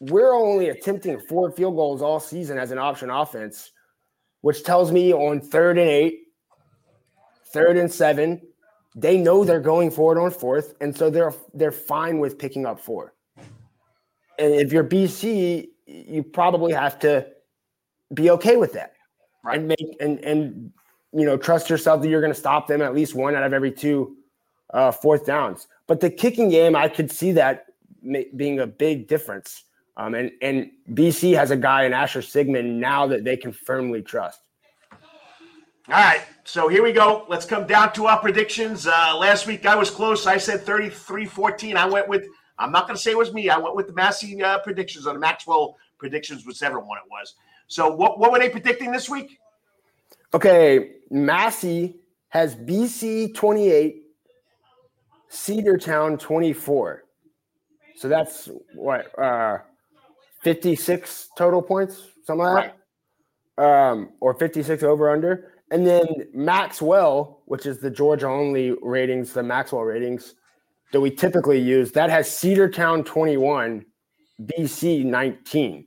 we're 0.00 0.34
only 0.34 0.70
attempting 0.70 1.20
four 1.20 1.50
field 1.50 1.76
goals 1.76 2.02
all 2.02 2.20
season 2.20 2.58
as 2.58 2.70
an 2.70 2.78
option 2.78 3.10
offense, 3.10 3.72
which 4.40 4.64
tells 4.64 4.90
me 4.90 5.12
on 5.12 5.40
third 5.40 5.78
and 5.78 5.88
eight, 5.88 6.20
third 7.52 7.76
and 7.76 7.92
seven, 7.92 8.40
they 8.94 9.18
know 9.18 9.44
they're 9.44 9.60
going 9.60 9.90
forward 9.90 10.18
on 10.18 10.30
fourth, 10.30 10.74
and 10.80 10.96
so 10.96 11.10
they're 11.10 11.34
they're 11.52 11.70
fine 11.70 12.18
with 12.18 12.38
picking 12.38 12.64
up 12.64 12.80
four. 12.80 13.14
And 14.38 14.54
if 14.54 14.72
you're 14.72 14.84
BC, 14.84 15.68
you 15.86 16.22
probably 16.22 16.72
have 16.72 16.98
to 17.00 17.26
be 18.14 18.30
okay 18.30 18.56
with 18.56 18.72
that, 18.74 18.94
right? 19.44 19.58
And 19.58 19.68
make 19.68 19.96
and 20.00 20.18
and 20.20 20.72
you 21.12 21.24
know 21.24 21.36
trust 21.36 21.70
yourself 21.70 22.02
that 22.02 22.08
you're 22.08 22.20
going 22.20 22.32
to 22.32 22.38
stop 22.38 22.66
them 22.66 22.82
at 22.82 22.94
least 22.94 23.14
one 23.14 23.34
out 23.34 23.42
of 23.42 23.52
every 23.52 23.72
two 23.72 24.16
uh, 24.72 24.90
fourth 24.90 25.26
downs. 25.26 25.68
But 25.86 26.00
the 26.00 26.10
kicking 26.10 26.48
game, 26.48 26.74
I 26.76 26.88
could 26.88 27.10
see 27.10 27.32
that 27.32 27.66
being 28.36 28.60
a 28.60 28.66
big 28.66 29.08
difference. 29.08 29.64
Um, 29.96 30.14
and 30.14 30.30
and 30.42 30.70
BC 30.90 31.34
has 31.36 31.50
a 31.50 31.56
guy 31.56 31.84
in 31.84 31.92
Asher 31.92 32.22
Sigmund 32.22 32.80
now 32.80 33.06
that 33.06 33.24
they 33.24 33.36
can 33.36 33.52
firmly 33.52 34.02
trust. 34.02 34.40
All 35.88 35.94
right, 35.94 36.22
so 36.42 36.66
here 36.66 36.82
we 36.82 36.90
go. 36.90 37.24
Let's 37.28 37.46
come 37.46 37.64
down 37.64 37.92
to 37.92 38.06
our 38.06 38.18
predictions. 38.18 38.88
Uh, 38.88 39.16
last 39.16 39.46
week 39.46 39.66
I 39.66 39.76
was 39.76 39.88
close. 39.88 40.26
I 40.26 40.36
said 40.36 40.66
33-14. 40.66 41.76
I 41.76 41.86
went 41.86 42.08
with, 42.08 42.26
I'm 42.58 42.72
not 42.72 42.88
going 42.88 42.96
to 42.96 43.00
say 43.00 43.12
it 43.12 43.16
was 43.16 43.32
me. 43.32 43.50
I 43.50 43.56
went 43.56 43.76
with 43.76 43.86
the 43.86 43.92
Massey 43.92 44.42
uh, 44.42 44.58
predictions 44.58 45.06
or 45.06 45.12
the 45.12 45.20
Maxwell 45.20 45.76
predictions, 45.96 46.44
whichever 46.44 46.80
one 46.80 46.98
it 46.98 47.08
was. 47.08 47.36
So 47.68 47.92
what, 47.94 48.18
what 48.18 48.32
were 48.32 48.38
they 48.38 48.48
predicting 48.48 48.92
this 48.92 49.08
week? 49.08 49.38
Okay, 50.34 50.92
Massey 51.10 51.96
has 52.28 52.54
BC 52.54 53.34
28, 53.34 54.02
Cedartown 55.30 56.18
24. 56.18 57.04
So 57.96 58.08
that's 58.08 58.48
what, 58.74 59.18
uh, 59.18 59.58
56 60.42 61.30
total 61.36 61.62
points, 61.62 62.02
something 62.24 62.44
like 62.44 62.74
that? 63.56 63.64
Um, 63.64 64.10
or 64.20 64.34
56 64.34 64.82
over 64.82 65.10
under. 65.10 65.52
And 65.70 65.86
then 65.86 66.06
Maxwell, 66.32 67.42
which 67.46 67.66
is 67.66 67.78
the 67.78 67.90
Georgia 67.90 68.28
only 68.28 68.76
ratings, 68.82 69.32
the 69.32 69.42
Maxwell 69.42 69.82
ratings 69.82 70.34
that 70.92 71.00
we 71.00 71.10
typically 71.10 71.58
use, 71.58 71.90
that 71.92 72.10
has 72.10 72.28
Cedartown 72.28 73.04
21, 73.04 73.84
BC 74.42 75.04
19. 75.04 75.86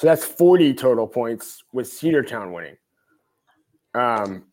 So 0.00 0.06
that's 0.06 0.24
40 0.24 0.72
total 0.72 1.06
points 1.06 1.62
with 1.74 1.86
Cedartown 1.86 2.54
winning. 2.54 2.78
Um, 3.94 4.44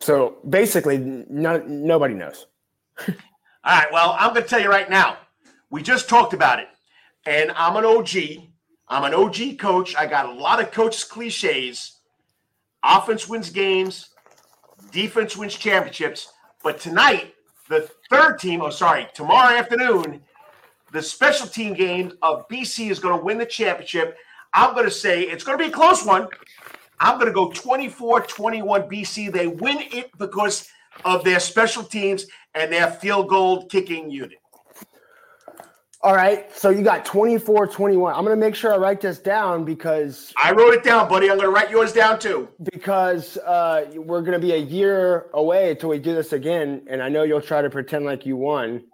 so 0.00 0.38
basically, 0.48 0.98
no, 0.98 1.58
nobody 1.58 2.14
knows. 2.14 2.46
All 3.06 3.14
right. 3.64 3.86
Well, 3.92 4.16
I'm 4.18 4.32
going 4.32 4.42
to 4.42 4.48
tell 4.48 4.60
you 4.60 4.70
right 4.70 4.90
now. 4.90 5.18
We 5.70 5.84
just 5.84 6.08
talked 6.08 6.34
about 6.34 6.58
it, 6.58 6.66
and 7.26 7.52
I'm 7.52 7.76
an 7.76 7.84
OG. 7.84 8.48
I'm 8.88 9.04
an 9.04 9.14
OG 9.14 9.56
coach. 9.60 9.94
I 9.94 10.04
got 10.06 10.26
a 10.26 10.32
lot 10.32 10.60
of 10.60 10.72
coaches' 10.72 11.04
cliches 11.04 11.98
Offense 12.82 13.28
wins 13.28 13.50
games, 13.50 14.08
defense 14.90 15.36
wins 15.36 15.54
championships. 15.54 16.32
But 16.64 16.80
tonight, 16.80 17.34
the 17.68 17.88
third 18.10 18.40
team, 18.40 18.62
oh, 18.62 18.70
sorry, 18.70 19.06
tomorrow 19.14 19.56
afternoon, 19.56 20.22
the 20.92 21.02
special 21.02 21.46
team 21.46 21.74
game 21.74 22.12
of 22.22 22.48
BC 22.48 22.90
is 22.90 22.98
going 22.98 23.18
to 23.18 23.24
win 23.24 23.38
the 23.38 23.46
championship. 23.46 24.16
I'm 24.54 24.74
going 24.74 24.86
to 24.86 24.90
say 24.90 25.22
it's 25.22 25.44
going 25.44 25.58
to 25.58 25.64
be 25.64 25.70
a 25.70 25.72
close 25.72 26.04
one. 26.04 26.28
I'm 27.00 27.18
going 27.18 27.28
to 27.28 27.34
go 27.34 27.50
24 27.50 28.22
21 28.22 28.82
BC. 28.82 29.32
They 29.32 29.46
win 29.46 29.78
it 29.92 30.10
because 30.18 30.68
of 31.04 31.24
their 31.24 31.40
special 31.40 31.82
teams 31.82 32.26
and 32.54 32.72
their 32.72 32.90
field 32.90 33.28
goal 33.28 33.66
kicking 33.66 34.10
unit. 34.10 34.38
All 36.00 36.14
right. 36.14 36.56
So 36.56 36.70
you 36.70 36.82
got 36.82 37.04
24 37.04 37.66
21. 37.66 38.14
I'm 38.14 38.24
going 38.24 38.36
to 38.36 38.40
make 38.40 38.54
sure 38.54 38.72
I 38.72 38.76
write 38.76 39.00
this 39.00 39.18
down 39.18 39.64
because 39.64 40.32
I 40.42 40.52
wrote 40.52 40.72
it 40.74 40.84
down, 40.84 41.08
buddy. 41.08 41.28
I'm 41.28 41.36
going 41.36 41.48
to 41.48 41.54
write 41.54 41.70
yours 41.70 41.92
down 41.92 42.20
too. 42.20 42.48
Because 42.72 43.36
uh, 43.38 43.86
we're 43.96 44.22
going 44.22 44.40
to 44.40 44.44
be 44.44 44.52
a 44.52 44.58
year 44.58 45.26
away 45.34 45.72
until 45.72 45.88
we 45.88 45.98
do 45.98 46.14
this 46.14 46.32
again. 46.32 46.82
And 46.88 47.02
I 47.02 47.08
know 47.08 47.24
you'll 47.24 47.40
try 47.40 47.62
to 47.62 47.70
pretend 47.70 48.04
like 48.04 48.24
you 48.24 48.36
won. 48.36 48.84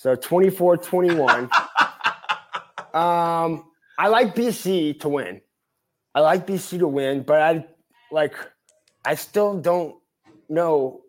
So 0.00 0.14
24 0.14 0.78
21. 0.78 1.28
um, 2.94 3.64
I 3.98 4.08
like 4.08 4.34
BC 4.34 5.00
to 5.00 5.08
win. 5.08 5.40
I 6.14 6.20
like 6.20 6.46
BC 6.46 6.78
to 6.78 6.88
win, 6.88 7.22
but 7.22 7.40
I 7.40 7.66
like, 8.10 8.34
I 9.04 9.14
still 9.14 9.58
don't 9.58 9.96
know 10.48 11.02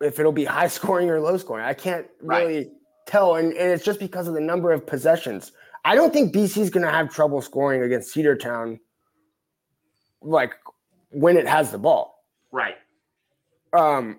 if 0.00 0.18
it'll 0.18 0.32
be 0.32 0.44
high 0.44 0.68
scoring 0.78 1.10
or 1.10 1.20
low 1.20 1.36
scoring. 1.36 1.64
I 1.64 1.74
can't 1.74 2.06
really. 2.20 2.56
Right 2.56 2.70
tell, 3.06 3.36
and, 3.36 3.52
and 3.52 3.70
it's 3.70 3.84
just 3.84 4.00
because 4.00 4.28
of 4.28 4.34
the 4.34 4.40
number 4.40 4.72
of 4.72 4.86
possessions. 4.86 5.52
I 5.84 5.94
don't 5.94 6.12
think 6.12 6.34
BC 6.34 6.58
is 6.58 6.70
going 6.70 6.84
to 6.84 6.90
have 6.90 7.10
trouble 7.10 7.40
scoring 7.40 7.82
against 7.82 8.14
Cedartown, 8.14 8.80
like 10.20 10.52
when 11.10 11.36
it 11.36 11.46
has 11.46 11.70
the 11.70 11.78
ball. 11.78 12.24
Right. 12.50 12.76
Um, 13.72 14.18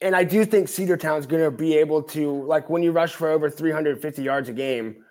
and 0.00 0.14
I 0.14 0.24
do 0.24 0.44
think 0.44 0.68
Cedartown 0.68 1.18
is 1.18 1.26
going 1.26 1.42
to 1.42 1.50
be 1.50 1.76
able 1.76 2.02
to, 2.02 2.44
like, 2.44 2.68
when 2.68 2.82
you 2.82 2.92
rush 2.92 3.12
for 3.12 3.28
over 3.28 3.48
350 3.48 4.22
yards 4.22 4.48
a 4.48 4.52
game, 4.52 5.04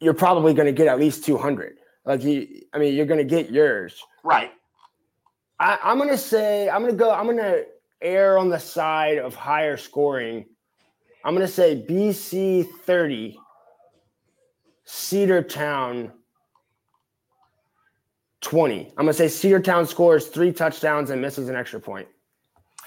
you're 0.00 0.14
probably 0.14 0.54
going 0.54 0.66
to 0.66 0.72
get 0.72 0.86
at 0.86 0.98
least 0.98 1.24
200. 1.24 1.76
Like, 2.04 2.22
you, 2.22 2.62
I 2.72 2.78
mean, 2.78 2.94
you're 2.94 3.06
going 3.06 3.18
to 3.18 3.24
get 3.24 3.50
yours. 3.50 4.02
Right. 4.24 4.52
I, 5.58 5.78
I'm 5.82 5.98
going 5.98 6.10
to 6.10 6.18
say, 6.18 6.68
I'm 6.68 6.82
going 6.82 6.92
to 6.92 6.98
go, 6.98 7.10
I'm 7.10 7.24
going 7.24 7.38
to 7.38 7.66
err 8.02 8.38
on 8.38 8.48
the 8.48 8.58
side 8.58 9.18
of 9.18 9.34
higher 9.34 9.76
scoring 9.76 10.44
I'm 11.26 11.34
going 11.34 11.44
to 11.44 11.52
say 11.52 11.84
BC 11.84 12.68
30, 12.84 13.36
Cedartown 14.86 16.12
20. 18.42 18.92
I'm 18.96 19.06
going 19.06 19.08
to 19.08 19.28
say 19.28 19.50
Cedartown 19.50 19.88
scores 19.88 20.28
three 20.28 20.52
touchdowns 20.52 21.10
and 21.10 21.20
misses 21.20 21.48
an 21.48 21.56
extra 21.56 21.80
point. 21.80 22.06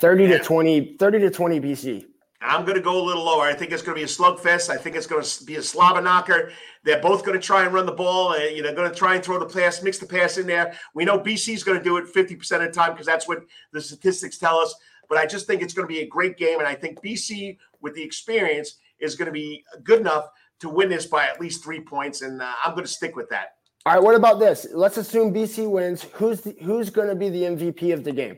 30 0.01 0.27
to 0.27 0.39
20, 0.39 0.97
30 0.97 1.19
to 1.19 1.29
20 1.29 1.61
BC. 1.61 2.05
I'm 2.41 2.63
going 2.63 2.75
to 2.75 2.81
go 2.81 3.01
a 3.01 3.03
little 3.03 3.23
lower. 3.23 3.43
I 3.43 3.53
think 3.53 3.73
it's 3.73 3.81
going 3.81 3.95
to 3.95 3.99
be 3.99 4.05
a 4.05 4.07
slugfest. 4.07 4.69
I 4.69 4.77
think 4.77 4.95
it's 4.95 5.07
going 5.07 5.21
to 5.21 5.43
be 5.43 5.55
a 5.55 5.61
slobber 5.61 6.01
knocker. 6.01 6.51
They're 6.83 7.01
both 7.01 7.25
going 7.25 7.37
to 7.37 7.45
try 7.45 7.65
and 7.65 7.73
run 7.73 7.85
the 7.85 7.91
ball. 7.91 8.29
Uh, 8.29 8.37
you 8.37 8.63
know, 8.63 8.73
going 8.73 8.89
to 8.89 8.95
try 8.95 9.15
and 9.15 9.23
throw 9.23 9.39
the 9.39 9.45
pass, 9.45 9.83
mix 9.83 9.97
the 9.97 10.05
pass 10.05 10.37
in 10.37 10.47
there. 10.47 10.73
We 10.93 11.03
know 11.03 11.19
BC 11.19 11.53
is 11.53 11.65
going 11.65 11.77
to 11.77 11.83
do 11.83 11.97
it 11.97 12.05
50% 12.05 12.39
of 12.55 12.61
the 12.61 12.71
time 12.71 12.91
because 12.91 13.05
that's 13.05 13.27
what 13.27 13.39
the 13.73 13.81
statistics 13.81 14.37
tell 14.37 14.57
us. 14.57 14.73
But 15.09 15.17
I 15.17 15.25
just 15.25 15.47
think 15.47 15.61
it's 15.61 15.73
going 15.73 15.87
to 15.87 15.93
be 15.93 15.99
a 15.99 16.07
great 16.07 16.37
game. 16.37 16.59
And 16.59 16.67
I 16.67 16.75
think 16.75 17.01
BC, 17.01 17.57
with 17.81 17.93
the 17.93 18.03
experience, 18.03 18.77
is 18.99 19.15
going 19.15 19.25
to 19.25 19.33
be 19.33 19.65
good 19.83 19.99
enough 19.99 20.29
to 20.59 20.69
win 20.69 20.87
this 20.87 21.05
by 21.05 21.25
at 21.25 21.41
least 21.41 21.61
three 21.61 21.81
points. 21.81 22.21
And 22.21 22.41
uh, 22.41 22.53
I'm 22.63 22.71
going 22.71 22.85
to 22.85 22.91
stick 22.91 23.17
with 23.17 23.27
that. 23.29 23.55
All 23.85 23.95
right. 23.95 24.03
What 24.03 24.15
about 24.15 24.39
this? 24.39 24.65
Let's 24.73 24.95
assume 24.95 25.33
BC 25.33 25.69
wins. 25.69 26.03
Who's 26.13 26.41
the, 26.41 26.55
who's 26.61 26.89
going 26.89 27.09
to 27.09 27.15
be 27.15 27.29
the 27.29 27.43
MVP 27.43 27.93
of 27.93 28.05
the 28.05 28.13
game? 28.13 28.37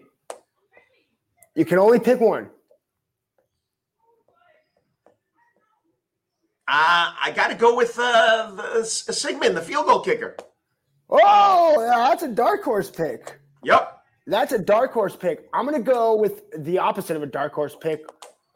You 1.55 1.65
can 1.65 1.79
only 1.79 1.99
pick 1.99 2.19
one. 2.19 2.49
Uh, 6.67 7.11
I 7.21 7.33
got 7.35 7.49
to 7.49 7.55
go 7.55 7.75
with 7.75 7.99
uh, 7.99 8.51
the, 8.51 8.85
Sigmund, 8.85 9.57
the 9.57 9.61
field 9.61 9.87
goal 9.87 9.99
kicker. 9.99 10.37
Oh, 11.09 11.75
that's 12.09 12.23
a 12.23 12.29
dark 12.29 12.63
horse 12.63 12.89
pick. 12.89 13.39
Yep. 13.63 13.97
That's 14.27 14.53
a 14.53 14.59
dark 14.59 14.93
horse 14.93 15.15
pick. 15.15 15.49
I'm 15.53 15.65
going 15.65 15.83
to 15.83 15.91
go 15.91 16.15
with 16.15 16.43
the 16.57 16.79
opposite 16.79 17.17
of 17.17 17.23
a 17.23 17.27
dark 17.27 17.53
horse 17.53 17.75
pick. 17.75 18.05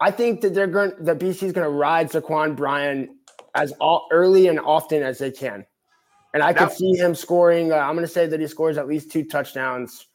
I 0.00 0.10
think 0.10 0.40
that 0.40 0.54
they're 0.54 0.66
going 0.66 0.92
that 1.00 1.18
BC 1.18 1.42
is 1.42 1.52
going 1.52 1.66
to 1.66 1.70
ride 1.70 2.10
Saquon 2.10 2.56
Bryan 2.56 3.16
as 3.54 3.72
all, 3.80 4.06
early 4.10 4.48
and 4.48 4.58
often 4.60 5.02
as 5.02 5.18
they 5.18 5.30
can. 5.30 5.66
And 6.32 6.42
I 6.42 6.54
could 6.54 6.72
see 6.72 6.92
him 6.92 7.14
scoring. 7.14 7.72
Uh, 7.72 7.76
I'm 7.76 7.94
going 7.94 8.06
to 8.06 8.12
say 8.12 8.26
that 8.26 8.40
he 8.40 8.46
scores 8.46 8.78
at 8.78 8.86
least 8.86 9.10
two 9.10 9.24
touchdowns 9.24 10.06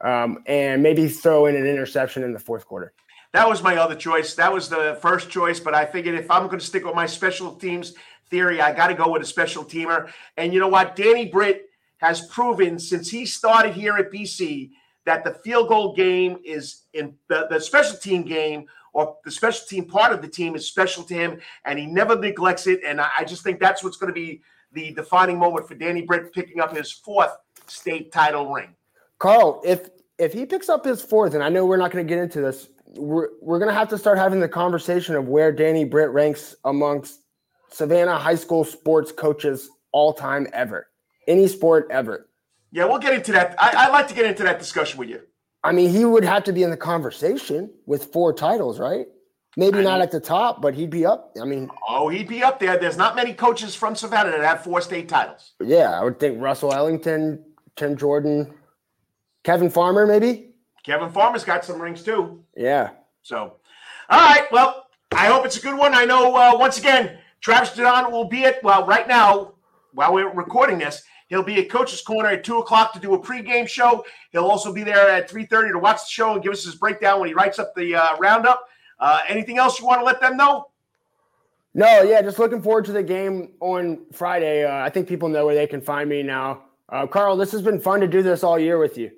um, 0.00 0.42
and 0.46 0.82
maybe 0.82 1.08
throw 1.08 1.46
in 1.46 1.56
an 1.56 1.66
interception 1.66 2.22
in 2.22 2.32
the 2.32 2.38
fourth 2.38 2.66
quarter. 2.66 2.92
That 3.32 3.48
was 3.48 3.62
my 3.62 3.76
other 3.76 3.94
choice. 3.94 4.34
That 4.34 4.52
was 4.52 4.68
the 4.68 4.98
first 5.02 5.28
choice, 5.28 5.60
but 5.60 5.74
I 5.74 5.84
figured 5.84 6.18
if 6.18 6.30
I'm 6.30 6.46
going 6.46 6.58
to 6.58 6.64
stick 6.64 6.84
with 6.84 6.94
my 6.94 7.06
special 7.06 7.54
teams 7.54 7.94
theory, 8.30 8.60
I 8.60 8.72
got 8.72 8.88
to 8.88 8.94
go 8.94 9.10
with 9.10 9.22
a 9.22 9.26
special 9.26 9.64
teamer. 9.64 10.10
And 10.36 10.52
you 10.52 10.60
know 10.60 10.68
what? 10.68 10.96
Danny 10.96 11.26
Britt 11.26 11.68
has 11.98 12.26
proven 12.28 12.78
since 12.78 13.10
he 13.10 13.26
started 13.26 13.74
here 13.74 13.96
at 13.96 14.10
BC 14.10 14.70
that 15.04 15.24
the 15.24 15.34
field 15.34 15.68
goal 15.68 15.94
game 15.94 16.38
is 16.44 16.84
in 16.94 17.14
the, 17.28 17.46
the 17.50 17.60
special 17.60 17.96
team 17.96 18.22
game 18.22 18.66
or 18.92 19.16
the 19.24 19.30
special 19.30 19.66
team 19.66 19.84
part 19.84 20.12
of 20.12 20.22
the 20.22 20.28
team 20.28 20.54
is 20.54 20.66
special 20.66 21.02
to 21.04 21.14
him, 21.14 21.38
and 21.64 21.78
he 21.78 21.86
never 21.86 22.18
neglects 22.18 22.66
it. 22.66 22.80
And 22.84 23.00
I, 23.00 23.08
I 23.18 23.24
just 23.24 23.42
think 23.42 23.60
that's 23.60 23.84
what's 23.84 23.96
going 23.96 24.12
to 24.12 24.14
be 24.14 24.42
the 24.72 24.92
defining 24.92 25.38
moment 25.38 25.68
for 25.68 25.74
Danny 25.74 26.02
Britt 26.02 26.32
picking 26.32 26.60
up 26.60 26.76
his 26.76 26.90
fourth 26.90 27.36
state 27.66 28.12
title 28.12 28.50
ring. 28.50 28.74
Karl, 29.18 29.60
if 29.64 29.88
if 30.18 30.32
he 30.32 30.46
picks 30.46 30.68
up 30.68 30.84
his 30.84 31.02
fourth, 31.02 31.34
and 31.34 31.42
I 31.42 31.48
know 31.48 31.64
we're 31.64 31.76
not 31.76 31.90
going 31.90 32.06
to 32.06 32.08
get 32.08 32.20
into 32.20 32.40
this, 32.40 32.68
we're, 32.96 33.28
we're 33.40 33.58
going 33.58 33.68
to 33.68 33.74
have 33.74 33.88
to 33.90 33.98
start 33.98 34.18
having 34.18 34.40
the 34.40 34.48
conversation 34.48 35.14
of 35.14 35.28
where 35.28 35.52
Danny 35.52 35.84
Britt 35.84 36.10
ranks 36.10 36.56
amongst 36.64 37.20
Savannah 37.70 38.18
high 38.18 38.34
school 38.34 38.64
sports 38.64 39.12
coaches 39.12 39.70
all 39.92 40.12
time 40.12 40.46
ever, 40.52 40.88
any 41.26 41.46
sport 41.46 41.86
ever. 41.90 42.28
Yeah, 42.70 42.84
we'll 42.84 42.98
get 42.98 43.14
into 43.14 43.32
that. 43.32 43.54
I, 43.58 43.86
would 43.86 43.92
like 43.92 44.08
to 44.08 44.14
get 44.14 44.26
into 44.26 44.42
that 44.42 44.58
discussion 44.58 44.98
with 44.98 45.08
you. 45.08 45.20
I 45.64 45.72
mean, 45.72 45.90
he 45.90 46.04
would 46.04 46.24
have 46.24 46.44
to 46.44 46.52
be 46.52 46.62
in 46.62 46.70
the 46.70 46.76
conversation 46.76 47.70
with 47.86 48.12
four 48.12 48.32
titles, 48.32 48.78
right? 48.78 49.06
Maybe 49.56 49.78
I 49.78 49.82
not 49.82 49.94
mean, 49.94 50.02
at 50.02 50.10
the 50.10 50.20
top, 50.20 50.60
but 50.60 50.74
he'd 50.74 50.90
be 50.90 51.06
up. 51.06 51.32
I 51.40 51.44
mean, 51.44 51.70
oh, 51.88 52.08
he'd 52.08 52.28
be 52.28 52.42
up 52.42 52.60
there. 52.60 52.78
There's 52.78 52.96
not 52.96 53.16
many 53.16 53.32
coaches 53.32 53.74
from 53.74 53.96
Savannah 53.96 54.30
that 54.30 54.40
have 54.40 54.62
four 54.62 54.80
state 54.80 55.08
titles. 55.08 55.54
Yeah, 55.60 55.98
I 55.98 56.04
would 56.04 56.20
think 56.20 56.40
Russell 56.40 56.72
Ellington, 56.72 57.44
Tim 57.74 57.96
Jordan, 57.96 58.54
Kevin 59.48 59.70
Farmer, 59.70 60.06
maybe. 60.06 60.50
Kevin 60.84 61.08
Farmer's 61.08 61.42
got 61.42 61.64
some 61.64 61.80
rings 61.80 62.02
too. 62.02 62.44
Yeah. 62.54 62.90
So, 63.22 63.54
all 64.10 64.20
right. 64.20 64.44
Well, 64.52 64.88
I 65.10 65.28
hope 65.28 65.46
it's 65.46 65.56
a 65.56 65.62
good 65.62 65.74
one. 65.74 65.94
I 65.94 66.04
know 66.04 66.36
uh, 66.36 66.58
once 66.58 66.76
again, 66.76 67.16
Travis 67.40 67.70
Jaudon 67.70 68.12
will 68.12 68.26
be 68.26 68.44
at 68.44 68.62
well 68.62 68.84
right 68.84 69.08
now 69.08 69.54
while 69.94 70.12
we're 70.12 70.30
recording 70.34 70.76
this. 70.76 71.02
He'll 71.28 71.42
be 71.42 71.58
at 71.60 71.70
Coach's 71.70 72.02
Corner 72.02 72.28
at 72.28 72.44
two 72.44 72.58
o'clock 72.58 72.92
to 72.92 73.00
do 73.00 73.14
a 73.14 73.18
pregame 73.18 73.66
show. 73.66 74.04
He'll 74.32 74.44
also 74.44 74.70
be 74.70 74.82
there 74.82 75.08
at 75.08 75.30
three 75.30 75.46
thirty 75.46 75.72
to 75.72 75.78
watch 75.78 76.02
the 76.02 76.10
show 76.10 76.34
and 76.34 76.42
give 76.42 76.52
us 76.52 76.62
his 76.62 76.74
breakdown 76.74 77.18
when 77.18 77.28
he 77.28 77.34
writes 77.34 77.58
up 77.58 77.74
the 77.74 77.94
uh, 77.94 78.18
roundup. 78.18 78.68
Uh, 79.00 79.20
anything 79.28 79.56
else 79.56 79.80
you 79.80 79.86
want 79.86 80.02
to 80.02 80.04
let 80.04 80.20
them 80.20 80.36
know? 80.36 80.68
No, 81.72 82.02
yeah, 82.02 82.20
just 82.20 82.38
looking 82.38 82.60
forward 82.60 82.84
to 82.84 82.92
the 82.92 83.02
game 83.02 83.52
on 83.60 84.00
Friday. 84.12 84.66
Uh, 84.66 84.84
I 84.84 84.90
think 84.90 85.08
people 85.08 85.30
know 85.30 85.46
where 85.46 85.54
they 85.54 85.66
can 85.66 85.80
find 85.80 86.06
me 86.06 86.22
now. 86.22 86.64
Uh, 86.90 87.06
Karl, 87.06 87.34
this 87.34 87.50
has 87.52 87.62
been 87.62 87.80
fun 87.80 88.00
to 88.00 88.06
do 88.06 88.22
this 88.22 88.44
all 88.44 88.58
year 88.58 88.78
with 88.78 88.98
you. 88.98 89.10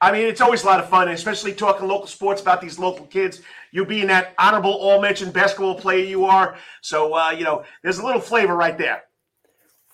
I 0.00 0.12
mean, 0.12 0.26
it's 0.26 0.40
always 0.40 0.62
a 0.62 0.66
lot 0.66 0.80
of 0.80 0.88
fun, 0.88 1.08
especially 1.08 1.52
talking 1.52 1.88
local 1.88 2.06
sports 2.06 2.42
about 2.42 2.60
these 2.60 2.78
local 2.78 3.06
kids. 3.06 3.40
You 3.72 3.84
being 3.84 4.08
that 4.08 4.34
honorable 4.38 4.72
all 4.72 5.00
mentioned 5.00 5.32
basketball 5.32 5.74
player 5.74 6.04
you 6.04 6.24
are. 6.24 6.56
So, 6.82 7.14
uh, 7.14 7.30
you 7.30 7.44
know, 7.44 7.64
there's 7.82 7.98
a 7.98 8.04
little 8.04 8.20
flavor 8.20 8.54
right 8.54 8.76
there. 8.76 9.04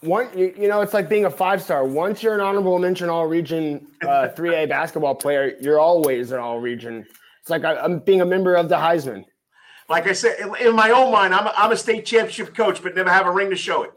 One, 0.00 0.36
you, 0.36 0.52
you 0.58 0.68
know, 0.68 0.80
it's 0.80 0.94
like 0.94 1.08
being 1.08 1.26
a 1.26 1.30
five 1.30 1.62
star. 1.62 1.84
Once 1.84 2.22
you're 2.22 2.34
an 2.34 2.40
honorable 2.40 2.78
mention 2.78 3.08
all 3.08 3.26
region 3.26 3.86
uh, 4.02 4.28
3A 4.36 4.68
basketball 4.68 5.14
player, 5.14 5.56
you're 5.60 5.78
always 5.78 6.32
an 6.32 6.40
all 6.40 6.58
region. 6.58 7.06
It's 7.40 7.50
like 7.50 7.64
I, 7.64 7.84
am 7.84 8.00
being 8.00 8.20
a 8.20 8.26
member 8.26 8.54
of 8.54 8.68
the 8.68 8.76
Heisman. 8.76 9.24
Like 9.88 10.08
I 10.08 10.12
said, 10.12 10.38
in, 10.40 10.54
in 10.68 10.74
my 10.74 10.90
own 10.90 11.12
mind, 11.12 11.34
I'm 11.34 11.46
a, 11.46 11.52
I'm 11.56 11.72
a 11.72 11.76
state 11.76 12.04
championship 12.04 12.54
coach, 12.54 12.82
but 12.82 12.96
never 12.96 13.10
have 13.10 13.26
a 13.26 13.30
ring 13.30 13.50
to 13.50 13.56
show 13.56 13.84
it. 13.84 13.92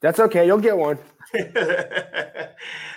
That's 0.00 0.18
okay. 0.18 0.46
You'll 0.46 0.58
get 0.58 0.76
one. 0.76 0.98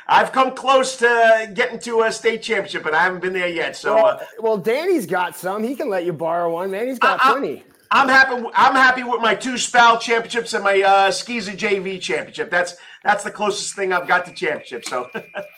I've 0.07 0.31
come 0.31 0.55
close 0.55 0.97
to 0.97 1.51
getting 1.53 1.79
to 1.79 2.01
a 2.01 2.11
state 2.11 2.41
championship, 2.41 2.83
but 2.83 2.93
I 2.93 3.03
haven't 3.03 3.21
been 3.21 3.33
there 3.33 3.47
yet. 3.47 3.75
So, 3.75 3.95
well, 3.95 4.05
uh, 4.05 4.25
well 4.39 4.57
Danny's 4.57 5.05
got 5.05 5.35
some. 5.35 5.63
He 5.63 5.75
can 5.75 5.89
let 5.89 6.05
you 6.05 6.13
borrow 6.13 6.51
one. 6.51 6.71
Man, 6.71 6.87
he's 6.87 6.99
got 6.99 7.19
I, 7.23 7.31
plenty. 7.31 7.63
I'm 7.91 8.09
happy. 8.09 8.43
I'm 8.55 8.73
happy 8.73 9.03
with 9.03 9.21
my 9.21 9.35
two 9.35 9.57
SPAL 9.57 9.99
championships 9.99 10.53
and 10.53 10.63
my 10.63 10.81
uh, 10.81 11.11
Skeezer 11.11 11.51
JV 11.51 12.01
championship. 12.01 12.49
That's 12.49 12.75
that's 13.03 13.23
the 13.23 13.31
closest 13.31 13.75
thing 13.75 13.93
I've 13.93 14.07
got 14.07 14.25
to 14.25 14.33
championship. 14.33 14.85
So 14.85 15.09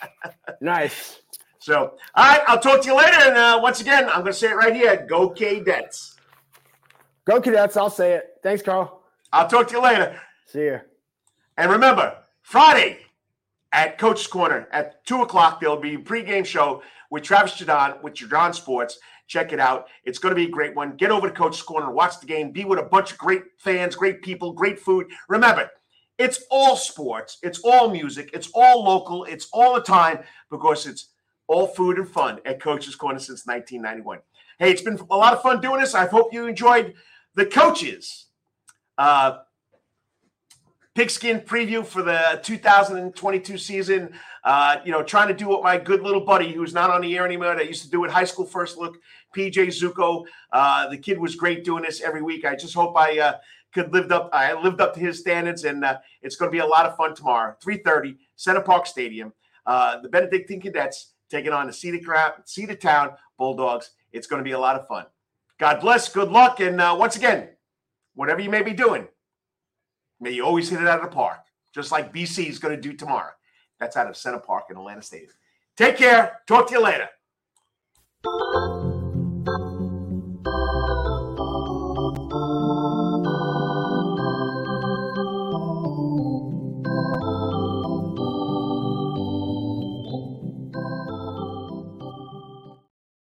nice. 0.61 1.21
So, 1.59 1.95
all 2.13 2.23
right, 2.23 2.41
I'll 2.47 2.59
talk 2.59 2.81
to 2.81 2.87
you 2.87 2.95
later. 2.95 3.17
And 3.21 3.37
uh, 3.37 3.59
once 3.59 3.81
again, 3.81 4.03
I'm 4.07 4.21
going 4.21 4.25
to 4.25 4.33
say 4.33 4.49
it 4.49 4.55
right 4.55 4.75
here: 4.75 5.05
Go 5.09 5.29
Cadets. 5.29 6.17
Go 7.25 7.41
Cadets. 7.41 7.77
I'll 7.77 7.89
say 7.89 8.13
it. 8.13 8.25
Thanks, 8.43 8.61
Karl. 8.61 9.01
I'll 9.31 9.47
talk 9.47 9.69
to 9.69 9.75
you 9.75 9.81
later. 9.81 10.19
See 10.45 10.65
you. 10.65 10.81
And 11.57 11.71
remember, 11.71 12.17
Friday 12.41 12.99
at 13.75 13.97
Coach's 13.97 14.25
Corner 14.25 14.69
at 14.71 15.05
two 15.05 15.21
o'clock, 15.21 15.59
there'll 15.59 15.75
be 15.75 15.95
a 15.95 15.99
pregame 15.99 16.45
show 16.45 16.81
with 17.11 17.23
Travis 17.23 17.55
Jaudon 17.55 18.01
with 18.01 18.13
Jaudon 18.13 18.55
Sports. 18.55 18.97
Check 19.27 19.51
it 19.51 19.59
out. 19.59 19.87
It's 20.05 20.17
going 20.17 20.31
to 20.31 20.35
be 20.35 20.45
a 20.45 20.49
great 20.49 20.73
one. 20.73 20.95
Get 20.95 21.11
over 21.11 21.27
to 21.27 21.33
Coach's 21.33 21.61
Corner, 21.61 21.91
watch 21.91 22.21
the 22.21 22.25
game, 22.25 22.51
be 22.51 22.63
with 22.63 22.79
a 22.79 22.83
bunch 22.83 23.11
of 23.11 23.17
great 23.17 23.43
fans, 23.57 23.95
great 23.95 24.21
people, 24.21 24.53
great 24.53 24.79
food. 24.79 25.07
Remember, 25.27 25.69
it's 26.17 26.45
all 26.49 26.77
sports, 26.77 27.37
it's 27.43 27.59
all 27.65 27.89
music, 27.89 28.29
it's 28.33 28.49
all 28.53 28.81
local, 28.81 29.25
it's 29.25 29.49
all 29.51 29.73
the 29.73 29.81
time 29.81 30.19
because 30.49 30.87
it's 30.87 31.09
all 31.47 31.67
food 31.67 31.97
and 31.97 32.07
fun 32.07 32.39
at 32.45 32.61
Coach's 32.61 32.95
Corner 32.95 33.19
since 33.19 33.45
1991. 33.45 34.19
Hey, 34.57 34.71
it's 34.71 34.81
been 34.81 34.97
a 35.11 35.17
lot 35.17 35.33
of 35.33 35.41
fun 35.41 35.59
doing 35.59 35.81
this. 35.81 35.93
I 35.93 36.07
hope 36.07 36.31
you 36.31 36.47
enjoyed 36.47 36.93
the 37.33 37.45
coaches. 37.45 38.27
Uh, 38.97 39.39
pigskin 40.95 41.41
preview 41.41 41.85
for 41.85 42.01
the 42.01 42.39
2022 42.41 43.57
season. 43.57 44.13
Uh, 44.43 44.77
you 44.85 44.91
know, 44.91 45.03
trying 45.03 45.27
to 45.27 45.33
do 45.33 45.47
what 45.47 45.61
my 45.61 45.77
good 45.77 46.01
little 46.01 46.21
buddy, 46.21 46.51
who's 46.53 46.73
not 46.73 46.89
on 46.89 47.01
the 47.01 47.17
air 47.17 47.25
anymore, 47.25 47.53
that 47.55 47.67
used 47.67 47.83
to 47.83 47.89
do 47.89 48.03
it 48.05 48.11
high 48.11 48.23
school 48.23 48.45
first 48.45 48.77
look, 48.77 48.97
PJ 49.35 49.67
Zuko. 49.67 50.23
Uh, 50.51 50.87
the 50.87 50.97
kid 50.97 51.19
was 51.19 51.35
great 51.35 51.63
doing 51.65 51.83
this 51.83 52.01
every 52.01 52.21
week. 52.21 52.45
I 52.45 52.55
just 52.55 52.73
hope 52.73 52.97
I 52.97 53.19
uh, 53.19 53.33
could 53.73 53.91
lived 53.91 54.11
up. 54.11 54.29
I 54.33 54.53
lived 54.53 54.79
up 54.79 54.93
to 54.93 54.99
his 54.99 55.19
standards, 55.19 55.65
and 55.65 55.83
uh, 55.83 55.97
it's 56.21 56.37
going 56.37 56.49
to 56.49 56.55
be 56.55 56.59
a 56.59 56.65
lot 56.65 56.85
of 56.85 56.95
fun 56.95 57.13
tomorrow. 57.13 57.55
3:30, 57.63 58.15
Center 58.35 58.61
Parc 58.61 58.87
Stadium. 58.87 59.33
Uh, 59.65 59.99
the 59.99 60.09
Benedictine 60.09 60.61
Cadets 60.61 61.13
taking 61.29 61.51
on 61.51 61.67
the 61.67 61.73
Cedar 61.73 61.99
Crab, 62.03 62.45
Cedartown 62.45 63.15
Bulldogs. 63.37 63.91
It's 64.13 64.27
going 64.27 64.39
to 64.39 64.43
be 64.43 64.51
a 64.51 64.59
lot 64.59 64.79
of 64.79 64.87
fun. 64.87 65.05
God 65.57 65.81
bless. 65.81 66.07
Good 66.07 66.29
luck, 66.29 66.61
and 66.61 66.79
uh, 66.79 66.95
once 66.97 67.17
again, 67.17 67.49
whatever 68.13 68.39
you 68.39 68.49
may 68.49 68.61
be 68.61 68.73
doing 68.73 69.07
May 70.19 70.31
you 70.31 70.45
always 70.45 70.69
hit 70.69 70.81
it 70.81 70.87
out 70.87 71.03
of 71.03 71.09
the 71.09 71.15
park, 71.15 71.39
just 71.73 71.91
like 71.91 72.13
BC 72.13 72.47
is 72.47 72.59
going 72.59 72.75
to 72.75 72.81
do 72.81 72.93
tomorrow. 72.93 73.31
That's 73.79 73.97
out 73.97 74.07
of 74.07 74.15
Center 74.15 74.39
Parc 74.39 74.65
in 74.69 74.77
Atlanta 74.77 75.01
Stadium. 75.01 75.31
Take 75.75 75.97
care. 75.97 76.39
Talk 76.47 76.67
to 76.67 76.73
you 76.73 76.81
later. 76.81 77.09